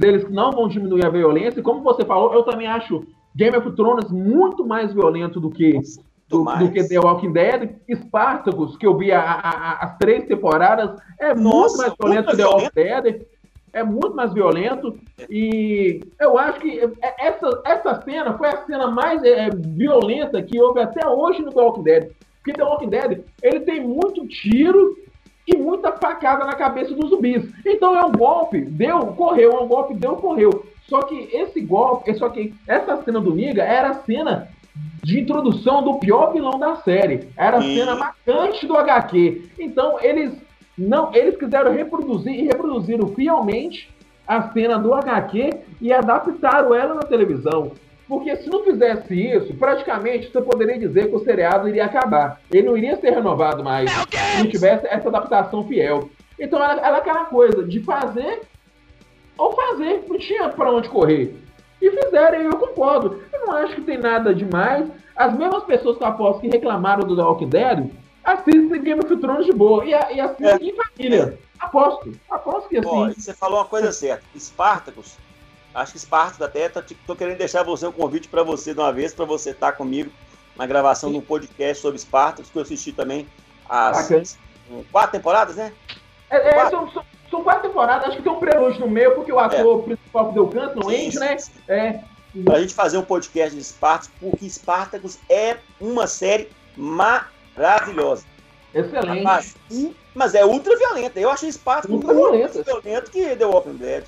eles 0.00 0.22
que 0.22 0.32
não 0.32 0.52
vão 0.52 0.68
diminuir 0.68 1.04
a 1.04 1.10
violência. 1.10 1.58
E 1.58 1.62
como 1.62 1.82
você 1.82 2.04
falou, 2.04 2.32
eu 2.32 2.44
também 2.44 2.68
acho 2.68 3.04
Game 3.34 3.56
of 3.56 3.72
Thrones 3.72 4.12
muito 4.12 4.64
mais 4.64 4.92
violento 4.92 5.40
do 5.40 5.50
que 5.50 5.80
do, 6.28 6.44
do, 6.44 6.70
que 6.70 6.84
The 6.84 6.98
Walking 6.98 7.32
Dead. 7.32 7.76
Spartacus, 7.94 8.76
que 8.76 8.86
eu 8.86 8.96
vi 8.96 9.12
a, 9.12 9.20
a, 9.20 9.84
as 9.84 9.98
três 9.98 10.24
temporadas, 10.26 10.98
é 11.18 11.34
Nossa, 11.34 11.88
muito 11.88 11.96
mais 11.98 12.24
violento 12.24 12.30
que 12.30 12.36
The 12.36 12.46
Walking 12.46 12.70
Dead. 12.74 13.26
É 13.72 13.82
muito 13.82 14.14
mais 14.14 14.32
violento. 14.32 14.98
E 15.28 16.00
eu 16.18 16.38
acho 16.38 16.60
que 16.60 16.80
essa, 17.18 17.62
essa 17.64 18.02
cena 18.02 18.36
foi 18.38 18.48
a 18.48 18.64
cena 18.64 18.90
mais 18.90 19.22
é, 19.22 19.50
violenta 19.50 20.42
que 20.42 20.58
houve 20.58 20.80
até 20.80 21.06
hoje 21.06 21.42
no 21.42 21.52
The 21.52 21.60
Walking 21.60 21.82
Dead. 21.82 22.10
Porque 22.42 22.54
The 22.54 22.64
Walking 22.64 22.88
Dead, 22.88 23.24
ele 23.42 23.60
tem 23.60 23.86
muito 23.86 24.26
tiro 24.28 24.96
e 25.46 25.56
muita 25.56 25.92
facada 25.92 26.44
na 26.44 26.54
cabeça 26.54 26.94
dos 26.94 27.10
zumbis. 27.10 27.44
Então 27.64 27.94
é 27.94 28.04
um 28.04 28.12
golpe, 28.12 28.62
deu, 28.62 28.98
correu, 29.08 29.52
é 29.52 29.60
um 29.60 29.68
golpe, 29.68 29.94
deu, 29.94 30.16
correu. 30.16 30.66
Só 30.88 31.02
que 31.02 31.28
esse 31.32 31.60
golpe, 31.60 32.14
só 32.14 32.28
que 32.28 32.54
essa 32.66 33.02
cena 33.02 33.20
do 33.20 33.34
Niga 33.34 33.62
era 33.62 33.90
a 33.90 33.94
cena 33.94 34.48
de 35.06 35.20
introdução 35.20 35.84
do 35.84 36.00
pior 36.00 36.32
vilão 36.32 36.58
da 36.58 36.74
série. 36.78 37.28
Era 37.36 37.58
a 37.58 37.64
e... 37.64 37.76
cena 37.76 37.94
marcante 37.94 38.66
do 38.66 38.76
HQ. 38.76 39.50
Então 39.56 40.00
eles 40.00 40.34
não, 40.76 41.14
eles 41.14 41.36
quiseram 41.36 41.72
reproduzir 41.72 42.34
e 42.34 42.46
reproduziram 42.46 43.06
fielmente 43.14 43.88
a 44.26 44.50
cena 44.50 44.76
do 44.76 44.92
HQ 44.92 45.50
e 45.80 45.92
adaptaram 45.92 46.74
ela 46.74 46.96
na 46.96 47.04
televisão. 47.04 47.70
Porque 48.08 48.34
se 48.34 48.50
não 48.50 48.64
fizesse 48.64 49.14
isso, 49.14 49.54
praticamente 49.54 50.28
você 50.28 50.42
poderia 50.42 50.76
dizer 50.76 51.08
que 51.08 51.14
o 51.14 51.22
seriado 51.22 51.68
iria 51.68 51.84
acabar. 51.84 52.40
Ele 52.50 52.66
não 52.66 52.76
iria 52.76 52.96
ser 52.96 53.10
renovado 53.10 53.62
mais 53.62 53.88
se 53.88 54.42
não 54.42 54.50
tivesse 54.50 54.88
essa 54.88 55.08
adaptação 55.08 55.62
fiel. 55.68 56.10
Então 56.36 56.60
ela, 56.60 56.84
ela 56.84 56.96
é 56.96 57.00
aquela 57.00 57.26
coisa 57.26 57.62
de 57.62 57.78
fazer 57.78 58.40
ou 59.38 59.52
fazer, 59.52 60.04
não 60.08 60.18
tinha 60.18 60.48
para 60.48 60.72
onde 60.72 60.88
correr. 60.88 61.32
E 61.80 61.90
fizeram, 61.90 62.42
e 62.42 62.46
eu 62.46 62.56
concordo. 62.56 63.22
Eu 63.46 63.52
não 63.52 63.58
acho 63.58 63.74
que 63.76 63.82
tem 63.82 63.98
nada 63.98 64.34
demais. 64.34 64.88
As 65.14 65.32
mesmas 65.36 65.64
pessoas 65.64 65.96
que 65.96 66.04
aposto 66.04 66.40
que 66.40 66.48
reclamaram 66.48 67.06
do 67.06 67.16
The 67.16 67.22
Walking 67.22 67.48
Dead, 67.48 67.90
assiste 68.24 68.78
Game 68.80 69.00
of 69.00 69.16
Thrones 69.16 69.46
de 69.46 69.52
boa. 69.52 69.84
E, 69.84 69.90
e 69.90 70.20
assiste 70.20 70.44
é. 70.44 70.56
em 70.56 70.74
família. 70.74 71.38
Aposto. 71.60 72.12
Aposto 72.28 72.68
que 72.68 72.78
assim. 72.78 72.88
Ó, 72.88 73.08
você 73.08 73.32
falou 73.32 73.58
uma 73.58 73.64
coisa 73.64 73.92
certa. 73.92 74.24
Espartacus, 74.34 75.16
acho 75.74 75.92
que 75.92 75.98
Espartacus 75.98 76.42
até 76.42 76.68
tô, 76.68 76.82
tô 77.06 77.16
querendo 77.16 77.38
deixar 77.38 77.62
você 77.62 77.86
um 77.86 77.92
convite 77.92 78.28
para 78.28 78.42
você 78.42 78.74
de 78.74 78.80
uma 78.80 78.92
vez, 78.92 79.14
para 79.14 79.24
você 79.24 79.50
estar 79.50 79.72
tá 79.72 79.76
comigo 79.76 80.10
na 80.56 80.66
gravação 80.66 81.10
de 81.10 81.16
um 81.16 81.22
podcast 81.22 81.80
sobre 81.80 81.96
Espartacus, 81.96 82.50
que 82.50 82.58
eu 82.58 82.62
assisti 82.62 82.92
também 82.92 83.26
as 83.68 84.36
quatro 84.90 85.12
temporadas, 85.12 85.56
né? 85.56 85.72
É, 86.28 86.58
é 86.58 86.70
são, 86.70 86.90
são, 86.90 87.04
são, 87.30 87.42
quatro 87.42 87.68
temporadas, 87.68 88.08
acho 88.08 88.16
que 88.16 88.22
tem 88.22 88.32
um 88.32 88.40
prelúdio 88.40 88.80
no 88.80 88.88
meio, 88.88 89.14
porque 89.14 89.32
o 89.32 89.38
ator 89.38 89.80
é. 89.80 89.82
principal 89.84 90.28
que 90.28 90.34
deu 90.34 90.48
canto, 90.48 90.80
não 90.80 90.90
entra, 90.90 91.20
né? 91.20 91.36
É. 91.68 92.00
Pra 92.44 92.60
gente 92.60 92.74
fazer 92.74 92.98
um 92.98 93.02
podcast 93.02 93.54
de 93.54 93.62
Espartacus, 93.62 94.10
porque 94.20 94.46
Espartacus 94.46 95.18
é 95.28 95.58
uma 95.80 96.06
série 96.06 96.50
maravilhosa. 96.76 98.24
Excelente. 98.74 99.22
Mas, 99.22 99.54
mas 100.14 100.34
é 100.34 100.44
ultra 100.44 100.76
violenta. 100.76 101.18
Eu 101.18 101.30
achei 101.30 101.48
Espartacus 101.48 101.94
ultra 101.94 102.12
muito 102.12 102.62
violento 102.62 103.10
que 103.10 103.36
The 103.36 103.46
Walking 103.46 103.76
Dead. 103.76 104.04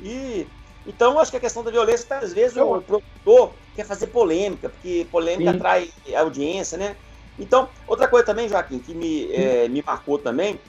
E 0.00 0.46
então, 0.86 1.18
acho 1.18 1.32
que 1.32 1.36
a 1.36 1.40
questão 1.40 1.64
da 1.64 1.70
violência, 1.70 2.16
às 2.16 2.32
vezes, 2.32 2.56
o 2.56 2.80
produtor 2.80 3.52
quer 3.74 3.84
fazer 3.84 4.06
polêmica, 4.06 4.68
porque 4.68 5.06
polêmica 5.10 5.50
Sim. 5.50 5.56
atrai 5.56 5.90
audiência, 6.16 6.78
né? 6.78 6.96
Então, 7.38 7.68
outra 7.86 8.06
coisa 8.06 8.24
também, 8.24 8.48
Joaquim, 8.48 8.78
que 8.78 8.94
me, 8.94 9.30
é, 9.32 9.68
me 9.68 9.82
marcou 9.82 10.16
também, 10.16 10.60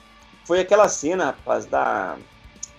foi 0.44 0.60
aquela 0.60 0.88
cena, 0.88 1.26
rapaz, 1.26 1.66
da, 1.66 2.16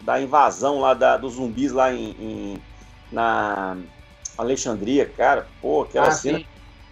da 0.01 0.21
invasão 0.21 0.81
lá 0.81 0.93
da, 0.93 1.15
dos 1.15 1.35
zumbis 1.35 1.71
lá 1.71 1.93
em, 1.93 2.11
em 2.19 2.61
na 3.11 3.77
Alexandria, 4.41 5.05
cara. 5.05 5.47
Pô, 5.61 5.81
aquela 5.81 6.07
ah, 6.07 6.11
cena. 6.11 6.39
Sim. 6.39 6.45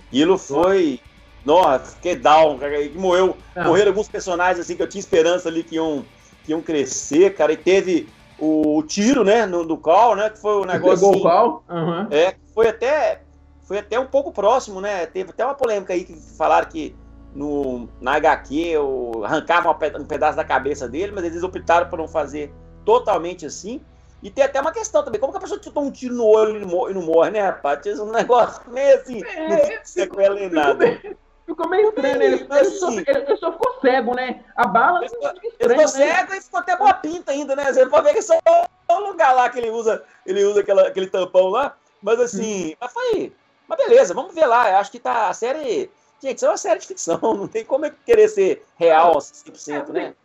Aquilo 0.07 0.37
foi. 0.37 0.99
Nossa, 1.45 1.95
fiquei 1.95 2.15
down, 2.15 2.57
cara. 2.57 2.77
Morreu, 2.95 3.37
morreram 3.55 3.91
alguns 3.91 4.07
personagens 4.07 4.59
assim 4.59 4.75
que 4.75 4.81
eu 4.83 4.89
tinha 4.89 4.99
esperança 4.99 5.47
ali 5.47 5.63
que 5.63 5.75
iam, 5.75 6.05
que 6.43 6.51
iam 6.51 6.61
crescer, 6.61 7.33
cara. 7.35 7.53
E 7.53 7.57
teve 7.57 8.09
o, 8.37 8.77
o 8.77 8.83
tiro, 8.83 9.23
né, 9.23 9.45
no, 9.45 9.65
do 9.65 9.77
Cal, 9.77 10.15
né? 10.15 10.29
Que 10.29 10.39
foi 10.39 10.61
o 10.61 10.65
negócio. 10.65 11.09
Pegou 11.09 11.21
o 11.21 11.23
Cal? 11.23 11.63
Uhum. 11.69 12.07
É, 12.11 12.35
foi 12.53 12.67
até 12.67 13.21
foi 13.67 13.79
até 13.79 13.99
um 13.99 14.05
pouco 14.05 14.31
próximo, 14.31 14.79
né? 14.79 15.05
Teve 15.05 15.31
até 15.31 15.43
uma 15.45 15.53
polêmica 15.53 15.93
aí 15.93 16.05
que 16.05 16.15
falaram 16.37 16.69
que 16.69 16.95
no, 17.35 17.89
na 17.99 18.15
HQ 18.15 18.75
arrancavam 19.23 19.77
um 19.99 20.05
pedaço 20.05 20.37
da 20.37 20.43
cabeça 20.45 20.87
dele, 20.87 21.11
mas 21.13 21.25
eles 21.25 21.43
optaram 21.43 21.89
por 21.89 21.99
não 21.99 22.07
fazer 22.07 22.53
totalmente 22.85 23.45
assim. 23.45 23.81
E 24.21 24.31
tem 24.31 24.43
até 24.43 24.59
uma 24.59 24.71
questão 24.71 25.03
também, 25.03 25.19
como 25.19 25.31
que 25.31 25.37
a 25.37 25.41
pessoa 25.41 25.59
toma 25.59 25.87
um 25.87 25.91
tiro 25.91 26.15
no 26.15 26.25
olho 26.25 26.57
e 26.57 26.93
não 26.93 27.01
morre, 27.03 27.31
né, 27.31 27.41
rapaz? 27.41 27.81
Tinha 27.83 28.01
um 28.01 28.11
negócio 28.11 28.61
meio 28.67 28.95
assim, 28.95 29.23
é, 29.23 29.49
não 29.49 29.57
fica 29.59 29.81
sequela 29.83 30.35
nem 30.35 30.49
nada. 30.49 30.99
Ficou 31.45 31.69
meio 31.69 31.89
estranho, 31.89 32.19
né? 32.19 32.25
Ele, 32.25 32.47
ele, 32.49 32.65
só, 32.71 32.91
ele, 32.91 33.05
ele, 33.07 33.37
só, 33.37 33.53
ficou 33.53 33.79
cego, 33.79 34.13
né? 34.15 34.43
A 34.55 34.67
bala 34.67 34.99
ele 34.99 35.09
ficou, 35.09 35.27
estranho, 35.27 35.51
ele 35.59 35.69
ficou 35.69 35.77
né? 35.77 35.87
cego 35.87 36.33
e 36.33 36.41
ficou 36.41 36.59
até 36.59 36.75
boa 36.75 36.93
pinta 36.95 37.31
ainda, 37.31 37.55
né? 37.55 37.71
Você 37.71 37.85
pode 37.85 38.03
ver 38.05 38.13
que 38.15 38.21
só 38.21 38.37
o 38.89 38.99
lugar 38.99 39.33
lá 39.33 39.49
que 39.49 39.59
ele 39.59 39.69
usa, 39.69 40.03
ele 40.25 40.43
usa 40.43 40.59
aquela, 40.59 40.87
aquele 40.87 41.07
tampão 41.07 41.47
lá. 41.47 41.77
Mas 42.01 42.19
assim, 42.19 42.75
mas 42.81 42.91
foi, 42.91 43.31
mas 43.67 43.77
beleza, 43.77 44.13
vamos 44.13 44.33
ver 44.33 44.45
lá. 44.45 44.71
Eu 44.71 44.77
acho 44.77 44.91
que 44.91 44.99
tá 44.99 45.29
a 45.29 45.33
série. 45.33 45.89
Gente, 46.19 46.37
isso 46.37 46.45
é 46.45 46.49
uma 46.49 46.57
série 46.57 46.79
de 46.79 46.87
ficção, 46.87 47.19
não 47.33 47.47
tem 47.47 47.63
como 47.63 47.89
querer 48.05 48.27
ser 48.27 48.65
real 48.75 49.15
100%, 49.15 49.89
né? 49.89 50.15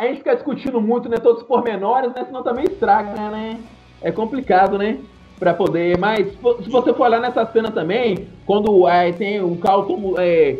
A 0.00 0.06
gente 0.06 0.16
fica 0.16 0.34
discutindo 0.34 0.80
muito, 0.80 1.10
né? 1.10 1.18
Todos 1.18 1.42
os 1.42 1.46
pormenores, 1.46 2.10
né? 2.14 2.24
Senão 2.24 2.42
também 2.42 2.64
estraga, 2.64 3.28
né? 3.28 3.60
É 4.00 4.10
complicado, 4.10 4.78
né? 4.78 4.98
Pra 5.38 5.52
poder. 5.52 5.98
Mas 5.98 6.26
se 6.32 6.70
você 6.70 6.94
for 6.94 7.04
olhar 7.04 7.20
nessa 7.20 7.44
cena 7.44 7.70
também, 7.70 8.26
quando 8.46 8.88
é, 8.88 9.12
tem 9.12 9.42
o 9.42 9.54
Calton, 9.56 10.14
é, 10.16 10.56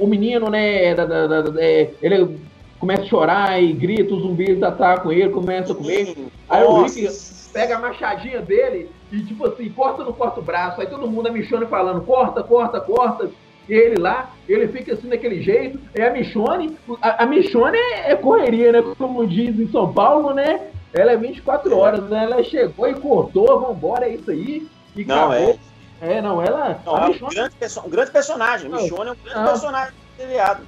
o 0.00 0.06
menino, 0.06 0.48
né? 0.48 0.94
Da, 0.94 1.04
da, 1.04 1.42
da, 1.42 1.62
é, 1.62 1.90
ele 2.00 2.40
começa 2.78 3.02
a 3.02 3.06
chorar 3.06 3.62
e 3.62 3.70
grita, 3.70 4.14
os 4.14 4.22
zumbis 4.22 4.62
atacam 4.62 5.12
ele, 5.12 5.28
começa 5.28 5.74
a 5.74 5.76
comer. 5.76 6.16
Aí 6.48 6.64
o 6.64 6.82
Rick 6.82 7.06
pega 7.52 7.76
a 7.76 7.80
machadinha 7.80 8.40
dele 8.40 8.88
e, 9.12 9.22
tipo 9.22 9.46
assim, 9.46 9.68
corta 9.68 10.02
no 10.02 10.14
corta 10.14 10.40
o 10.40 10.42
braço. 10.42 10.80
Aí 10.80 10.86
todo 10.86 11.06
mundo, 11.06 11.26
a 11.28 11.30
Michone 11.30 11.66
falando, 11.66 12.00
corta, 12.00 12.42
corta, 12.42 12.80
corta. 12.80 13.30
Ele 13.72 14.00
lá, 14.00 14.32
ele 14.48 14.66
fica 14.68 14.94
assim 14.94 15.08
daquele 15.08 15.40
jeito. 15.40 15.78
E 15.94 16.02
a 16.02 16.12
Michone, 16.12 16.76
a, 17.00 17.22
a 17.22 17.26
Michone 17.26 17.78
é, 17.78 18.10
é 18.10 18.16
correria, 18.16 18.72
né? 18.72 18.82
Como 18.98 19.26
diz 19.26 19.58
em 19.58 19.70
São 19.70 19.92
Paulo, 19.92 20.34
né? 20.34 20.60
Ela 20.92 21.12
é 21.12 21.16
24 21.16 21.76
horas, 21.76 22.02
né? 22.10 22.24
Ela 22.24 22.42
chegou 22.42 22.88
e 22.88 22.94
cortou, 22.94 23.60
vambora, 23.60 24.06
é 24.06 24.14
isso 24.14 24.30
aí. 24.30 24.66
E 24.96 25.04
não, 25.04 25.30
acabou. 25.30 25.50
é. 25.50 25.70
É, 26.00 26.20
não, 26.20 26.42
ela. 26.42 26.80
Não, 26.84 26.96
é 26.96 27.06
um, 27.06 27.28
grande 27.28 27.54
um 27.84 27.90
grande 27.90 28.10
personagem. 28.10 28.70
Michone 28.70 29.10
é 29.10 29.12
um 29.12 29.16
grande 29.22 29.38
não. 29.38 29.44
personagem 29.44 29.94
seriado. 30.16 30.62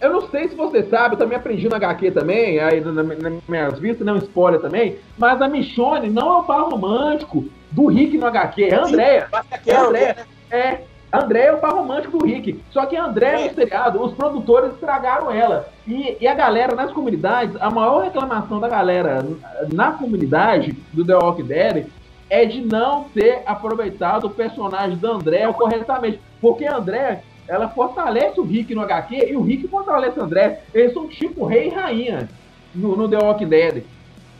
Eu 0.00 0.12
não 0.12 0.28
sei 0.28 0.48
se 0.48 0.54
você 0.54 0.82
sabe, 0.82 1.14
eu 1.14 1.18
também 1.18 1.38
aprendi 1.38 1.66
no 1.66 1.76
HQ 1.76 2.10
também, 2.10 2.58
aí 2.60 2.80
nas 2.80 3.06
minhas 3.48 3.78
vistas, 3.78 4.04
não 4.04 4.18
spoiler 4.18 4.60
também, 4.60 4.98
mas 5.16 5.40
a 5.40 5.48
Michonne 5.48 6.10
não 6.10 6.28
é 6.28 6.36
o 6.40 6.42
par 6.42 6.60
romântico 6.62 7.48
do 7.70 7.86
Rick 7.86 8.18
no 8.18 8.26
HQ, 8.26 8.64
é 8.64 8.74
a 8.74 8.84
Andrea. 8.84 9.28
É 9.64 9.74
a 9.74 9.80
Andrea. 9.80 10.26
É, 10.50 10.80
André 11.14 11.44
é 11.44 11.52
o 11.52 11.58
par 11.58 11.72
romântico 11.72 12.18
do 12.18 12.26
Rick. 12.26 12.60
Só 12.72 12.84
que 12.86 12.96
André 12.96 13.44
no 13.44 13.54
seriado, 13.54 14.02
os 14.02 14.12
produtores 14.14 14.72
estragaram 14.72 15.30
ela. 15.30 15.68
E, 15.86 16.16
e, 16.20 16.26
a 16.26 16.34
galera 16.34 16.74
nas 16.74 16.90
comunidades, 16.90 17.54
a 17.60 17.70
maior 17.70 18.02
reclamação 18.02 18.58
da 18.58 18.68
galera 18.68 19.24
na 19.72 19.92
comunidade 19.92 20.72
do 20.92 21.04
The 21.04 21.14
Walking 21.14 21.44
Dead 21.44 21.86
é 22.28 22.44
de 22.44 22.62
não 22.62 23.04
ter 23.04 23.42
aproveitado 23.46 24.24
o 24.24 24.30
personagem 24.30 24.98
da 24.98 25.10
André 25.10 25.46
corretamente. 25.52 26.20
Porque 26.40 26.66
André 26.66 27.22
ela 27.46 27.68
fortalece 27.68 28.40
o 28.40 28.44
Rick 28.44 28.74
no 28.74 28.80
HQ 28.80 29.30
e 29.30 29.36
o 29.36 29.42
Rick 29.42 29.68
fortalece 29.68 30.18
o 30.18 30.22
André. 30.24 30.62
Eles 30.74 30.94
são 30.94 31.06
tipo 31.06 31.44
rei 31.46 31.68
e 31.68 31.70
rainha 31.70 32.28
no, 32.74 32.96
no 32.96 33.08
The 33.08 33.18
Walking 33.18 33.48
Dead. 33.48 33.84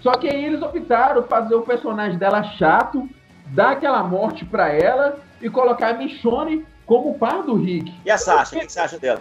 Só 0.02 0.12
que 0.12 0.28
aí 0.28 0.44
eles 0.44 0.60
optaram 0.60 1.22
fazer 1.22 1.54
o 1.54 1.62
personagem 1.62 2.18
dela 2.18 2.42
chato, 2.42 3.08
dar 3.46 3.70
aquela 3.70 4.02
morte 4.02 4.44
pra 4.44 4.68
ela 4.72 5.18
e 5.45 5.51
colocar 5.51 5.90
a 5.90 5.95
Michonne 5.95 6.66
como 6.86 7.18
par 7.18 7.42
do 7.42 7.55
Rick. 7.55 7.92
E 8.05 8.11
a 8.11 8.18
Sasha, 8.18 8.57
o 8.57 8.61
que 8.61 8.72
você 8.72 8.80
acha 8.80 8.99
dela? 8.99 9.20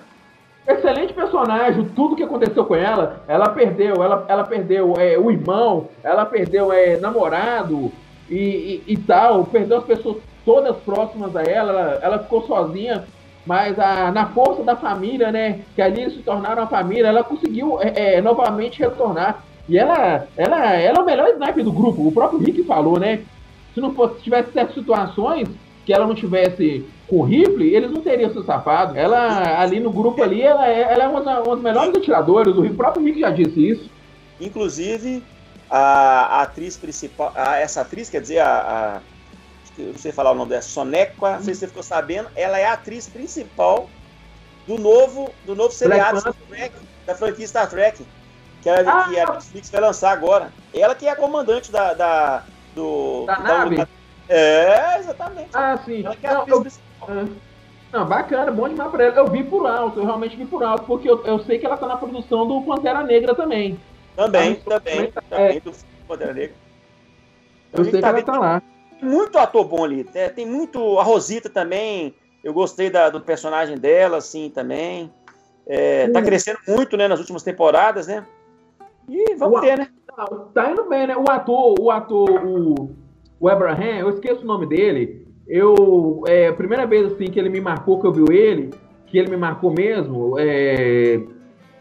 Excelente 0.68 1.14
personagem, 1.14 1.84
tudo 1.90 2.16
que 2.16 2.24
aconteceu 2.24 2.64
com 2.66 2.76
ela, 2.76 3.22
ela 3.28 3.50
perdeu, 3.50 4.02
ela, 4.02 4.26
ela 4.30 4.44
perdeu 4.46 4.94
é, 4.98 5.18
o 5.18 5.30
irmão, 5.30 5.90
ela 6.02 6.26
perdeu 6.26 6.72
é, 6.72 6.98
namorado 6.98 7.92
e, 8.30 8.82
e, 8.88 8.94
e, 8.94 8.98
tal, 8.98 9.44
perdeu 9.46 9.80
as 9.80 9.84
pessoas 9.84 10.18
todas 10.46 10.78
próximas 10.78 11.36
a 11.36 11.44
ela, 11.44 11.72
ela, 11.72 12.00
ela 12.02 12.20
ficou 12.20 12.48
sozinha 12.48 13.04
mas 13.46 13.78
a, 13.78 14.12
na 14.12 14.28
força 14.28 14.64
da 14.64 14.76
família, 14.76 15.32
né, 15.32 15.60
que 15.76 15.82
ali 15.82 16.10
se 16.12 16.20
tornaram 16.20 16.64
a 16.64 16.68
família, 16.68 17.08
ela 17.08 17.24
conseguiu 17.24 17.82
é, 17.82 18.16
é, 18.16 18.22
novamente 18.22 18.80
retornar. 18.80 19.44
E 19.68 19.78
ela, 19.78 20.28
ela, 20.36 20.74
ela 20.76 21.00
é 21.00 21.02
o 21.02 21.06
melhor 21.06 21.30
sniper 21.30 21.64
do 21.64 21.72
grupo, 21.72 22.08
o 22.08 22.12
próprio 22.12 22.40
Rick 22.40 22.64
falou, 22.64 23.00
né? 23.00 23.24
Se 23.74 23.82
não 23.82 23.94
fosse, 23.94 24.16
se 24.16 24.24
tivesse 24.24 24.52
certas 24.52 24.76
situações 24.76 25.50
que 25.86 25.94
ela 25.94 26.08
não 26.08 26.16
tivesse 26.16 26.86
com 27.08 27.18
o 27.18 27.24
rifle, 27.24 27.74
eles 27.74 27.92
não 27.92 28.02
teriam 28.02 28.32
se 28.32 28.44
safado. 28.44 28.98
Ela, 28.98 29.62
ali 29.62 29.80
no 29.80 29.92
grupo 29.92 30.24
ali, 30.24 30.42
ela 30.42 30.68
é, 30.68 30.82
ela 30.94 31.04
é 31.04 31.08
uma, 31.08 31.20
uma 31.42 31.56
das 31.56 31.64
melhores 31.64 31.96
atiradores, 31.96 32.56
o 32.56 32.74
próprio 32.74 33.06
Rick 33.06 33.20
já 33.20 33.30
disse 33.30 33.70
isso. 33.70 33.90
Inclusive, 34.40 35.24
a, 35.70 36.40
a 36.40 36.42
atriz 36.44 36.78
principal, 36.78 37.32
a, 37.36 37.58
essa 37.58 37.82
atriz, 37.82 38.10
quer 38.10 38.22
dizer, 38.22 38.40
a, 38.40 39.00
a 39.00 39.02
eu 39.78 39.88
não 39.88 39.98
sei 39.98 40.12
falar 40.12 40.32
o 40.32 40.36
nome 40.36 40.50
dela, 40.50 40.62
Sonequa, 40.62 41.34
não 41.34 41.44
sei 41.44 41.54
se 41.56 41.62
você 41.62 41.68
ficou 41.68 41.82
sabendo, 41.82 42.30
ela 42.36 42.60
é 42.60 42.66
a 42.66 42.74
atriz 42.74 43.08
principal 43.08 43.90
do 44.68 44.78
novo, 44.78 45.32
do 45.46 45.56
novo 45.56 45.74
seriado 45.74 46.20
Star 46.20 46.36
Trek, 46.48 46.76
da 47.06 47.16
franquia 47.16 47.48
Star 47.48 47.70
Trek, 47.70 48.06
que, 48.62 48.70
é, 48.70 48.82
ah, 48.88 49.08
que 49.10 49.20
a 49.20 49.26
Netflix 49.34 49.70
vai 49.72 49.82
lançar 49.82 50.12
agora. 50.12 50.54
Ela 50.74 50.94
que 50.96 51.08
é 51.08 51.10
a 51.10 51.16
comandante 51.16 51.72
da, 51.72 51.94
da 51.94 52.44
do 52.76 53.26
da, 53.26 53.36
da 53.36 53.44
nave. 53.44 53.88
É, 54.30 55.00
exatamente. 55.00 55.50
Ah, 55.54 55.78
sim. 55.86 56.04
Ela 56.06 56.16
que 56.16 56.28
a 56.28 56.38
atriz 56.40 56.56
eu, 56.56 56.62
principal. 56.62 57.10
Ah, 57.10 57.26
não, 57.92 58.06
bacana, 58.08 58.52
bom 58.52 58.68
demais 58.68 58.92
pra 58.92 59.04
ela. 59.04 59.16
Eu 59.18 59.28
vi 59.28 59.44
por 59.44 59.68
alto, 59.68 60.00
eu 60.00 60.06
realmente 60.06 60.36
vi 60.36 60.46
por 60.46 60.64
alto, 60.64 60.86
porque 60.86 61.10
eu, 61.10 61.24
eu 61.26 61.40
sei 61.40 61.60
que 61.60 61.66
ela 61.66 61.78
tá 61.78 61.88
na 61.88 61.98
produção 61.98 62.48
do 62.48 62.62
Pantera 62.62 63.04
Negra 63.04 63.36
também. 63.36 63.80
Também, 64.16 64.56
tá 64.56 64.80
também, 64.80 65.12
também, 65.12 65.12
também 65.30 65.58
é. 65.58 65.60
do 65.60 65.74
Pantera 66.08 66.34
Negra. 66.34 66.56
Eu 67.74 67.84
sei 67.84 68.00
que 68.00 68.06
ela 68.06 68.22
tá 68.22 68.40
lá 68.40 68.62
muito 69.04 69.38
ator 69.38 69.66
bom 69.66 69.84
ali. 69.84 70.10
É, 70.14 70.30
tem 70.30 70.46
muito. 70.46 70.98
A 70.98 71.04
Rosita 71.04 71.50
também. 71.50 72.16
Eu 72.44 72.54
gostei 72.54 72.90
da, 72.90 73.10
do 73.10 73.22
personagem 73.22 73.78
dela, 73.78 74.18
assim, 74.18 74.50
também. 74.50 75.12
É, 75.66 76.10
tá 76.10 76.22
crescendo 76.22 76.60
muito, 76.68 76.98
né, 76.98 77.08
nas 77.08 77.20
últimas 77.20 77.44
temporadas, 77.44 78.08
né? 78.08 78.26
E 79.08 79.36
vamos 79.36 79.60
o, 79.60 79.62
ter, 79.62 79.78
né? 79.78 79.88
Tá, 80.08 80.26
tá 80.54 80.72
indo 80.72 80.84
bem, 80.90 81.08
né? 81.08 81.16
O 81.16 81.30
ator, 81.30 81.76
o 81.80 81.90
ator, 81.90 82.46
o, 82.46 82.96
o 83.44 83.50
Abraham, 83.50 84.00
eu 84.00 84.10
esqueço 84.10 84.42
o 84.42 84.48
nome 84.48 84.66
dele. 84.66 85.28
Eu, 85.46 86.22
é, 86.26 86.48
a 86.48 86.54
primeira 86.54 86.86
vez, 86.86 87.12
assim, 87.12 87.26
que 87.26 87.38
ele 87.38 87.50
me 87.50 87.60
marcou, 87.60 88.00
que 88.00 88.08
eu 88.08 88.14
vi 88.14 88.24
ele, 88.34 88.70
que 89.06 89.18
ele 89.18 89.30
me 89.30 89.36
marcou 89.36 89.70
mesmo, 89.70 90.40
é, 90.40 91.20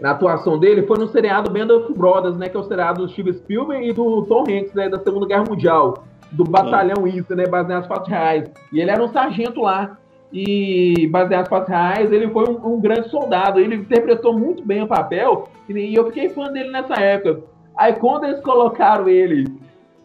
na 0.00 0.10
atuação 0.10 0.58
dele, 0.58 0.82
foi 0.82 0.98
no 0.98 1.06
seriado 1.06 1.52
Band 1.52 1.72
of 1.72 1.92
Brothers, 1.94 2.36
né? 2.36 2.48
Que 2.48 2.56
é 2.56 2.60
o 2.60 2.64
seriado 2.64 3.02
do 3.02 3.08
Steve 3.08 3.32
Spielberg 3.34 3.88
e 3.88 3.92
do 3.92 4.22
Tom 4.22 4.40
Hanks, 4.40 4.74
né? 4.74 4.88
Da 4.88 4.98
Segunda 4.98 5.24
Guerra 5.24 5.44
Mundial 5.48 6.02
do 6.32 6.42
batalhão 6.42 7.06
isso, 7.06 7.32
né? 7.36 7.46
Baseado 7.46 7.78
nas 7.78 7.86
fatos 7.86 8.08
reais. 8.08 8.50
E 8.72 8.80
ele 8.80 8.90
era 8.90 9.00
um 9.00 9.12
sargento 9.12 9.60
lá. 9.60 9.96
e 10.32 11.06
baseado 11.12 11.46
em 11.46 11.48
fatos 11.48 11.68
reais, 11.68 12.10
ele 12.10 12.28
foi 12.30 12.50
um, 12.50 12.74
um, 12.74 12.80
grande 12.80 13.08
soldado. 13.08 13.60
Ele 13.60 13.76
interpretou 13.76 14.36
muito 14.36 14.66
bem 14.66 14.82
o 14.82 14.88
papel 14.88 15.46
e 15.68 15.94
eu 15.94 16.06
fiquei 16.06 16.28
fã 16.30 16.50
dele 16.50 16.72
nessa 16.72 16.94
época. 16.94 17.44
Aí 17.76 17.92
quando 17.92 18.24
eles 18.24 18.40
colocaram 18.40 19.08
ele 19.08 19.44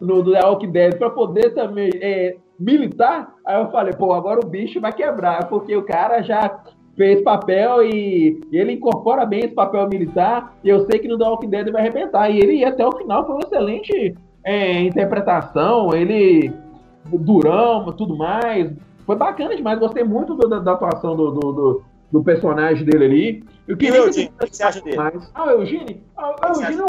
no 0.00 0.24
The 0.24 0.44
Walking 0.44 0.70
Dead 0.70 0.96
para 0.96 1.10
poder 1.10 1.54
também 1.54 1.90
é, 2.00 2.36
militar, 2.58 3.34
aí 3.46 3.60
eu 3.60 3.70
falei, 3.70 3.94
pô, 3.94 4.12
agora 4.12 4.40
o 4.40 4.48
bicho 4.48 4.80
vai 4.80 4.92
quebrar, 4.92 5.48
porque 5.48 5.76
o 5.76 5.84
cara 5.84 6.22
já 6.22 6.60
fez 6.96 7.22
papel 7.22 7.84
e, 7.84 8.40
e 8.50 8.58
ele 8.58 8.72
incorpora 8.72 9.24
bem 9.24 9.44
esse 9.44 9.54
papel 9.54 9.88
militar, 9.88 10.56
e 10.64 10.68
eu 10.68 10.84
sei 10.86 10.98
que 10.98 11.06
no 11.06 11.16
The 11.16 11.24
Walking 11.24 11.48
Dead 11.48 11.62
ele 11.62 11.72
vai 11.72 11.82
arrebentar. 11.82 12.28
E 12.28 12.38
ele 12.38 12.54
ia 12.54 12.68
até 12.68 12.84
o 12.84 12.92
final, 12.92 13.24
foi 13.24 13.36
uma 13.36 13.44
excelente 13.44 14.14
é, 14.44 14.80
interpretação, 14.80 15.94
ele 15.94 16.52
durão, 17.06 17.92
tudo 17.92 18.16
mais. 18.16 18.72
Foi 19.06 19.16
bacana 19.16 19.56
demais, 19.56 19.78
gostei 19.78 20.02
muito 20.02 20.34
do, 20.34 20.48
da, 20.48 20.58
da, 20.58 20.72
atuação 20.72 21.16
do, 21.16 21.30
do, 21.30 21.52
do, 21.52 21.82
do, 22.12 22.24
personagem 22.24 22.84
dele 22.84 23.04
ali. 23.04 23.44
Eu 23.66 23.76
queria 23.76 23.98
e 23.98 24.00
o 24.00 24.06
Eugene, 24.06 24.32
o 24.40 24.46
que 24.46 24.56
você 24.56 24.62
acha 24.62 24.80
dele? 24.82 24.96
Ah, 25.34 25.46
o 25.46 25.50
Eugene? 25.50 26.02
Ah, 26.16 26.34
o 26.42 26.46
Eugene 26.48 26.82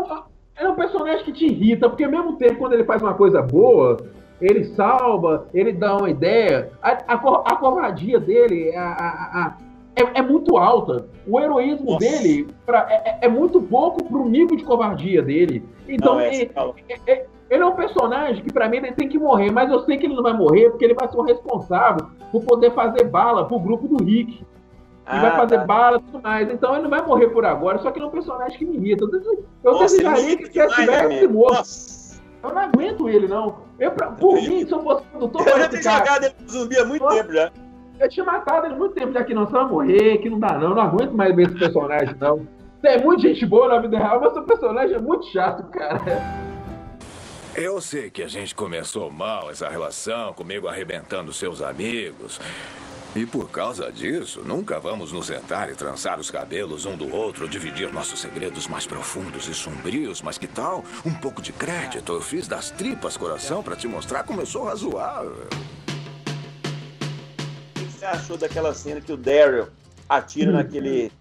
é, 0.60 0.64
é 0.64 0.70
um 0.70 0.76
personagem 0.76 1.24
que 1.24 1.32
te 1.32 1.46
irrita, 1.46 1.90
porque 1.90 2.04
ao 2.04 2.12
mesmo 2.12 2.38
tempo, 2.38 2.58
quando 2.58 2.74
ele 2.74 2.84
faz 2.84 3.02
uma 3.02 3.14
coisa 3.14 3.42
boa, 3.42 3.98
ele 4.42 4.64
salva, 4.76 5.48
ele 5.54 5.74
dá 5.74 5.98
uma 5.98 6.10
ideia. 6.10 6.72
A, 6.82 6.92
a, 7.08 7.14
a 7.16 7.56
covardia 7.56 8.20
dele 8.20 8.76
a, 8.76 8.84
a, 8.84 9.58
é, 9.96 10.20
é, 10.20 10.22
muito 10.22 10.58
alta. 10.58 11.08
O 11.28 11.40
heroísmo 11.40 11.92
Nossa. 11.92 12.00
dele 12.00 12.48
pra, 12.66 12.88
é, 12.90 12.96
é, 13.06 13.20
é 13.24 13.28
muito 13.30 13.62
pouco 13.62 14.04
pro 14.04 14.28
nível 14.28 14.56
de 14.56 14.64
covardia 14.64 15.22
dele. 15.22 15.64
Então, 15.88 16.16
Não, 16.16 16.22
é, 16.22 16.36
ele, 16.36 16.52
é, 17.08 17.26
ele 17.50 17.64
é 17.64 17.66
um 17.66 17.76
personagem 17.76 18.44
que, 18.44 18.54
para 18.54 18.70
mim, 18.70 18.78
ele 18.78 18.92
tem 18.94 19.10
que 19.10 19.20
morrer, 19.20 19.52
mas 19.52 19.70
eu 19.70 19.80
sei 19.82 19.98
que 19.98 20.06
ele 20.06 20.16
não 20.16 20.24
vai 20.24 20.34
morrer 20.34 20.70
porque 20.70 20.86
ele 20.86 20.94
vai 20.94 21.10
ser 21.10 21.18
o 21.18 21.24
responsável 21.24 22.08
por 22.32 22.44
poder 22.44 22.72
fazer 22.74 23.06
bala 23.06 23.46
pro 23.46 23.60
grupo 23.60 23.88
do 23.88 24.04
Rick. 24.04 24.46
E 25.10 25.12
ah, 25.12 25.22
vai 25.22 25.36
fazer 25.38 25.58
tá. 25.58 25.66
bala 25.66 25.98
e 25.98 26.02
tudo 26.02 26.22
mais. 26.22 26.50
Então 26.52 26.74
ele 26.74 26.84
não 26.84 26.90
vai 26.92 27.02
morrer 27.02 27.30
por 27.30 27.44
agora, 27.44 27.80
só 27.80 27.90
que 27.90 27.98
ele 27.98 28.06
é 28.06 28.08
um 28.08 28.12
personagem 28.12 28.60
que 28.60 28.66
me 28.66 28.78
irrita. 28.78 29.06
Eu 29.64 29.72
Nossa, 29.72 29.86
desejaria 29.86 30.38
que 30.38 30.44
ele 30.44 30.50
tivesse 30.50 31.28
morto. 31.28 31.68
Eu 32.44 32.54
não 32.54 32.62
aguento 32.62 33.10
ele, 33.10 33.28
não. 33.28 33.58
Eu, 33.80 33.92
pra, 33.92 34.12
por 34.12 34.36
mim, 34.36 34.66
se 34.68 34.72
eu 34.72 34.84
fosse 34.84 35.04
produtor. 35.06 35.48
Eu 35.48 35.60
já 35.60 35.68
tenho 35.68 35.84
jogado 35.84 36.24
ele 36.26 36.34
pro 36.36 36.48
zumbi 36.48 36.78
há 36.78 36.86
muito 36.86 37.08
tempo 37.08 37.34
já. 37.34 37.52
Eu 38.00 38.08
tinha 38.08 38.26
matado 38.26 38.68
ele 38.68 38.76
há 38.76 38.78
muito 38.78 38.94
tempo 38.94 39.12
já 39.12 39.24
que 39.24 39.34
não 39.34 39.48
vai 39.48 39.66
morrer, 39.66 40.20
que 40.20 40.30
não 40.30 40.40
dá, 40.40 40.54
não. 40.60 40.70
Eu 40.70 40.76
não 40.76 40.84
aguento 40.84 41.12
mais 41.12 41.36
ver 41.36 41.48
esse 41.48 41.58
personagem, 41.58 42.16
não. 42.20 42.48
Tem 42.80 43.02
muita 43.04 43.24
gente 43.24 43.46
boa 43.48 43.68
na 43.68 43.80
vida 43.80 43.98
real, 43.98 44.22
mas 44.22 44.38
o 44.38 44.44
personagem 44.44 44.96
é 44.96 45.00
muito 45.00 45.26
chato, 45.26 45.64
cara. 45.72 46.00
Eu 47.56 47.82
sei 47.82 48.10
que 48.10 48.22
a 48.22 48.28
gente 48.28 48.54
começou 48.54 49.12
mal 49.12 49.50
essa 49.50 49.68
relação, 49.68 50.32
comigo 50.34 50.68
arrebentando 50.68 51.34
seus 51.34 51.62
amigos. 51.62 52.40
E 53.16 53.26
por 53.26 53.50
causa 53.50 53.92
disso, 53.92 54.42
nunca 54.46 54.80
vamos 54.80 55.12
nos 55.12 55.26
sentar 55.26 55.70
e 55.70 55.76
trançar 55.76 56.20
os 56.20 56.30
cabelos 56.30 56.86
um 56.86 56.96
do 56.96 57.14
outro, 57.14 57.50
dividir 57.50 57.92
nossos 57.92 58.20
segredos 58.20 58.68
mais 58.68 58.86
profundos 58.86 59.48
e 59.48 59.54
sombrios. 59.54 60.22
Mas 60.22 60.38
que 60.38 60.46
tal? 60.46 60.84
Um 61.04 61.14
pouco 61.14 61.42
de 61.42 61.52
crédito. 61.52 62.14
Eu 62.14 62.22
fiz 62.22 62.48
das 62.48 62.70
tripas 62.70 63.18
coração 63.18 63.64
para 63.64 63.76
te 63.76 63.88
mostrar 63.88 64.24
como 64.24 64.42
eu 64.42 64.46
sou 64.46 64.64
razoável. 64.66 65.48
O 67.76 67.80
que 67.80 67.86
você 67.86 68.06
achou 68.06 68.38
daquela 68.38 68.74
cena 68.76 69.02
que 69.02 69.12
o 69.12 69.18
Daryl 69.18 69.68
atira 70.08 70.52
naquele, 70.52 71.12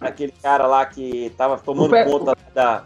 naquele 0.00 0.32
cara 0.40 0.66
lá 0.68 0.86
que 0.86 1.32
tava 1.36 1.58
tomando 1.58 1.90
conta 2.04 2.36
da, 2.54 2.84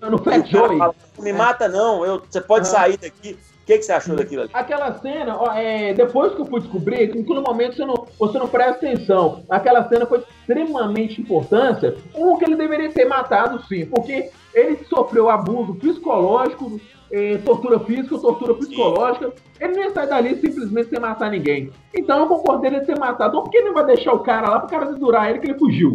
no 0.00 0.18
Fat 0.18 0.48
Joey. 0.48 0.78
Fala, 0.78 0.94
não 1.16 1.24
me 1.24 1.32
mata, 1.32 1.68
não. 1.68 2.04
Eu, 2.04 2.22
você 2.28 2.40
pode 2.40 2.68
ah. 2.68 2.70
sair 2.70 2.96
daqui. 2.96 3.36
O 3.68 3.70
que, 3.70 3.76
que 3.76 3.84
você 3.84 3.92
achou 3.92 4.16
daquilo 4.16 4.40
ali? 4.40 4.50
Aquela 4.54 4.98
cena, 4.98 5.36
ó, 5.38 5.52
é, 5.52 5.92
depois 5.92 6.32
que 6.32 6.40
eu 6.40 6.46
fui 6.46 6.58
descobrir, 6.58 7.08
que 7.08 7.34
no 7.34 7.42
momento 7.42 7.76
você 7.76 7.84
não, 7.84 8.06
você 8.18 8.38
não 8.38 8.48
presta 8.48 8.86
atenção. 8.86 9.44
Aquela 9.46 9.86
cena 9.86 10.06
foi 10.06 10.20
extremamente 10.20 11.20
importante. 11.20 11.94
Um, 12.14 12.38
que 12.38 12.46
ele 12.46 12.56
deveria 12.56 12.90
ter 12.90 13.04
matado, 13.04 13.62
sim, 13.68 13.84
porque 13.84 14.30
ele 14.54 14.78
sofreu 14.88 15.28
abuso 15.28 15.74
psicológico, 15.74 16.80
é, 17.12 17.36
tortura 17.44 17.78
física, 17.80 18.16
tortura 18.16 18.54
psicológica. 18.54 19.34
Ele 19.60 19.74
não 19.74 19.82
ia 19.82 19.90
sair 19.90 20.08
dali 20.08 20.40
simplesmente 20.40 20.88
sem 20.88 20.98
matar 20.98 21.30
ninguém. 21.30 21.70
Então 21.94 22.20
eu 22.20 22.26
concordei 22.26 22.70
ele 22.70 22.86
ter 22.86 22.98
matado. 22.98 23.42
Por 23.42 23.50
que 23.50 23.58
ele 23.58 23.66
não 23.66 23.74
vai 23.74 23.84
deixar 23.84 24.14
o 24.14 24.20
cara 24.20 24.48
lá 24.48 24.60
pro 24.60 24.70
cara 24.70 24.90
dedurar 24.90 25.28
ele 25.28 25.40
que 25.40 25.46
ele 25.46 25.58
fugiu? 25.58 25.92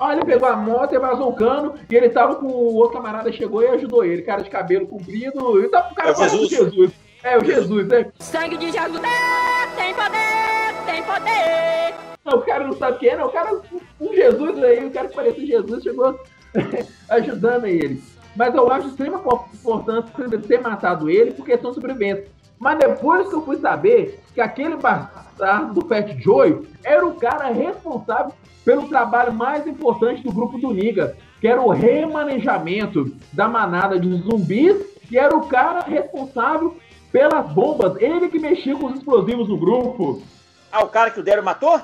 Aí 0.00 0.16
ele 0.16 0.24
pegou 0.24 0.48
a 0.48 0.56
moto 0.56 0.94
e 0.94 0.98
vazou 0.98 1.28
o 1.28 1.34
cano, 1.34 1.74
e 1.90 1.94
ele 1.94 2.08
tava 2.08 2.34
com 2.36 2.46
o 2.46 2.74
outro 2.74 2.94
camarada, 2.94 3.30
chegou 3.30 3.62
e 3.62 3.68
ajudou 3.68 4.04
ele, 4.04 4.22
cara 4.22 4.42
de 4.42 4.50
cabelo 4.50 4.86
comprido, 4.86 5.62
e 5.62 5.68
tava 5.68 5.88
com 5.88 5.92
o 5.92 5.94
cara 5.94 6.10
é 6.10 6.14
Jesus. 6.14 6.48
Jesus. 6.48 7.01
É, 7.24 7.38
o 7.38 7.44
Jesus, 7.44 7.86
né? 7.86 8.10
Sangue 8.18 8.56
de 8.56 8.72
Jesus 8.72 9.00
tem 9.76 9.94
poder, 9.94 10.74
tem 10.84 11.02
poder. 11.04 11.94
Não, 12.24 12.38
o 12.38 12.42
cara 12.42 12.66
não 12.66 12.72
sabe 12.72 12.98
quem 12.98 13.10
é, 13.10 13.16
não. 13.16 13.26
O 13.26 13.32
cara, 13.32 13.60
um 14.00 14.12
Jesus 14.12 14.62
aí, 14.62 14.84
o 14.84 14.90
cara 14.90 15.08
que 15.08 15.14
parecia 15.14 15.46
Jesus, 15.46 15.82
chegou 15.84 16.18
ajudando 17.10 17.66
ele. 17.66 18.02
Mas 18.34 18.54
eu 18.54 18.70
acho 18.72 18.88
extrema 18.88 19.22
importância 19.54 20.12
ter 20.48 20.60
matado 20.60 21.08
ele 21.08 21.32
por 21.32 21.46
questão 21.46 21.72
sobrevivência. 21.72 22.26
Mas 22.58 22.78
depois 22.78 23.28
que 23.28 23.34
eu 23.34 23.44
fui 23.44 23.56
saber 23.58 24.20
que 24.34 24.40
aquele 24.40 24.76
bastardo 24.76 25.74
do 25.74 25.86
Fat 25.86 26.16
Joy 26.18 26.66
era 26.82 27.06
o 27.06 27.14
cara 27.14 27.48
responsável 27.48 28.32
pelo 28.64 28.88
trabalho 28.88 29.32
mais 29.32 29.66
importante 29.66 30.22
do 30.22 30.32
grupo 30.32 30.58
do 30.58 30.72
Niga, 30.72 31.16
que 31.40 31.46
era 31.48 31.60
o 31.60 31.70
remanejamento 31.70 33.16
da 33.32 33.48
manada 33.48 33.98
de 33.98 34.08
zumbis, 34.22 34.76
e 35.10 35.18
era 35.18 35.36
o 35.36 35.46
cara 35.46 35.80
responsável 35.80 36.76
pelas 37.12 37.46
bombas, 37.50 38.00
ele 38.00 38.28
que 38.28 38.38
mexia 38.38 38.74
com 38.74 38.86
os 38.86 38.96
explosivos 38.96 39.48
no 39.48 39.58
grupo. 39.58 40.22
Ah, 40.72 40.82
o 40.82 40.88
cara 40.88 41.10
que 41.10 41.20
o 41.20 41.22
Dero 41.22 41.44
matou? 41.44 41.80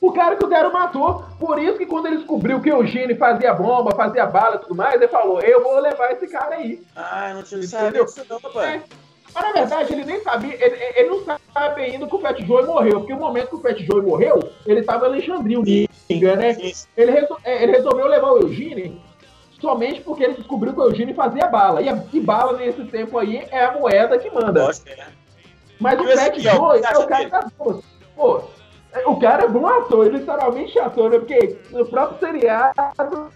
O 0.00 0.10
cara 0.10 0.34
que 0.34 0.44
o 0.44 0.48
Dero 0.48 0.72
matou. 0.72 1.24
Por 1.38 1.62
isso 1.62 1.78
que 1.78 1.86
quando 1.86 2.06
ele 2.06 2.16
descobriu 2.16 2.60
que 2.60 2.72
o 2.72 2.78
Eugênio 2.78 3.16
fazia 3.16 3.52
bomba, 3.52 3.94
fazia 3.94 4.26
bala 4.26 4.56
e 4.56 4.58
tudo 4.60 4.74
mais, 4.74 4.94
ele 4.94 5.06
falou, 5.08 5.40
eu 5.42 5.62
vou 5.62 5.78
levar 5.78 6.10
esse 6.12 6.26
cara 6.26 6.56
aí. 6.56 6.82
Ah, 6.96 7.32
não 7.34 7.42
tinha 7.42 7.62
sabido 7.62 8.04
disso 8.04 8.24
não, 8.28 8.40
papai. 8.40 8.76
É. 8.76 8.82
Mas 9.34 9.44
na 9.44 9.52
verdade 9.52 9.92
ele 9.92 10.04
nem 10.04 10.20
sabia, 10.20 10.54
ele, 10.54 10.76
ele 10.94 11.08
não 11.08 11.24
sabe 11.24 11.82
ainda 11.82 12.06
que 12.06 12.14
o 12.14 12.18
Fat 12.18 12.38
Joe 12.44 12.66
morreu, 12.66 13.00
porque 13.00 13.14
o 13.14 13.18
momento 13.18 13.48
que 13.48 13.54
o 13.54 13.60
Fat 13.60 13.78
Joe 13.78 14.02
morreu, 14.02 14.38
ele 14.66 14.80
estava 14.80 15.06
em 15.06 15.08
Alexandria, 15.08 15.88
né? 16.36 16.56
Ele, 16.96 17.10
resol, 17.10 17.38
é, 17.42 17.62
ele 17.62 17.72
resolveu 17.72 18.06
levar 18.08 18.32
o 18.32 18.40
Eugênio 18.40 19.00
somente 19.62 20.02
porque 20.02 20.24
ele 20.24 20.34
descobriu 20.34 20.74
que 20.74 20.80
o 20.80 20.84
Eugênio 20.84 21.14
fazia 21.14 21.46
bala. 21.46 21.80
E, 21.80 21.88
a, 21.88 22.04
e 22.12 22.20
bala 22.20 22.58
nesse 22.58 22.84
tempo 22.84 23.16
aí 23.16 23.46
é 23.50 23.64
a 23.64 23.72
moeda 23.72 24.18
que 24.18 24.28
manda. 24.28 24.70
É. 24.86 25.06
Mas 25.80 25.98
o 25.98 26.04
Fat 26.04 26.38
Joe 26.38 26.80
é 26.82 26.98
o 26.98 27.06
cara 27.06 27.28
das 27.28 27.50
duas. 27.52 27.84
Pô, 28.14 28.42
o 29.06 29.16
cara 29.18 29.44
é 29.44 29.48
bom 29.48 29.66
ator, 29.66 30.06
literalmente 30.08 30.78
ator, 30.78 31.10
né? 31.10 31.18
Porque 31.18 31.56
no 31.70 31.86
próprio 31.86 32.18
seriado 32.18 33.30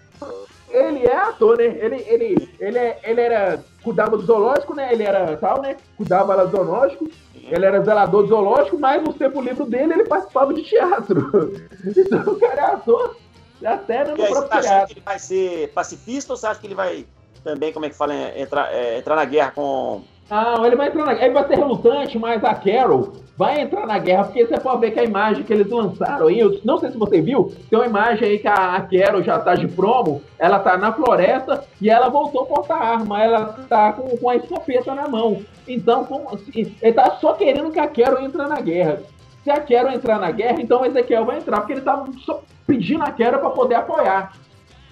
ele 0.69 1.05
é 1.05 1.15
ator, 1.15 1.57
né? 1.57 1.65
Ele, 1.65 2.03
ele, 2.07 2.49
ele, 2.59 2.77
é, 2.77 2.99
ele 3.03 3.21
era. 3.21 3.63
Cuidava 3.83 4.17
do 4.17 4.25
zoológico, 4.25 4.75
né? 4.75 4.91
Ele 4.91 5.03
era 5.03 5.37
tal, 5.37 5.61
né? 5.61 5.77
Cuidava 5.95 6.35
lá 6.35 6.43
do 6.43 6.51
zoológico. 6.51 7.09
Ele 7.35 7.65
era 7.65 7.81
zelador 7.81 8.23
do 8.23 8.29
zoológico, 8.29 8.77
mas 8.77 9.01
no 9.01 9.13
tempo 9.13 9.41
livre 9.41 9.65
dele 9.65 9.93
ele 9.93 10.05
participava 10.05 10.53
de 10.53 10.63
teatro. 10.63 11.53
Então 11.85 12.33
o 12.33 12.39
cara 12.39 12.61
é 12.61 12.65
ator. 12.65 13.15
Até 13.63 14.03
no 14.03 14.15
próprio 14.15 14.61
você. 14.61 14.67
Acha 14.67 14.85
que 14.85 14.93
ele 14.93 15.01
vai 15.01 15.19
ser 15.19 15.71
pacifista 15.73 16.33
ou 16.33 16.37
você 16.37 16.47
acha 16.47 16.59
que 16.59 16.67
ele 16.67 16.75
vai 16.75 17.05
também, 17.43 17.71
como 17.71 17.85
é 17.85 17.89
que 17.89 17.95
fala, 17.95 18.13
entrar, 18.37 18.73
é, 18.73 18.97
entrar 18.97 19.15
na 19.15 19.25
guerra 19.25 19.51
com. 19.51 20.01
Não, 20.29 20.65
ele 20.65 20.75
vai 20.75 20.87
entrar 20.87 21.05
na 21.05 21.13
guerra. 21.13 21.25
Ele 21.25 21.33
vai 21.33 21.47
ser 21.47 21.55
relutante, 21.55 22.19
mas 22.19 22.43
a 22.43 22.53
Carol 22.53 23.13
vai 23.37 23.61
entrar 23.61 23.85
na 23.85 23.99
guerra, 23.99 24.25
porque 24.25 24.45
você 24.45 24.59
pode 24.59 24.81
ver 24.81 24.91
que 24.91 24.99
a 24.99 25.03
imagem 25.03 25.43
que 25.43 25.53
eles 25.53 25.69
lançaram 25.69 26.27
aí, 26.27 26.39
eu 26.39 26.59
não 26.65 26.79
sei 26.79 26.89
se 26.89 26.97
você 26.97 27.21
viu, 27.21 27.53
tem 27.69 27.77
uma 27.77 27.85
imagem 27.85 28.27
aí 28.27 28.39
que 28.39 28.47
a 28.47 28.81
Carol 28.81 29.21
já 29.21 29.37
tá 29.39 29.53
de 29.53 29.67
promo, 29.67 30.23
ela 30.39 30.59
tá 30.59 30.75
na 30.75 30.91
floresta 30.91 31.63
e 31.79 31.87
ela 31.87 32.09
voltou 32.09 32.41
a 32.41 32.45
portar 32.47 32.81
arma, 32.81 33.23
ela 33.23 33.45
tá 33.69 33.93
com, 33.93 34.17
com 34.17 34.29
a 34.29 34.35
escopeta 34.35 34.95
na 34.95 35.07
mão. 35.07 35.41
Então, 35.67 36.03
como 36.03 36.33
assim, 36.33 36.75
ele 36.81 36.93
tá 36.93 37.11
só 37.21 37.33
querendo 37.33 37.71
que 37.71 37.79
a 37.79 37.87
Carol 37.87 38.23
entre 38.23 38.41
na 38.41 38.59
guerra. 38.59 39.03
Se 39.47 39.51
a 39.51 39.61
Carol 39.61 39.93
entrar 39.93 40.19
na 40.19 40.29
guerra, 40.29 40.59
então 40.59 40.85
Ezequiel 40.85 41.23
vai 41.23 41.37
entrar, 41.37 41.61
porque 41.61 41.71
ele 41.71 41.81
tá 41.81 42.05
só 42.25 42.43
pedindo 42.65 43.01
a 43.05 43.11
Carol 43.11 43.39
para 43.39 43.49
poder 43.51 43.75
apoiar. 43.75 44.33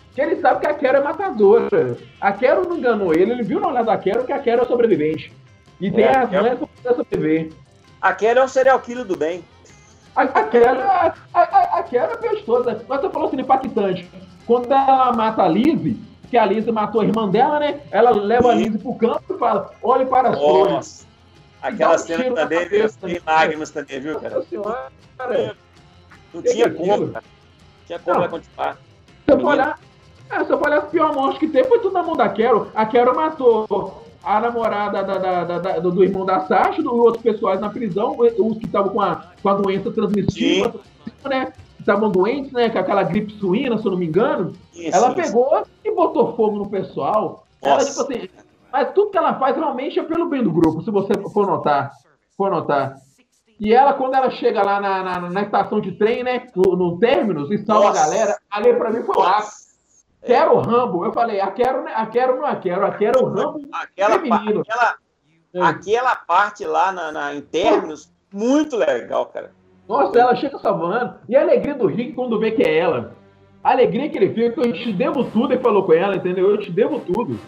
Porque 0.07 0.21
ele 0.21 0.39
sabe 0.39 0.61
que 0.61 0.67
a 0.67 0.73
Carol 0.73 1.01
é 1.01 1.03
matadora. 1.03 1.97
A 2.21 2.31
Carol 2.31 2.63
não 2.63 2.77
enganou 2.77 3.13
ele, 3.13 3.33
ele 3.33 3.43
viu 3.43 3.59
na 3.59 3.67
olhada 3.67 3.87
da 3.87 3.97
Carol 3.97 4.23
que 4.23 4.31
a 4.31 4.39
Carol 4.39 4.63
é 4.63 4.65
sobrevivente. 4.65 5.33
E 5.81 5.91
tem 5.91 6.05
é, 6.05 6.17
as 6.17 6.31
mães 6.31 6.57
para 6.57 6.67
poder 6.67 6.95
sobreviver. 6.95 7.51
A 8.01 8.13
Kelly 8.13 8.39
é 8.39 8.43
um 8.45 8.47
serial 8.47 8.79
killer 8.79 9.03
do 9.03 9.17
bem. 9.17 9.43
A, 10.15 10.21
a 10.21 10.43
Kelly, 10.43 10.79
a, 10.79 11.13
a, 11.33 11.79
a 11.79 11.83
Kelly 11.83 12.13
é 12.13 12.29
gostosa. 12.29 12.81
Mas 12.87 13.01
você 13.01 13.09
falou 13.09 13.27
assim, 13.27 13.41
impactante. 13.41 14.09
Quando 14.47 14.71
ela 14.71 15.11
mata 15.11 15.43
a 15.43 15.49
Lizzie, 15.49 15.99
que 16.29 16.37
a 16.37 16.45
Lizzie 16.45 16.71
matou 16.71 17.01
a 17.01 17.05
irmã 17.05 17.29
dela, 17.29 17.59
né? 17.59 17.81
Ela 17.91 18.11
leva 18.11 18.43
Sim. 18.43 18.51
a 18.51 18.55
Lizzie 18.55 18.79
pro 18.79 18.95
campo 18.95 19.35
e 19.35 19.37
fala, 19.37 19.71
olhe 19.83 20.05
para 20.05 20.29
as 20.29 20.39
flores. 20.39 21.04
Aquela 21.65 21.97
cena 21.97 22.31
um 22.31 22.35
também 22.35 22.69
tem 22.69 23.21
lágrimas 23.25 23.71
também, 23.71 23.99
viu, 23.99 24.19
cara? 24.19 24.43
Senhora, 24.43 24.91
cara. 25.17 25.57
Não 26.31 26.41
tinha 26.43 26.69
como, 26.69 27.07
cara. 27.09 27.25
Não 27.25 27.85
tinha 27.87 27.99
como 27.99 28.17
ela 28.17 28.29
continuar. 28.29 28.77
Se 29.25 29.31
eu 29.31 29.43
olhar, 29.43 29.79
é, 30.29 30.43
se 30.43 30.51
eu 30.51 30.59
for 30.59 30.67
olhar, 30.67 30.77
a 30.77 30.81
pior 30.83 31.13
morte 31.15 31.39
que 31.39 31.47
teve 31.47 31.67
foi 31.67 31.79
tudo 31.79 31.93
na 31.93 32.03
mão 32.03 32.15
da 32.15 32.29
Carol. 32.29 32.67
A 32.75 32.85
Carol 32.85 33.15
matou 33.15 34.05
a 34.23 34.39
namorada 34.39 35.03
da, 35.03 35.17
da, 35.17 35.59
da, 35.59 35.79
do 35.79 36.03
irmão 36.03 36.23
da 36.23 36.41
Sasha, 36.41 36.83
do 36.83 36.95
outros 36.95 37.23
pessoais 37.23 37.59
na 37.59 37.69
prisão, 37.69 38.15
os 38.19 38.57
que 38.59 38.65
estavam 38.65 38.91
com 38.91 39.01
a, 39.01 39.31
com 39.41 39.49
a 39.49 39.53
doença 39.55 39.91
transmissível. 39.91 40.79
né? 41.23 41.51
Estavam 41.79 42.11
doentes, 42.11 42.51
né? 42.51 42.69
Com 42.69 42.77
aquela 42.77 43.01
gripe 43.01 43.33
suína, 43.39 43.79
se 43.79 43.85
eu 43.85 43.91
não 43.91 43.97
me 43.97 44.05
engano. 44.05 44.53
Isso, 44.71 44.95
ela 44.95 45.07
isso. 45.07 45.15
pegou 45.15 45.65
e 45.83 45.91
botou 45.91 46.35
fogo 46.35 46.57
no 46.57 46.69
pessoal. 46.69 47.45
Ela, 47.59 47.75
Nossa. 47.75 47.89
tipo 47.89 48.01
assim, 48.01 48.29
mas 48.77 48.91
tudo 48.93 49.09
que 49.11 49.17
ela 49.17 49.39
faz 49.39 49.55
realmente 49.55 49.97
é 49.97 50.03
pelo 50.03 50.27
bem 50.27 50.43
do 50.43 50.51
grupo, 50.51 50.81
se 50.81 50.91
você 50.91 51.13
for 51.33 51.47
notar. 51.47 51.91
For 52.35 52.51
notar. 52.51 52.95
E 53.57 53.73
ela, 53.73 53.93
quando 53.93 54.15
ela 54.15 54.29
chega 54.31 54.61
lá 54.61 54.81
na, 54.81 55.01
na, 55.01 55.29
na 55.29 55.41
estação 55.43 55.79
de 55.79 55.93
trem, 55.93 56.23
né? 56.23 56.47
No, 56.53 56.75
no 56.75 56.99
términos, 56.99 57.49
e 57.49 57.57
salva 57.59 57.89
a 57.91 57.93
galera, 57.93 58.37
ali 58.51 58.73
pra 58.73 58.91
mim 58.91 59.01
foi 59.03 59.15
lá. 59.15 59.41
Quero 60.25 60.55
o 60.55 60.59
Rambo. 60.59 61.05
Eu 61.05 61.13
falei, 61.13 61.39
a 61.39 61.49
quero, 61.51 61.85
a 61.87 62.05
quero 62.07 62.35
não 62.35 62.45
a 62.45 62.55
quero, 62.57 62.85
a 62.85 62.91
quero 62.91 63.23
o 63.23 63.29
Rambo 63.29 63.61
Aquela, 63.71 64.19
feminino. 64.19 64.59
aquela, 64.61 64.95
É. 65.53 65.61
aquela 65.61 66.15
parte 66.17 66.65
lá 66.65 66.91
na, 66.91 67.11
na- 67.13 67.33
em 67.33 67.41
términos, 67.41 68.11
muito 68.33 68.75
legal, 68.75 69.27
cara. 69.27 69.51
Nossa, 69.87 70.19
ela 70.19 70.35
chega 70.35 70.59
salvando. 70.59 71.15
E 71.29 71.35
a 71.37 71.41
alegria 71.41 71.75
do 71.75 71.87
Rick 71.87 72.11
quando 72.11 72.37
vê 72.37 72.51
que 72.51 72.61
é 72.63 72.77
ela. 72.77 73.15
A 73.63 73.71
alegria 73.71 74.09
que 74.09 74.17
ele 74.17 74.33
fica, 74.33 74.59
eu 74.61 74.73
te 74.73 74.91
devo 74.91 75.23
tudo, 75.31 75.53
ele 75.53 75.61
falou 75.63 75.83
com 75.85 75.93
ela, 75.93 76.15
entendeu? 76.17 76.49
Eu 76.51 76.57
te 76.59 76.69
devo 76.71 76.99
tudo. 76.99 77.39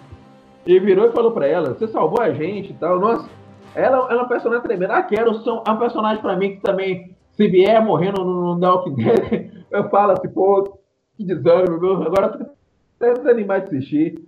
Ele 0.67 0.79
virou 0.81 1.07
e 1.07 1.11
falou 1.13 1.31
pra 1.31 1.47
ela, 1.47 1.73
você 1.73 1.87
salvou 1.87 2.21
a 2.21 2.31
gente 2.31 2.71
e 2.71 2.73
tal. 2.75 2.99
Nossa, 2.99 3.29
ela, 3.73 3.97
ela 3.97 4.11
é 4.11 4.15
uma 4.15 4.27
personagem 4.27 4.63
tremenda. 4.63 4.93
A 4.95 5.03
Carol 5.03 5.35
são- 5.35 5.63
é 5.65 5.71
um 5.71 5.77
personagem 5.79 6.21
pra 6.21 6.35
mim 6.35 6.55
que 6.55 6.61
também, 6.61 7.15
se 7.31 7.47
vier 7.47 7.81
morrendo 7.83 8.23
no, 8.23 8.55
no 8.55 8.95
Dead, 8.95 9.51
eu 9.71 9.89
falo 9.89 10.11
assim, 10.13 10.27
pô, 10.29 10.77
que 11.15 11.23
desânimo, 11.23 11.79
meu. 11.79 12.03
Agora 12.03 12.27
eu 12.27 12.33
fico 12.37 12.51
desanimado 12.99 13.69
de 13.69 13.77
assistir. 13.77 14.27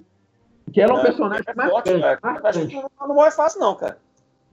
Que 0.72 0.80
ela 0.82 0.94
é 0.94 0.96
um 0.96 1.00
É, 1.00 1.04
personagem 1.04 1.44
é 1.48 1.54
marcante, 1.56 1.72
forte, 1.72 2.00
cara. 2.02 2.20
marcante. 2.22 2.48
Acho 2.60 2.68
que 2.68 2.76
não, 2.76 3.08
não 3.08 3.16
morre 3.16 3.32
fácil, 3.32 3.60
não, 3.60 3.76
cara. 3.76 3.98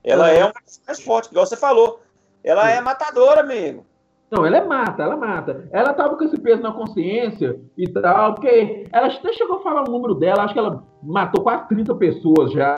Ela 0.03 0.29
é 0.31 0.43
uma 0.43 0.53
mais 0.87 0.99
forte, 1.01 1.29
igual 1.29 1.45
você 1.45 1.55
falou. 1.55 2.01
Ela 2.43 2.69
é 2.71 2.81
matadora, 2.81 3.41
amigo. 3.41 3.85
Não, 4.29 4.45
ela 4.45 4.57
é 4.57 4.65
mata, 4.65 5.03
ela 5.03 5.15
mata. 5.15 5.69
Ela 5.71 5.93
tava 5.93 6.17
com 6.17 6.23
esse 6.25 6.37
peso 6.39 6.61
na 6.61 6.71
consciência 6.73 7.59
e 7.77 7.87
tal, 7.87 8.33
porque 8.33 8.85
ela 8.91 9.07
até 9.07 9.31
chegou 9.33 9.57
a 9.57 9.61
falar 9.61 9.87
o 9.87 9.91
número 9.91 10.13
dela, 10.15 10.43
acho 10.43 10.53
que 10.53 10.59
ela 10.59 10.83
matou 11.01 11.43
quase 11.43 11.67
30 11.69 11.95
pessoas 11.95 12.51
já 12.51 12.77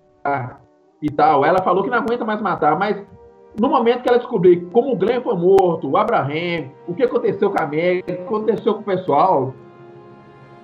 e 1.01 1.09
tal. 1.11 1.43
Ela 1.43 1.61
falou 1.63 1.83
que 1.83 1.89
não 1.89 1.97
aguenta 1.97 2.23
mais 2.23 2.39
matar, 2.39 2.77
mas 2.77 3.03
no 3.59 3.67
momento 3.67 4.03
que 4.03 4.09
ela 4.09 4.19
descobriu 4.19 4.69
como 4.71 4.93
o 4.93 4.95
Glenn 4.95 5.21
foi 5.23 5.35
morto, 5.35 5.89
o 5.89 5.97
Abraham, 5.97 6.69
o 6.87 6.93
que 6.93 7.01
aconteceu 7.03 7.49
com 7.49 7.61
a 7.63 7.65
Meg, 7.65 8.01
o 8.01 8.03
que 8.05 8.11
aconteceu 8.11 8.75
com 8.75 8.81
o 8.81 8.83
pessoal, 8.85 9.53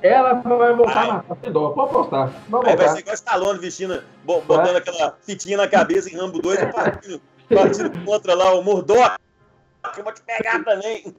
ela 0.03 0.33
vai 0.35 0.73
voltar 0.75 1.03
a 1.03 1.13
matar 1.13 1.37
sem 1.41 1.51
dó. 1.51 1.69
Pode 1.71 1.93
postar. 1.93 2.31
Vai 2.47 2.61
vai 2.75 2.87
ser 2.89 2.99
igual 2.99 3.15
Stallone 3.15 3.59
vestindo, 3.59 4.03
bo- 4.23 4.41
botando 4.41 4.75
aquela 4.75 5.15
fitinha 5.21 5.57
na 5.57 5.67
cabeça 5.67 6.09
em 6.13 6.15
Rambo 6.17 6.39
2 6.39 6.61
e 6.61 6.65
partindo, 6.71 7.21
partindo 7.51 8.05
contra 8.05 8.35
lá 8.35 8.53
o 8.53 8.63
Murdoch. 8.63 9.15
Que 9.95 10.01
eu 10.01 10.03
vou 10.03 10.13
te 10.13 10.21
pegar 10.21 10.63
também. 10.63 11.03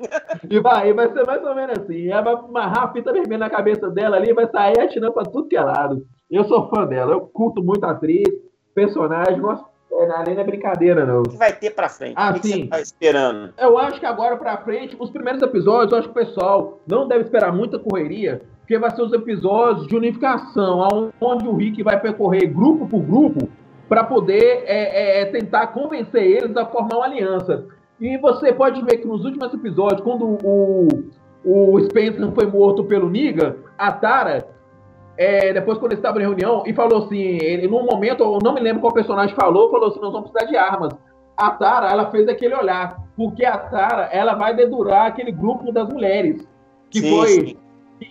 E 0.48 0.60
vai, 0.60 0.92
vai 0.92 1.12
ser 1.12 1.26
mais 1.26 1.42
ou 1.44 1.54
menos 1.54 1.78
assim. 1.78 2.08
Ela 2.08 2.22
vai 2.22 2.34
amarrar 2.34 2.84
a 2.84 2.92
fita 2.92 3.12
vermelha 3.12 3.38
na 3.38 3.50
cabeça 3.50 3.90
dela 3.90 4.16
ali 4.16 4.32
vai 4.32 4.46
sair 4.48 4.78
atirando 4.78 5.12
pra 5.12 5.24
tudo 5.24 5.48
que 5.48 5.56
é 5.56 5.62
lado. 5.62 6.06
Eu 6.30 6.44
sou 6.44 6.68
fã 6.68 6.86
dela, 6.86 7.12
eu 7.12 7.20
curto 7.20 7.62
muito 7.62 7.84
a 7.84 7.90
atriz, 7.90 8.28
personagem, 8.74 9.38
nossa, 9.38 9.64
é, 9.92 10.06
não 10.34 10.40
é 10.40 10.44
brincadeira, 10.44 11.06
não. 11.06 11.20
O 11.20 11.28
que 11.28 11.36
vai 11.36 11.52
ter 11.52 11.70
pra 11.70 11.88
frente? 11.88 12.14
Ah, 12.16 12.30
o 12.30 12.34
que, 12.34 12.40
que 12.40 12.48
sim. 12.48 12.62
você 12.64 12.68
tá 12.68 12.80
esperando? 12.80 13.54
Eu 13.56 13.78
acho 13.78 13.98
que 13.98 14.06
agora 14.06 14.36
pra 14.36 14.58
frente, 14.58 14.96
os 14.98 15.10
primeiros 15.10 15.42
episódios, 15.42 15.92
eu 15.92 15.98
acho 15.98 16.08
que 16.08 16.20
o 16.20 16.24
pessoal 16.24 16.80
não 16.86 17.08
deve 17.08 17.24
esperar 17.24 17.52
muita 17.52 17.78
correria, 17.78 18.42
porque 18.60 18.78
vai 18.78 18.90
ser 18.90 19.02
os 19.02 19.12
episódios 19.12 19.86
de 19.86 19.96
unificação, 19.96 21.10
onde 21.20 21.48
o 21.48 21.54
Rick 21.54 21.82
vai 21.82 21.98
percorrer 21.98 22.52
grupo 22.52 22.86
por 22.88 23.00
grupo 23.00 23.48
para 23.88 24.04
poder 24.04 24.64
é, 24.66 25.22
é, 25.22 25.24
tentar 25.26 25.68
convencer 25.68 26.22
eles 26.22 26.56
a 26.56 26.66
formar 26.66 26.96
uma 26.96 27.06
aliança. 27.06 27.64
E 28.00 28.18
você 28.18 28.52
pode 28.52 28.82
ver 28.82 28.98
que 28.98 29.06
nos 29.06 29.24
últimos 29.24 29.52
episódios, 29.54 30.02
quando 30.02 30.38
o, 30.44 30.88
o 31.44 31.80
Spencer 31.80 32.30
foi 32.32 32.46
morto 32.46 32.84
pelo 32.84 33.08
Niga, 33.08 33.56
a 33.78 33.90
Tara, 33.92 34.46
é, 35.16 35.52
depois 35.52 35.78
quando 35.78 35.92
eles 35.92 35.98
estavam 35.98 36.20
em 36.20 36.24
reunião, 36.24 36.62
e 36.66 36.74
falou 36.74 37.04
assim, 37.04 37.38
ele, 37.40 37.66
num 37.66 37.84
momento, 37.84 38.22
eu 38.22 38.38
não 38.42 38.54
me 38.54 38.60
lembro 38.60 38.82
qual 38.82 38.92
personagem 38.92 39.34
falou, 39.34 39.70
falou 39.70 39.88
assim, 39.88 40.00
nós 40.00 40.12
vamos 40.12 40.30
precisar 40.30 40.50
de 40.50 40.56
armas. 40.56 40.92
A 41.36 41.50
Tara, 41.50 41.90
ela 41.90 42.10
fez 42.10 42.28
aquele 42.28 42.54
olhar, 42.54 42.98
porque 43.16 43.44
a 43.44 43.56
Tara, 43.56 44.08
ela 44.12 44.34
vai 44.34 44.54
dedurar 44.54 45.06
aquele 45.06 45.32
grupo 45.32 45.72
das 45.72 45.88
mulheres, 45.88 46.46
que 46.90 47.00
Sim, 47.00 47.10
foi... 47.10 47.28
sim. 47.28 47.56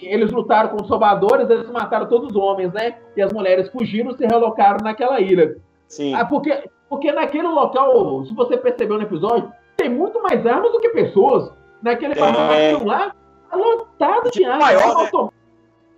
Eles 0.01 0.31
lutaram 0.31 0.69
com 0.69 0.81
os 0.81 0.87
salvadores, 0.87 1.47
eles 1.47 1.69
mataram 1.69 2.07
todos 2.07 2.31
os 2.31 2.35
homens, 2.35 2.73
né? 2.73 2.95
E 3.15 3.21
as 3.21 3.31
mulheres 3.31 3.69
fugiram 3.69 4.09
e 4.09 4.17
se 4.17 4.25
relocaram 4.25 4.83
naquela 4.83 5.21
ilha. 5.21 5.57
Sim. 5.87 6.15
Ah, 6.15 6.25
porque, 6.25 6.63
porque 6.89 7.11
naquele 7.11 7.47
local, 7.47 8.25
se 8.25 8.33
você 8.33 8.57
percebeu 8.57 8.97
no 8.97 9.03
episódio, 9.03 9.51
tem 9.85 9.89
muito 9.95 10.21
mais 10.23 10.45
armas 10.45 10.71
do 10.71 10.79
que 10.79 10.89
pessoas. 10.89 11.51
Naquele 11.81 12.15
Tem. 12.15 12.23
pavilhão 12.23 12.85
lá, 12.85 13.13
tá 13.49 13.55
lotado 13.55 14.31
de 14.31 14.43
armas. 14.43 14.65
paiol, 14.65 14.81
arma 14.81 14.93
né? 14.95 15.01
autom- 15.05 15.31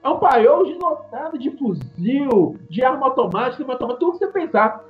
É 0.03 0.09
um 0.09 0.17
paiol 0.19 0.65
de 0.65 0.73
lotado 0.73 1.38
de 1.39 1.51
fuzil, 1.51 2.57
de 2.69 2.83
arma 2.83 3.05
automática, 3.07 3.63
arma 3.63 3.73
automática, 3.73 3.99
tudo 3.99 4.11
que 4.19 4.25
você 4.25 4.27
pensar. 4.31 4.83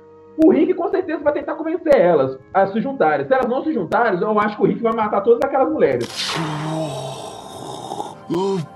O 0.44 0.50
Rick 0.52 0.74
com 0.74 0.88
certeza 0.88 1.22
vai 1.22 1.32
tentar 1.32 1.54
convencer 1.54 1.94
elas 1.96 2.38
a 2.54 2.66
se 2.68 2.80
juntarem. 2.80 3.26
Se 3.26 3.32
elas 3.32 3.48
não 3.48 3.62
se 3.64 3.72
juntarem, 3.72 4.20
eu 4.20 4.38
acho 4.40 4.56
que 4.56 4.62
o 4.62 4.66
Rick 4.66 4.82
vai 4.82 4.92
matar 4.92 5.20
todas 5.22 5.40
aquelas 5.42 5.70
mulheres. 5.70 6.08
Nossa 8.30 8.66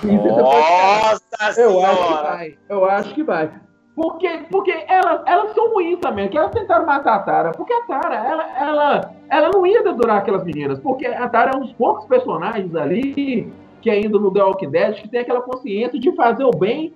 Eu 0.00 0.46
acho 0.50 1.20
que 1.30 1.52
senhora! 1.54 2.22
vai. 2.22 2.58
Eu 2.68 2.84
acho 2.84 3.14
que 3.14 3.22
vai. 3.22 3.50
Porque, 3.96 4.28
porque 4.50 4.84
elas, 4.88 5.22
elas 5.26 5.54
são 5.54 5.72
ruins 5.72 5.98
também, 6.00 6.28
que 6.28 6.36
elas 6.36 6.50
tentaram 6.50 6.84
matar 6.84 7.14
a 7.14 7.18
Tara. 7.20 7.52
Porque 7.52 7.72
a 7.72 7.80
Tara, 7.86 8.14
ela, 8.14 8.58
ela, 8.58 9.12
ela 9.30 9.50
não 9.54 9.66
ia 9.66 9.82
dedurar 9.82 10.18
aquelas 10.18 10.44
meninas. 10.44 10.78
Porque 10.78 11.06
a 11.06 11.26
Tara 11.30 11.52
é 11.54 11.56
um 11.56 11.60
dos 11.60 11.72
poucos 11.72 12.04
personagens 12.04 12.74
ali, 12.76 13.50
que 13.80 13.88
ainda 13.88 14.18
no 14.18 14.30
The 14.30 14.42
Walking 14.42 14.68
Dead, 14.70 14.96
que 15.00 15.08
tem 15.08 15.20
aquela 15.20 15.40
consciência 15.40 15.98
de 15.98 16.12
fazer 16.14 16.44
o 16.44 16.50
bem 16.50 16.92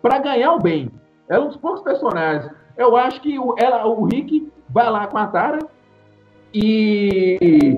para 0.00 0.20
ganhar 0.20 0.52
o 0.54 0.60
bem. 0.60 0.88
Ela 1.28 1.42
é 1.42 1.44
um 1.44 1.48
dos 1.48 1.56
poucos 1.56 1.82
personagens. 1.82 2.48
Eu 2.76 2.96
acho 2.96 3.20
que 3.20 3.36
o, 3.36 3.56
ela, 3.58 3.84
o 3.88 4.04
Rick 4.04 4.48
vai 4.70 4.88
lá 4.88 5.08
com 5.08 5.18
a 5.18 5.26
Tara 5.26 5.58
e. 6.52 7.76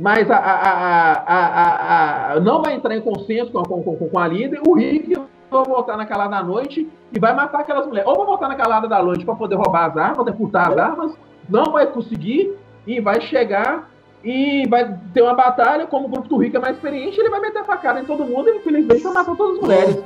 Mas 0.00 0.30
a, 0.30 0.36
a, 0.36 0.52
a, 0.52 1.12
a, 1.12 1.46
a- 1.46 2.32
a- 2.34 2.40
não 2.40 2.62
vai 2.62 2.74
entrar 2.74 2.96
em 2.96 3.00
consenso 3.00 3.50
com, 3.50 3.58
a- 3.58 3.64
com, 3.64 3.82
com, 3.82 4.18
a 4.18 4.28
líder. 4.28 4.60
O 4.66 4.74
Rick 4.74 5.12
vai 5.50 5.64
voltar 5.64 5.96
na 5.96 6.06
calada 6.06 6.30
da 6.30 6.42
noite 6.42 6.88
e 7.12 7.18
vai 7.18 7.34
matar 7.34 7.60
aquelas 7.60 7.86
mulheres. 7.86 8.08
Ou 8.08 8.16
vai 8.16 8.26
voltar 8.26 8.48
na 8.48 8.56
calada 8.56 8.88
da 8.88 9.02
noite 9.02 9.24
para 9.24 9.34
poder 9.34 9.56
roubar 9.56 9.86
as 9.86 9.96
armas, 9.96 10.24
deputar 10.24 10.70
as 10.70 10.78
armas. 10.78 11.12
Não 11.48 11.72
vai 11.72 11.86
conseguir 11.86 12.56
e 12.86 13.00
vai 13.00 13.20
chegar 13.20 13.88
e 14.22 14.66
vai 14.68 14.98
ter 15.12 15.22
uma 15.22 15.34
batalha. 15.34 15.86
Como 15.86 16.06
o 16.06 16.10
grupo 16.10 16.28
do 16.28 16.36
Rick 16.38 16.56
é 16.56 16.60
mais 16.60 16.76
experiente, 16.76 17.18
ele 17.18 17.30
vai 17.30 17.40
meter 17.40 17.58
a 17.58 17.64
facada 17.64 18.00
em 18.00 18.04
todo 18.04 18.24
mundo 18.24 18.48
e 18.48 18.56
infelizmente 18.56 19.02
vai 19.02 19.12
matar 19.12 19.36
todas 19.36 19.56
as 19.56 19.62
mulheres. 19.62 20.04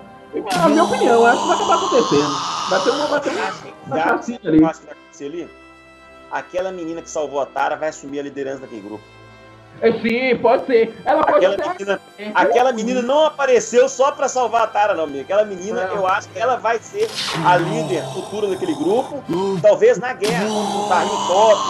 A 0.62 0.68
minha 0.68 0.84
opinião, 0.84 1.26
acho 1.26 1.42
que 1.42 1.48
vai 1.48 1.56
acabar 1.56 1.74
acontecendo. 1.76 2.52
Vai 2.70 2.82
ter 2.82 2.90
uma, 2.90 3.06
vai 3.06 3.20
ter 3.20 3.30
uma, 3.30 3.52
uma 3.86 3.98
chacina 3.98 4.40
ali. 5.20 5.48
Aquela 6.30 6.72
menina 6.72 7.02
que 7.02 7.10
salvou 7.10 7.40
a 7.40 7.46
Tara 7.46 7.76
vai 7.76 7.90
assumir 7.90 8.20
a 8.20 8.22
liderança 8.22 8.60
daquele 8.60 8.80
grupo. 8.80 9.04
É, 9.80 9.92
sim, 10.00 10.36
pode 10.38 10.66
ser. 10.66 10.94
Ela 11.04 11.24
pode 11.24 11.44
Aquela 11.44 11.54
até. 11.72 11.72
menina, 11.84 12.00
aquela 12.34 12.72
menina 12.72 13.02
não 13.02 13.24
apareceu 13.26 13.88
só 13.88 14.12
pra 14.12 14.28
salvar 14.28 14.62
a 14.62 14.66
Tara, 14.68 14.94
não, 14.94 15.04
amigo. 15.04 15.22
Aquela 15.22 15.44
menina, 15.44 15.86
Não. 15.88 15.94
eu 15.96 16.06
acho 16.06 16.28
que 16.28 16.38
ela 16.38 16.54
vai 16.56 16.78
ser 16.78 17.08
a 17.44 17.56
líder 17.56 18.04
futura 18.12 18.46
daquele 18.46 18.74
grupo. 18.74 19.22
Talvez 19.60 19.98
na 19.98 20.12
guerra, 20.12 20.44
quando 20.46 20.68
não 20.74 20.88
tá 20.88 21.00
Rio 21.00 21.26
Top, 21.26 21.62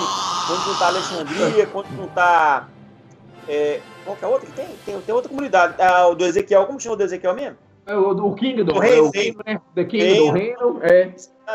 quando 0.47 0.67
não 0.67 0.79
tá 0.79 0.87
Alexandria, 0.89 1.67
quando 1.67 1.87
não 1.97 2.09
tá. 2.09 2.69
É, 3.49 3.81
qual 4.05 4.17
que 4.17 4.25
é 4.25 4.29
a 4.29 4.31
outra 4.31 4.47
que 4.47 4.53
tem? 4.53 4.67
Tem, 4.85 5.01
tem 5.01 5.15
outra 5.15 5.31
comunidade. 5.31 5.75
Ah, 5.79 6.07
o 6.09 6.15
do 6.15 6.27
Ezequiel, 6.27 6.67
como 6.67 6.79
chama 6.79 6.95
o 6.95 6.99
do 6.99 7.05
Ezequiel 7.05 7.35
mesmo? 7.35 7.57
É 7.87 7.97
o, 7.97 8.11
o 8.11 8.35
Kingdom, 8.35 8.77
O 8.77 8.79
reino, 8.79 9.07
o 9.07 9.11
Reino, 9.11 9.39
né? 9.47 9.61
The 9.75 9.85
Kingdom, 9.85 10.33
Reino. 10.33 10.79
Reino, 10.79 10.81
é. 10.83 11.11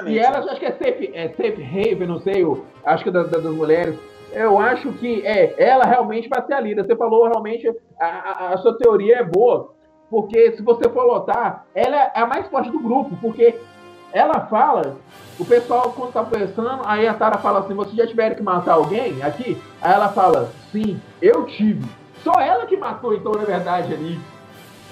E 0.07 0.19
elas, 0.19 0.45
acho 0.47 0.59
que 0.59 0.65
é 0.65 0.71
Safe, 0.71 1.11
é 1.13 1.29
safe 1.29 1.63
Haven, 1.63 2.07
não 2.07 2.19
sei, 2.19 2.43
acho 2.83 3.03
que 3.03 3.09
é 3.09 3.11
da- 3.13 3.23
da- 3.23 3.37
das 3.39 3.53
mulheres. 3.53 3.95
Eu 4.31 4.59
acho 4.59 4.91
que 4.93 5.25
é, 5.25 5.55
ela 5.57 5.85
realmente 5.85 6.27
vai 6.27 6.45
ser 6.45 6.53
a 6.53 6.59
líder. 6.59 6.85
Você 6.85 6.95
falou 6.95 7.27
realmente, 7.27 7.67
a, 7.99 8.05
a- 8.05 8.53
a 8.53 8.57
sua 8.57 8.77
teoria 8.77 9.17
é 9.19 9.23
boa, 9.23 9.73
porque 10.09 10.51
se 10.53 10.61
você 10.61 10.89
for 10.89 11.03
lotar, 11.05 11.65
ela 11.73 11.95
é 11.95 12.11
a 12.13 12.25
mais 12.25 12.47
forte 12.47 12.69
do 12.69 12.79
grupo, 12.79 13.15
porque 13.21 13.55
ela 14.11 14.45
fala, 14.47 14.95
o 15.39 15.45
pessoal 15.45 15.93
quando 15.95 16.13
tá 16.13 16.23
conversando, 16.23 16.81
aí 16.85 17.07
a 17.07 17.13
Tara 17.13 17.37
fala 17.37 17.59
assim, 17.59 17.73
vocês 17.73 17.95
já 17.95 18.07
tiveram 18.07 18.35
que 18.35 18.43
matar 18.43 18.73
alguém 18.73 19.21
aqui? 19.23 19.61
Aí 19.81 19.93
ela 19.93 20.09
fala, 20.09 20.49
sim, 20.71 20.99
eu 21.21 21.45
tive. 21.45 21.85
Só 22.23 22.33
ela 22.39 22.65
que 22.65 22.75
matou, 22.77 23.13
então, 23.13 23.31
na 23.31 23.43
verdade, 23.43 23.93
ali. 23.93 24.19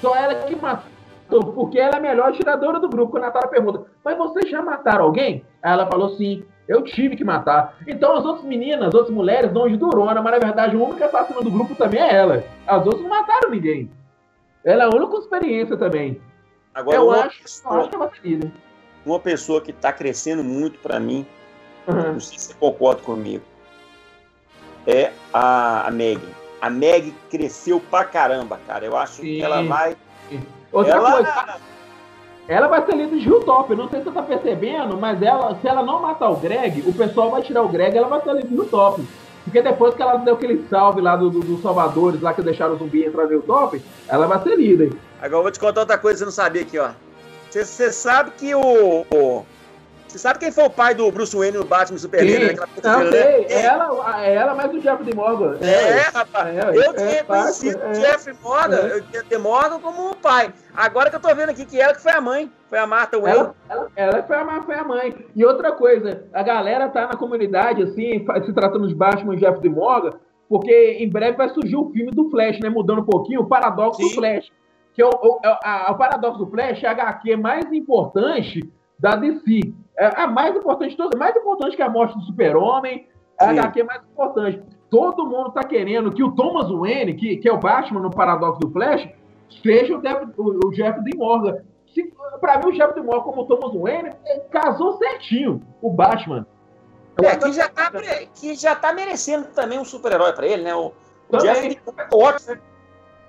Só 0.02 0.16
ela 0.16 0.36
que 0.36 0.56
matou, 0.56 1.52
porque 1.54 1.80
ela 1.80 1.96
é 1.96 1.98
a 1.98 2.02
melhor 2.02 2.32
tiradora 2.34 2.80
do 2.80 2.90
grupo. 2.90 3.12
Quando 3.12 3.24
a 3.26 3.32
Tara 3.32 3.48
pergunta, 3.48 3.86
mas 4.04 4.18
vocês 4.18 4.50
já 4.50 4.62
mataram 4.62 5.06
alguém? 5.06 5.44
Aí 5.62 5.72
ela 5.74 5.88
falou 5.88 6.10
sim, 6.12 6.46
eu 6.68 6.84
tive 6.84 7.16
que 7.16 7.24
matar. 7.24 7.78
Então 7.88 8.16
as 8.16 8.26
outras 8.26 8.45
meninas, 8.45 8.88
as 8.88 8.93
outras 8.93 9.13
mulheres 9.13 9.51
dão 9.51 9.68
de 9.68 9.78
durona, 9.78 10.22
mas 10.22 10.34
na 10.34 10.39
verdade 10.39 10.76
a 10.76 10.80
única 10.80 11.05
assassina 11.05 11.41
do 11.41 11.51
grupo 11.51 11.76
também 11.76 11.99
é 12.01 12.13
ela. 12.16 12.43
As 12.66 12.86
outras 12.86 13.01
não 13.01 13.09
mataram 13.09 13.49
ninguém. 13.51 13.91
Ela 14.63 14.84
é 14.84 14.86
a 14.86 14.89
única 14.89 15.07
com 15.07 15.18
experiência 15.20 15.78
também. 15.78 16.20
Agora, 16.74 16.97
eu, 16.97 17.05
uma 17.07 17.18
acho, 17.26 17.38
eu 17.38 17.41
pessoa- 17.43 17.80
acho 17.82 17.89
que 17.89 17.97
vai 17.97 18.09
ser 18.09 18.28
líder. 18.28 18.51
Uma 19.05 19.20
pessoa 19.20 19.61
que 19.61 19.72
tá 19.72 19.93
crescendo 19.93 20.43
muito 20.43 20.80
pra 20.80 20.99
mim, 20.99 21.26
Uhum. 21.88 22.13
não 22.13 22.20
sei 22.20 22.39
se 22.39 22.47
você 22.47 22.53
concorda 22.55 23.01
comigo. 23.01 23.43
é 24.88 25.11
a, 25.34 25.88
a 25.88 25.91
Meg. 25.91 26.20
A 26.61 26.70
Meg 26.70 27.13
cresceu 27.30 27.80
pra 27.80 28.03
caramba, 28.03 28.59
cara. 28.68 28.86
Eu 28.86 28.95
acho 28.97 29.13
Sim. 29.22 29.22
que 29.24 29.41
ela 29.41 29.63
vai. 29.63 29.95
Outra 30.72 30.93
ela... 30.93 31.11
coisa, 31.11 31.57
ela 32.48 32.68
vai 32.68 32.86
ser 32.86 32.96
líder 32.96 33.18
de 33.18 33.28
Hilltop. 33.28 33.76
Não 33.76 33.89
sei 33.89 34.00
se 34.00 34.06
você 34.06 34.12
tá 34.12 34.22
percebendo, 34.22 34.98
mas 34.98 35.22
ela, 35.22 35.58
se 35.60 35.68
ela 35.68 35.84
não 35.84 36.02
matar 36.02 36.30
o 36.30 36.38
Greg, 36.38 36.84
o 36.88 36.93
pessoal 36.93 37.32
vai 37.32 37.41
tirar 37.41 37.64
o 37.64 37.70
Greg 37.70 37.98
ela 37.98 38.08
vai 38.08 38.22
ser 38.22 38.34
líder 38.34 38.48
de 38.48 38.56
Hilltop. 38.56 39.04
Porque 39.43 39.62
depois 39.62 39.93
que 39.93 40.02
ela 40.02 40.18
deu 40.18 40.34
aquele 40.34 40.66
salve 40.70 41.02
lá 41.02 41.16
dos 41.16 41.32
do, 41.32 41.39
do 41.39 41.62
Salvadores, 41.62 42.20
lá 42.20 42.34
que 42.34 42.41
deixaram 42.41 42.74
o 42.74 42.78
zumbi 42.78 43.06
entrar 43.06 43.26
no 43.26 43.34
Hilltop, 43.34 43.80
ela 44.08 44.26
vai 44.26 44.41
ser 44.41 44.56
líder. 44.56 44.93
Agora 45.22 45.39
eu 45.39 45.43
vou 45.43 45.52
te 45.52 45.60
contar 45.60 45.82
outra 45.82 45.98
coisa 46.00 46.16
que 46.16 46.20
você 46.20 46.26
não 46.26 46.32
sabia 46.32 46.64
aqui, 46.64 46.80
ó. 46.80 46.89
Você 47.52 47.91
sabe 47.91 48.32
que 48.32 48.54
o, 48.54 49.06
o 49.14 49.46
você 50.16 50.20
sabe 50.20 50.39
quem 50.39 50.49
foi 50.49 50.63
o 50.63 50.70
pai 50.70 50.95
do 50.95 51.11
Bruce 51.11 51.36
Wayne 51.36 51.57
no 51.57 51.66
Batman 51.66 51.97
Superman? 51.97 52.39
Né? 52.39 52.53
Não, 52.82 53.11
sei. 53.11 53.41
Né? 53.41 53.45
Ela, 53.49 54.26
ela, 54.26 54.55
mas 54.55 54.74
o 54.74 54.80
Jeffrey 54.80 55.13
Morgan. 55.13 55.57
É, 55.59 55.89
é 55.89 56.01
rapaz. 56.03 56.57
É, 56.57 56.70
eu 56.70 56.93
tinha 56.93 57.20
é, 57.20 57.24
conhecido 57.24 57.80
o 57.80 57.88
é, 57.88 57.93
Jeffrey 57.95 58.36
Morgan, 58.41 58.78
é. 58.78 58.91
eu 58.93 59.01
tinha 59.01 59.24
de 59.24 59.38
Morgan 59.38 59.78
como 59.80 60.11
o 60.11 60.16
pai. 60.16 60.53
Agora 60.74 61.09
que 61.09 61.18
eu 61.18 61.20
tô 61.20 61.36
vendo 61.36 61.49
aqui 61.49 61.66
que 61.66 61.82
ela 61.82 61.93
que 61.93 62.01
foi 62.01 62.13
a 62.13 62.22
mãe. 62.22 62.49
Foi 62.70 62.80
a 62.80 62.88
Martha 62.88 63.20
Wayne. 63.20 63.39
Ela, 63.39 63.55
ela, 63.68 63.89
ela 63.95 64.24
foi, 64.24 64.36
a, 64.38 64.63
foi 64.63 64.76
a 64.76 64.84
mãe. 64.86 65.26
E 65.36 65.43
outra 65.43 65.74
coisa, 65.74 66.24
a 66.34 66.41
galera 66.41 66.88
tá 66.88 67.07
na 67.07 67.18
comunidade, 67.18 67.84
assim, 67.84 68.26
se 68.45 68.53
tratando 68.53 68.88
de 68.88 68.95
Batman 68.95 69.36
e 69.36 69.39
Jeffrey 69.39 69.70
Morgan, 69.70 70.11
porque 70.47 70.97
em 70.97 71.09
breve 71.09 71.36
vai 71.36 71.49
surgir 71.49 71.76
o 71.76 71.89
filme 71.91 72.11
do 72.11 72.30
Flash, 72.30 72.59
né? 72.61 72.70
Mudando 72.70 73.01
um 73.01 73.05
pouquinho, 73.05 73.41
o 73.41 73.47
paradoxo 73.47 74.01
Sim. 74.01 74.07
do 74.07 74.16
Flash. 74.16 74.49
Que 74.93 75.01
é 75.01 75.05
o, 75.05 75.09
o, 75.09 75.39
a, 75.43 75.91
o 75.91 75.97
paradoxo 75.97 76.39
do 76.39 76.49
Flash 76.49 76.82
é 76.86 76.88
a 76.88 76.91
HQ 76.91 77.36
mais 77.36 77.70
importante 77.74 78.61
da 78.97 79.18
DC. 79.18 79.74
É 79.98 80.22
a 80.22 80.28
mais 80.28 80.56
importante, 80.56 80.96
toda, 80.98 81.18
mais 81.18 81.36
importante 81.36 81.76
que 81.76 81.82
a 81.82 81.89
morte 81.89 82.18
do 82.18 82.24
super-homem, 82.26 83.08
a 83.39 83.50
HQ 83.50 83.84
mais 83.84 84.02
importante. 84.04 84.62
Todo 84.89 85.26
mundo 85.26 85.50
está 85.50 85.64
querendo 85.64 86.12
que 86.12 86.24
o 86.24 86.32
Thomas 86.32 86.70
Wayne, 86.70 87.14
que, 87.16 87.38
que 87.38 87.50
é 87.50 87.54
o 87.54 87.58
Batman 87.58 88.02
no 88.02 88.12
Paradoxo 88.12 88.60
do 88.60 88.72
Flash, 88.72 89.08
seja 89.64 89.98
o, 89.98 90.02
Jeff, 90.02 90.26
o, 90.38 90.68
o 90.68 90.72
Jeff 90.72 91.02
D. 91.02 91.18
Morgan. 91.18 91.58
Para 92.39 92.60
mim, 92.60 92.68
o 92.68 92.72
Jeff 92.72 92.93
D. 92.93 93.02
Morgan 93.02 93.22
como 93.22 93.41
o 93.41 93.46
Thomas 93.46 93.74
Wayne 93.74 94.12
casou 94.52 94.98
certinho 94.98 95.62
o 95.82 95.89
Batman. 95.89 96.46
É, 97.24 97.38
que 97.38 97.54
já, 97.54 97.70
tá, 97.70 97.91
que 98.34 98.56
já 98.56 98.76
tá 98.76 98.91
merecendo 98.93 99.48
também 99.48 99.80
um 99.80 99.86
super-herói 99.86 100.34
para 100.34 100.46
ele, 100.46 100.64
né? 100.64 100.76
O, 100.76 100.91
o 101.30 101.38
Jeff 101.38 101.80
é 101.98 102.08
ótimo. 102.14 102.58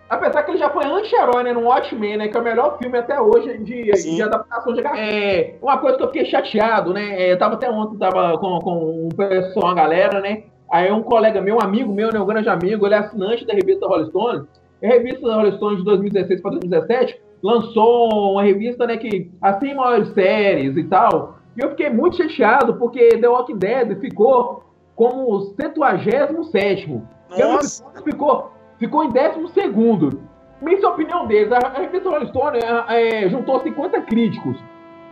Apesar 0.09 0.45
que 0.45 0.53
ele 0.53 0.59
já 0.59 0.71
foi 0.71 0.85
anti-herói, 0.85 1.43
né? 1.43 1.53
No 1.53 1.63
Watchmen, 1.63 2.17
né? 2.17 2.29
Que 2.29 2.37
é 2.37 2.41
o 2.41 2.45
melhor 2.45 2.79
filme 2.79 2.97
até 2.97 3.21
hoje 3.21 3.59
de, 3.59 3.91
de 3.91 4.23
adaptação 4.23 4.73
de. 4.73 4.81
É, 4.81 5.57
uma 5.61 5.79
coisa 5.79 5.97
que 5.97 6.03
eu 6.05 6.09
fiquei 6.09 6.25
chateado, 6.27 6.95
né? 6.95 7.23
É, 7.23 7.33
eu 7.33 7.39
tava 7.39 7.55
até 7.55 7.69
ontem, 7.69 7.99
tava 7.99 8.39
com, 8.39 8.59
com 8.61 9.07
um 9.07 9.09
pessoal, 9.09 9.67
uma 9.67 9.75
galera, 9.75 10.21
né? 10.21 10.45
Aí 10.71 10.91
um 10.93 11.03
colega 11.03 11.41
meu, 11.41 11.57
um 11.57 11.61
amigo 11.61 11.93
meu, 11.93 12.13
né? 12.13 12.21
Um 12.21 12.27
grande 12.27 12.49
amigo, 12.49 12.87
ele 12.87 12.95
é 12.95 12.99
assinante 12.99 13.45
da 13.45 13.53
revista 13.53 13.87
Rolling 13.87 14.11
Stone. 14.11 14.47
A 14.83 14.87
revista 14.87 15.35
Rolling 15.35 15.57
Stone 15.57 15.77
de 15.79 15.85
2016 15.85 16.41
para 16.41 16.51
2017 16.53 17.21
lançou 17.43 18.33
uma 18.33 18.43
revista, 18.45 18.87
né? 18.87 18.97
Que 18.97 19.31
assim 19.43 19.75
maiores 19.75 20.13
séries 20.15 20.77
e 20.77 20.85
tal. 20.85 21.39
E 21.57 21.61
eu 21.61 21.71
fiquei 21.71 21.91
muito 21.91 22.17
chateado 22.17 22.75
porque 22.75 23.09
The 23.09 23.29
Walking 23.29 23.59
Dead 23.59 23.99
ficou 23.99 24.63
como 24.95 25.33
o 25.33 25.41
77. 25.57 27.03
Nossa! 27.39 27.85
Ficou 28.05 28.56
ficou 28.79 29.05
em 29.05 29.11
12 29.11 29.53
segundo. 29.53 30.21
Mesma 30.61 30.91
opinião 30.91 31.27
deles, 31.27 31.53
a, 31.53 31.69
revista 31.79 32.09
Rolling 32.09 32.29
Stone 32.29 32.59
é, 32.89 33.29
juntou 33.29 33.61
50 33.61 34.01
críticos. 34.03 34.57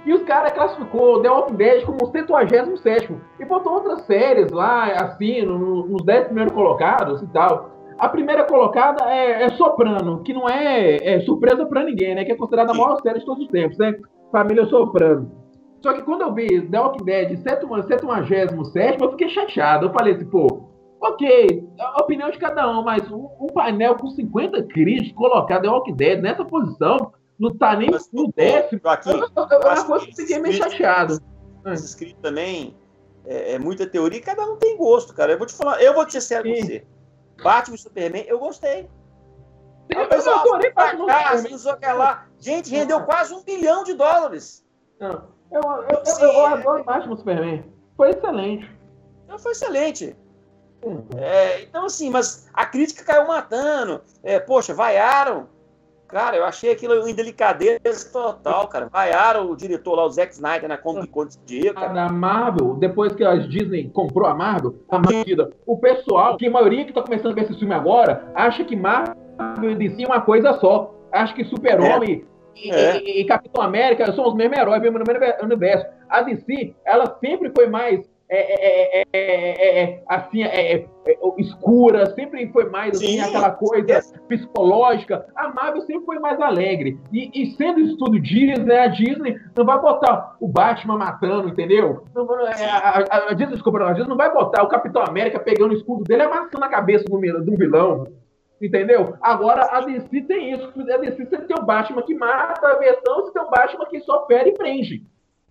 E 0.07 0.13
os 0.13 0.23
caras 0.23 0.53
classificou 0.53 1.23
The 1.23 1.31
Walking 1.31 1.57
Dead 1.57 1.85
como 1.85 2.07
177 2.07 3.15
e 3.41 3.45
botou 3.45 3.73
outras 3.75 4.03
séries 4.03 4.51
lá, 4.51 4.85
assim, 4.85 5.43
no, 5.43 5.87
nos 5.87 6.05
10 6.05 6.27
primeiros 6.27 6.53
colocados 6.53 7.23
e 7.23 7.27
tal. 7.29 7.71
A 7.99 8.09
primeira 8.09 8.45
colocada 8.45 9.05
é, 9.09 9.45
é 9.45 9.49
Soprano, 9.51 10.23
que 10.23 10.35
não 10.35 10.49
é, 10.49 10.97
é 10.97 11.21
surpresa 11.21 11.65
para 11.65 11.85
ninguém, 11.85 12.15
né? 12.15 12.25
Que 12.25 12.33
é 12.33 12.37
considerada 12.37 12.73
a 12.73 12.75
maior 12.75 13.01
série 13.01 13.21
de 13.21 13.25
todos 13.25 13.45
os 13.45 13.51
tempos, 13.51 13.79
né? 13.79 13.95
Família 14.31 14.67
Soprano. 14.67 15.31
Só 15.81 15.93
que 15.93 16.03
quando 16.03 16.23
eu 16.23 16.35
vi 16.35 16.63
The 16.63 16.81
Walking 16.81 17.05
Dead 17.05 17.37
77, 17.37 17.65
eu 19.01 19.11
fiquei 19.11 19.29
chateado. 19.29 19.87
Eu 19.87 19.93
falei 19.93 20.15
assim, 20.15 20.25
pô, 20.27 20.54
Ok, 21.05 21.69
a 21.79 22.03
opinião 22.03 22.31
de 22.31 22.39
cada 22.39 22.67
um, 22.71 22.83
mas 22.83 23.11
um, 23.11 23.29
um 23.39 23.47
painel 23.49 23.95
com 23.97 24.09
50 24.09 24.63
críticos 24.65 25.13
colocado 25.13 25.67
em 25.67 25.69
Walking 25.69 25.95
Dead 25.95 26.23
nessa 26.23 26.47
posição 26.47 27.13
não 27.39 27.55
tá 27.55 27.77
nem 27.77 27.91
mas, 27.91 28.11
no 28.11 28.33
décimo. 28.33 28.81
Aqui, 28.85 29.11
eu, 29.11 29.19
eu, 29.19 29.29
eu, 29.37 29.59
uma 29.61 29.85
coisa 29.85 30.07
que 30.07 30.17
fiquei 30.17 30.39
meio 30.39 30.55
chateado. 30.55 31.19
Esse 31.67 31.85
escrito 31.85 32.19
também 32.23 32.75
é, 33.27 33.53
é, 33.53 33.59
muita 33.59 33.87
teoria, 33.87 34.19
cada 34.23 34.47
um 34.47 34.57
tem 34.57 34.79
gosto, 34.79 35.15
cara. 35.15 35.33
Eu 35.33 35.39
vou 35.39 35.47
te 35.47 35.53
falar, 35.53 35.83
eu 35.83 35.93
vou 35.93 36.07
te 36.07 36.13
ser 36.13 36.23
sério 36.23 36.55
com 36.55 36.63
você. 36.63 36.87
Batman 37.43 37.75
e 37.75 37.79
Superman, 37.79 38.25
eu 38.27 38.39
gostei. 38.39 38.89
Eu, 39.91 40.01
eu, 40.01 40.09
eu 40.09 40.39
adorei 40.39 40.73
Batman 40.73 41.07
lá. 41.95 42.27
Gente, 42.39 42.71
rendeu 42.71 43.03
quase 43.05 43.35
um 43.35 43.43
bilhão 43.43 43.85
de 43.85 43.93
dólares. 43.93 44.65
Não, 44.99 45.29
eu, 45.51 45.61
eu, 45.61 46.03
eu, 46.21 46.33
eu 46.33 46.47
adoro 46.47 46.83
Batman 46.83 47.15
e 47.15 47.19
Superman. 47.19 47.65
Foi 47.95 48.09
excelente. 48.09 48.71
Então, 49.25 49.39
foi 49.39 49.53
excelente. 49.53 50.17
É, 51.17 51.63
então, 51.63 51.87
assim, 51.87 52.11
mas 52.11 52.49
a 52.53 52.67
crítica 52.67 53.05
caiu 53.05 53.27
matando. 53.27 54.01
É, 54.23 54.39
poxa, 54.39 54.75
vaiaram. 54.75 55.47
Cara, 56.09 56.37
eu 56.37 56.45
achei 56.45 56.71
aquilo 56.71 57.09
indelicadeza 57.09 57.81
total, 58.13 58.69
cara. 58.69 58.89
Vaiaram 58.93 59.51
o 59.51 59.57
diretor 59.57 59.97
lá, 59.97 60.05
o 60.05 60.11
Zack 60.11 60.33
Snyder, 60.35 60.69
na 60.69 60.77
Comic 60.77 61.09
Con 61.09 61.25
desse 61.25 61.41
dia, 61.45 61.75
cara. 61.75 62.05
A 62.05 62.09
Marvel, 62.09 62.75
depois 62.75 63.13
que 63.15 63.25
a 63.25 63.35
Disney 63.37 63.91
comprou 63.91 64.29
a 64.29 64.35
Marvel, 64.35 64.77
a 64.91 64.99
Marvel, 64.99 65.51
o 65.67 65.77
pessoal, 65.79 66.37
que 66.37 66.47
a 66.47 66.51
maioria 66.51 66.85
que 66.85 66.93
tá 66.93 67.03
começando 67.03 67.33
a 67.33 67.35
ver 67.35 67.45
esse 67.45 67.59
filme 67.59 67.75
agora, 67.75 68.31
acha 68.35 68.63
que 68.65 68.77
Marvel 68.77 69.17
e 69.71 69.75
DC 69.75 70.05
é 70.05 70.07
uma 70.07 70.21
coisa 70.21 70.53
só. 70.61 70.95
Acha 71.11 71.35
que 71.35 71.45
Super-Homem 71.45 72.25
é. 72.31 72.35
E, 72.57 72.71
é. 72.71 73.03
e, 73.03 73.21
e, 73.21 73.25
Capitão 73.25 73.63
América 73.63 74.13
são 74.13 74.29
os 74.29 74.35
mesmos 74.35 74.59
heróis, 74.59 74.81
mesmo 74.81 74.99
universo. 75.43 75.87
A 76.09 76.23
DC, 76.23 76.75
ela 76.85 77.19
sempre 77.19 77.51
foi 77.55 77.67
mais 77.67 78.09
é, 78.37 79.05
é, 79.13 79.83
é, 79.83 80.03
assim, 80.09 80.43
escura, 81.39 82.07
sempre 82.15 82.49
foi 82.53 82.69
mais 82.69 82.97
assim, 82.97 83.21
aquela 83.21 83.51
coisa 83.51 84.01
psicológica. 84.29 85.27
A 85.37 85.49
Marvel 85.53 85.83
sempre 85.83 86.05
foi 86.05 86.19
mais 86.19 86.41
alegre. 86.41 86.99
E, 87.13 87.31
e 87.35 87.53
sendo 87.53 87.81
isso 87.81 87.97
tudo 87.97 88.21
Disney, 88.21 88.77
a 88.77 88.87
Disney 88.87 89.39
não 89.57 89.65
vai 89.65 89.81
botar 89.81 90.37
o 90.41 90.49
Batman 90.49 90.99
matando, 90.99 91.49
entendeu? 91.49 92.05
Não, 92.15 92.27
a, 92.33 92.51
a, 92.51 93.31
a, 93.31 93.35
Disney, 93.35 93.55
desculpa, 93.55 93.83
a 93.85 93.93
Disney 93.93 94.09
não 94.09 94.17
vai 94.17 94.33
botar 94.33 94.63
o 94.63 94.69
Capitão 94.69 95.03
América 95.03 95.39
pegando 95.39 95.73
o 95.73 95.77
escudo 95.77 96.05
dele 96.05 96.23
e 96.23 96.27
amassando 96.27 96.65
a 96.65 96.69
cabeça 96.69 97.05
do, 97.05 97.19
do 97.19 97.57
vilão. 97.57 98.07
Entendeu? 98.61 99.15
Agora 99.21 99.69
a 99.73 99.81
DC 99.81 100.23
tem 100.23 100.53
isso. 100.53 100.73
A 100.77 100.97
DC 100.97 101.27
você 101.27 101.39
tem 101.39 101.57
o 101.59 101.65
Batman 101.67 102.03
que 102.03 102.15
mata 102.15 102.67
a 102.67 102.79
versão, 102.79 103.17
você 103.17 103.33
tem 103.33 103.43
o 103.43 103.51
Batman 103.51 103.87
que 103.87 104.01
só 104.01 104.27
fere 104.27 104.51
e 104.51 104.55
prende. 104.55 105.03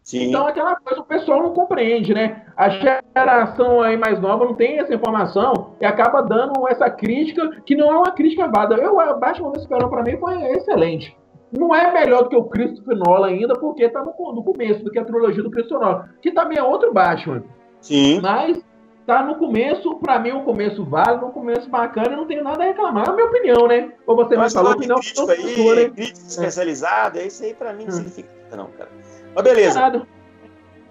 Sim. 0.04 0.30
Então, 0.30 0.46
aquela 0.46 0.76
coisa 0.76 1.00
o 1.00 1.06
pessoal 1.06 1.42
não 1.42 1.54
compreende, 1.54 2.14
né? 2.14 2.46
A 2.58 2.70
geração 2.70 3.82
aí 3.82 3.96
mais 3.96 4.20
nova 4.20 4.44
não 4.44 4.54
tem 4.54 4.78
essa 4.80 4.94
informação 4.94 5.76
e 5.80 5.86
acaba 5.86 6.22
dando 6.22 6.68
essa 6.68 6.90
crítica, 6.90 7.62
que 7.66 7.76
não 7.76 7.92
é 7.92 7.98
uma 7.98 8.12
crítica 8.12 8.48
vada. 8.50 8.76
Eu, 8.76 8.98
o 8.98 9.20
Batman 9.20 9.52
vs 9.52 9.64
Superman, 9.64 9.90
para 9.90 10.04
mim, 10.04 10.18
foi 10.18 10.44
excelente. 10.52 11.18
Não 11.58 11.74
é 11.74 11.92
melhor 11.94 12.24
do 12.24 12.30
que 12.30 12.36
o 12.36 12.44
Christopher 12.44 12.98
Nolan 12.98 13.28
ainda, 13.28 13.54
porque 13.54 13.88
tá 13.88 14.04
no, 14.04 14.34
no 14.34 14.44
começo 14.44 14.84
do 14.84 14.92
que 14.92 15.00
a 15.00 15.06
trilogia 15.06 15.42
do 15.42 15.52
Christopher 15.52 15.88
Nolan, 15.88 16.10
que 16.22 16.32
também 16.32 16.58
é 16.58 16.64
outro 16.64 16.92
Batman. 16.92 17.44
Sim. 17.80 18.20
Mas 18.22 18.62
tá 19.06 19.24
no 19.24 19.36
começo, 19.36 19.96
para 20.00 20.20
mim, 20.20 20.32
um 20.32 20.44
começo 20.44 20.84
válido, 20.84 21.28
um 21.28 21.32
começo 21.32 21.70
bacana, 21.70 22.14
e 22.14 22.16
não 22.16 22.28
tenho 22.28 22.44
nada 22.44 22.64
a 22.64 22.68
reclamar. 22.68 23.08
É 23.08 23.10
a 23.10 23.14
minha 23.14 23.28
opinião, 23.28 23.68
né? 23.68 23.94
Ou 24.06 24.18
você 24.18 24.36
me 24.36 24.50
falou 24.52 24.78
que 24.78 24.88
não. 24.88 24.98
Crítico 24.98 25.30
aí, 25.30 25.76
né? 25.76 25.90
crítica 25.90 26.28
especializada, 26.28 27.22
isso 27.22 27.44
aí 27.44 27.54
para 27.54 27.72
mim 27.72 27.86
não 27.86 27.90
hum. 27.90 27.98
significa 27.98 28.30
não, 28.56 28.68
cara. 28.68 28.90
Mas 29.34 29.44
beleza. 29.44 29.80
Obrigado. 29.80 30.08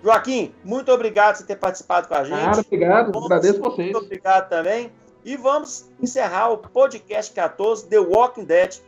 Joaquim, 0.03 0.53
muito 0.65 0.91
obrigado 0.91 1.39
por 1.39 1.47
ter 1.47 1.57
participado 1.57 2.09
com 2.09 2.15
a 2.15 2.25
gente. 2.25 2.61
Obrigado. 2.61 3.13
Vamos, 3.13 3.27
Agradeço 3.27 3.61
vocês. 3.61 3.93
Muito 3.93 4.05
obrigado 4.05 4.49
também. 4.49 4.91
E 5.25 5.37
vamos 5.37 5.89
encerrar 6.01 6.51
o 6.51 6.59
podcast 6.59 7.33
14, 7.33 7.89
The 7.89 8.01
Walking 8.01 8.45
Dead. 8.45 8.81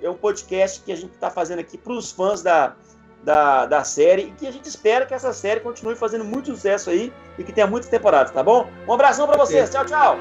É 0.00 0.08
um 0.08 0.16
podcast 0.16 0.80
que 0.80 0.90
a 0.90 0.96
gente 0.96 1.12
está 1.12 1.30
fazendo 1.30 1.58
aqui 1.58 1.76
para 1.76 1.92
os 1.92 2.10
fãs 2.10 2.42
da, 2.42 2.74
da, 3.22 3.66
da 3.66 3.84
série 3.84 4.22
e 4.22 4.30
que 4.32 4.46
a 4.46 4.50
gente 4.50 4.66
espera 4.66 5.04
que 5.04 5.14
essa 5.14 5.32
série 5.32 5.60
continue 5.60 5.94
fazendo 5.94 6.24
muito 6.24 6.46
sucesso 6.46 6.90
aí 6.90 7.12
e 7.38 7.44
que 7.44 7.52
tenha 7.52 7.66
muitas 7.66 7.90
temporadas, 7.90 8.32
tá 8.32 8.42
bom? 8.42 8.66
Um 8.88 8.92
abração 8.92 9.26
para 9.26 9.36
vocês. 9.36 9.70
Tchau, 9.70 9.84
tchau. 9.84 10.16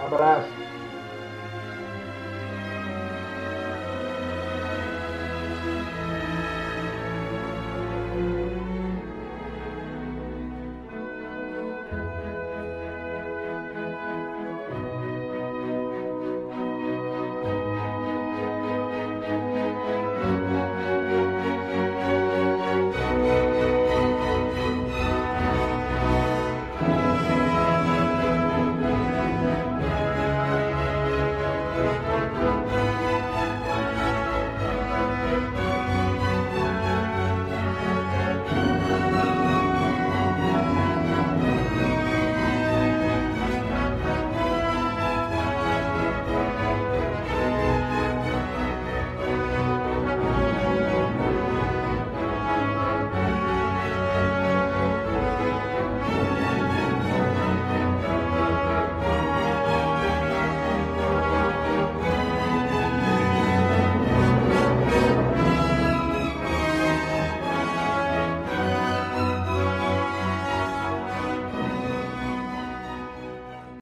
Um 0.00 0.06
abraço. 0.06 0.75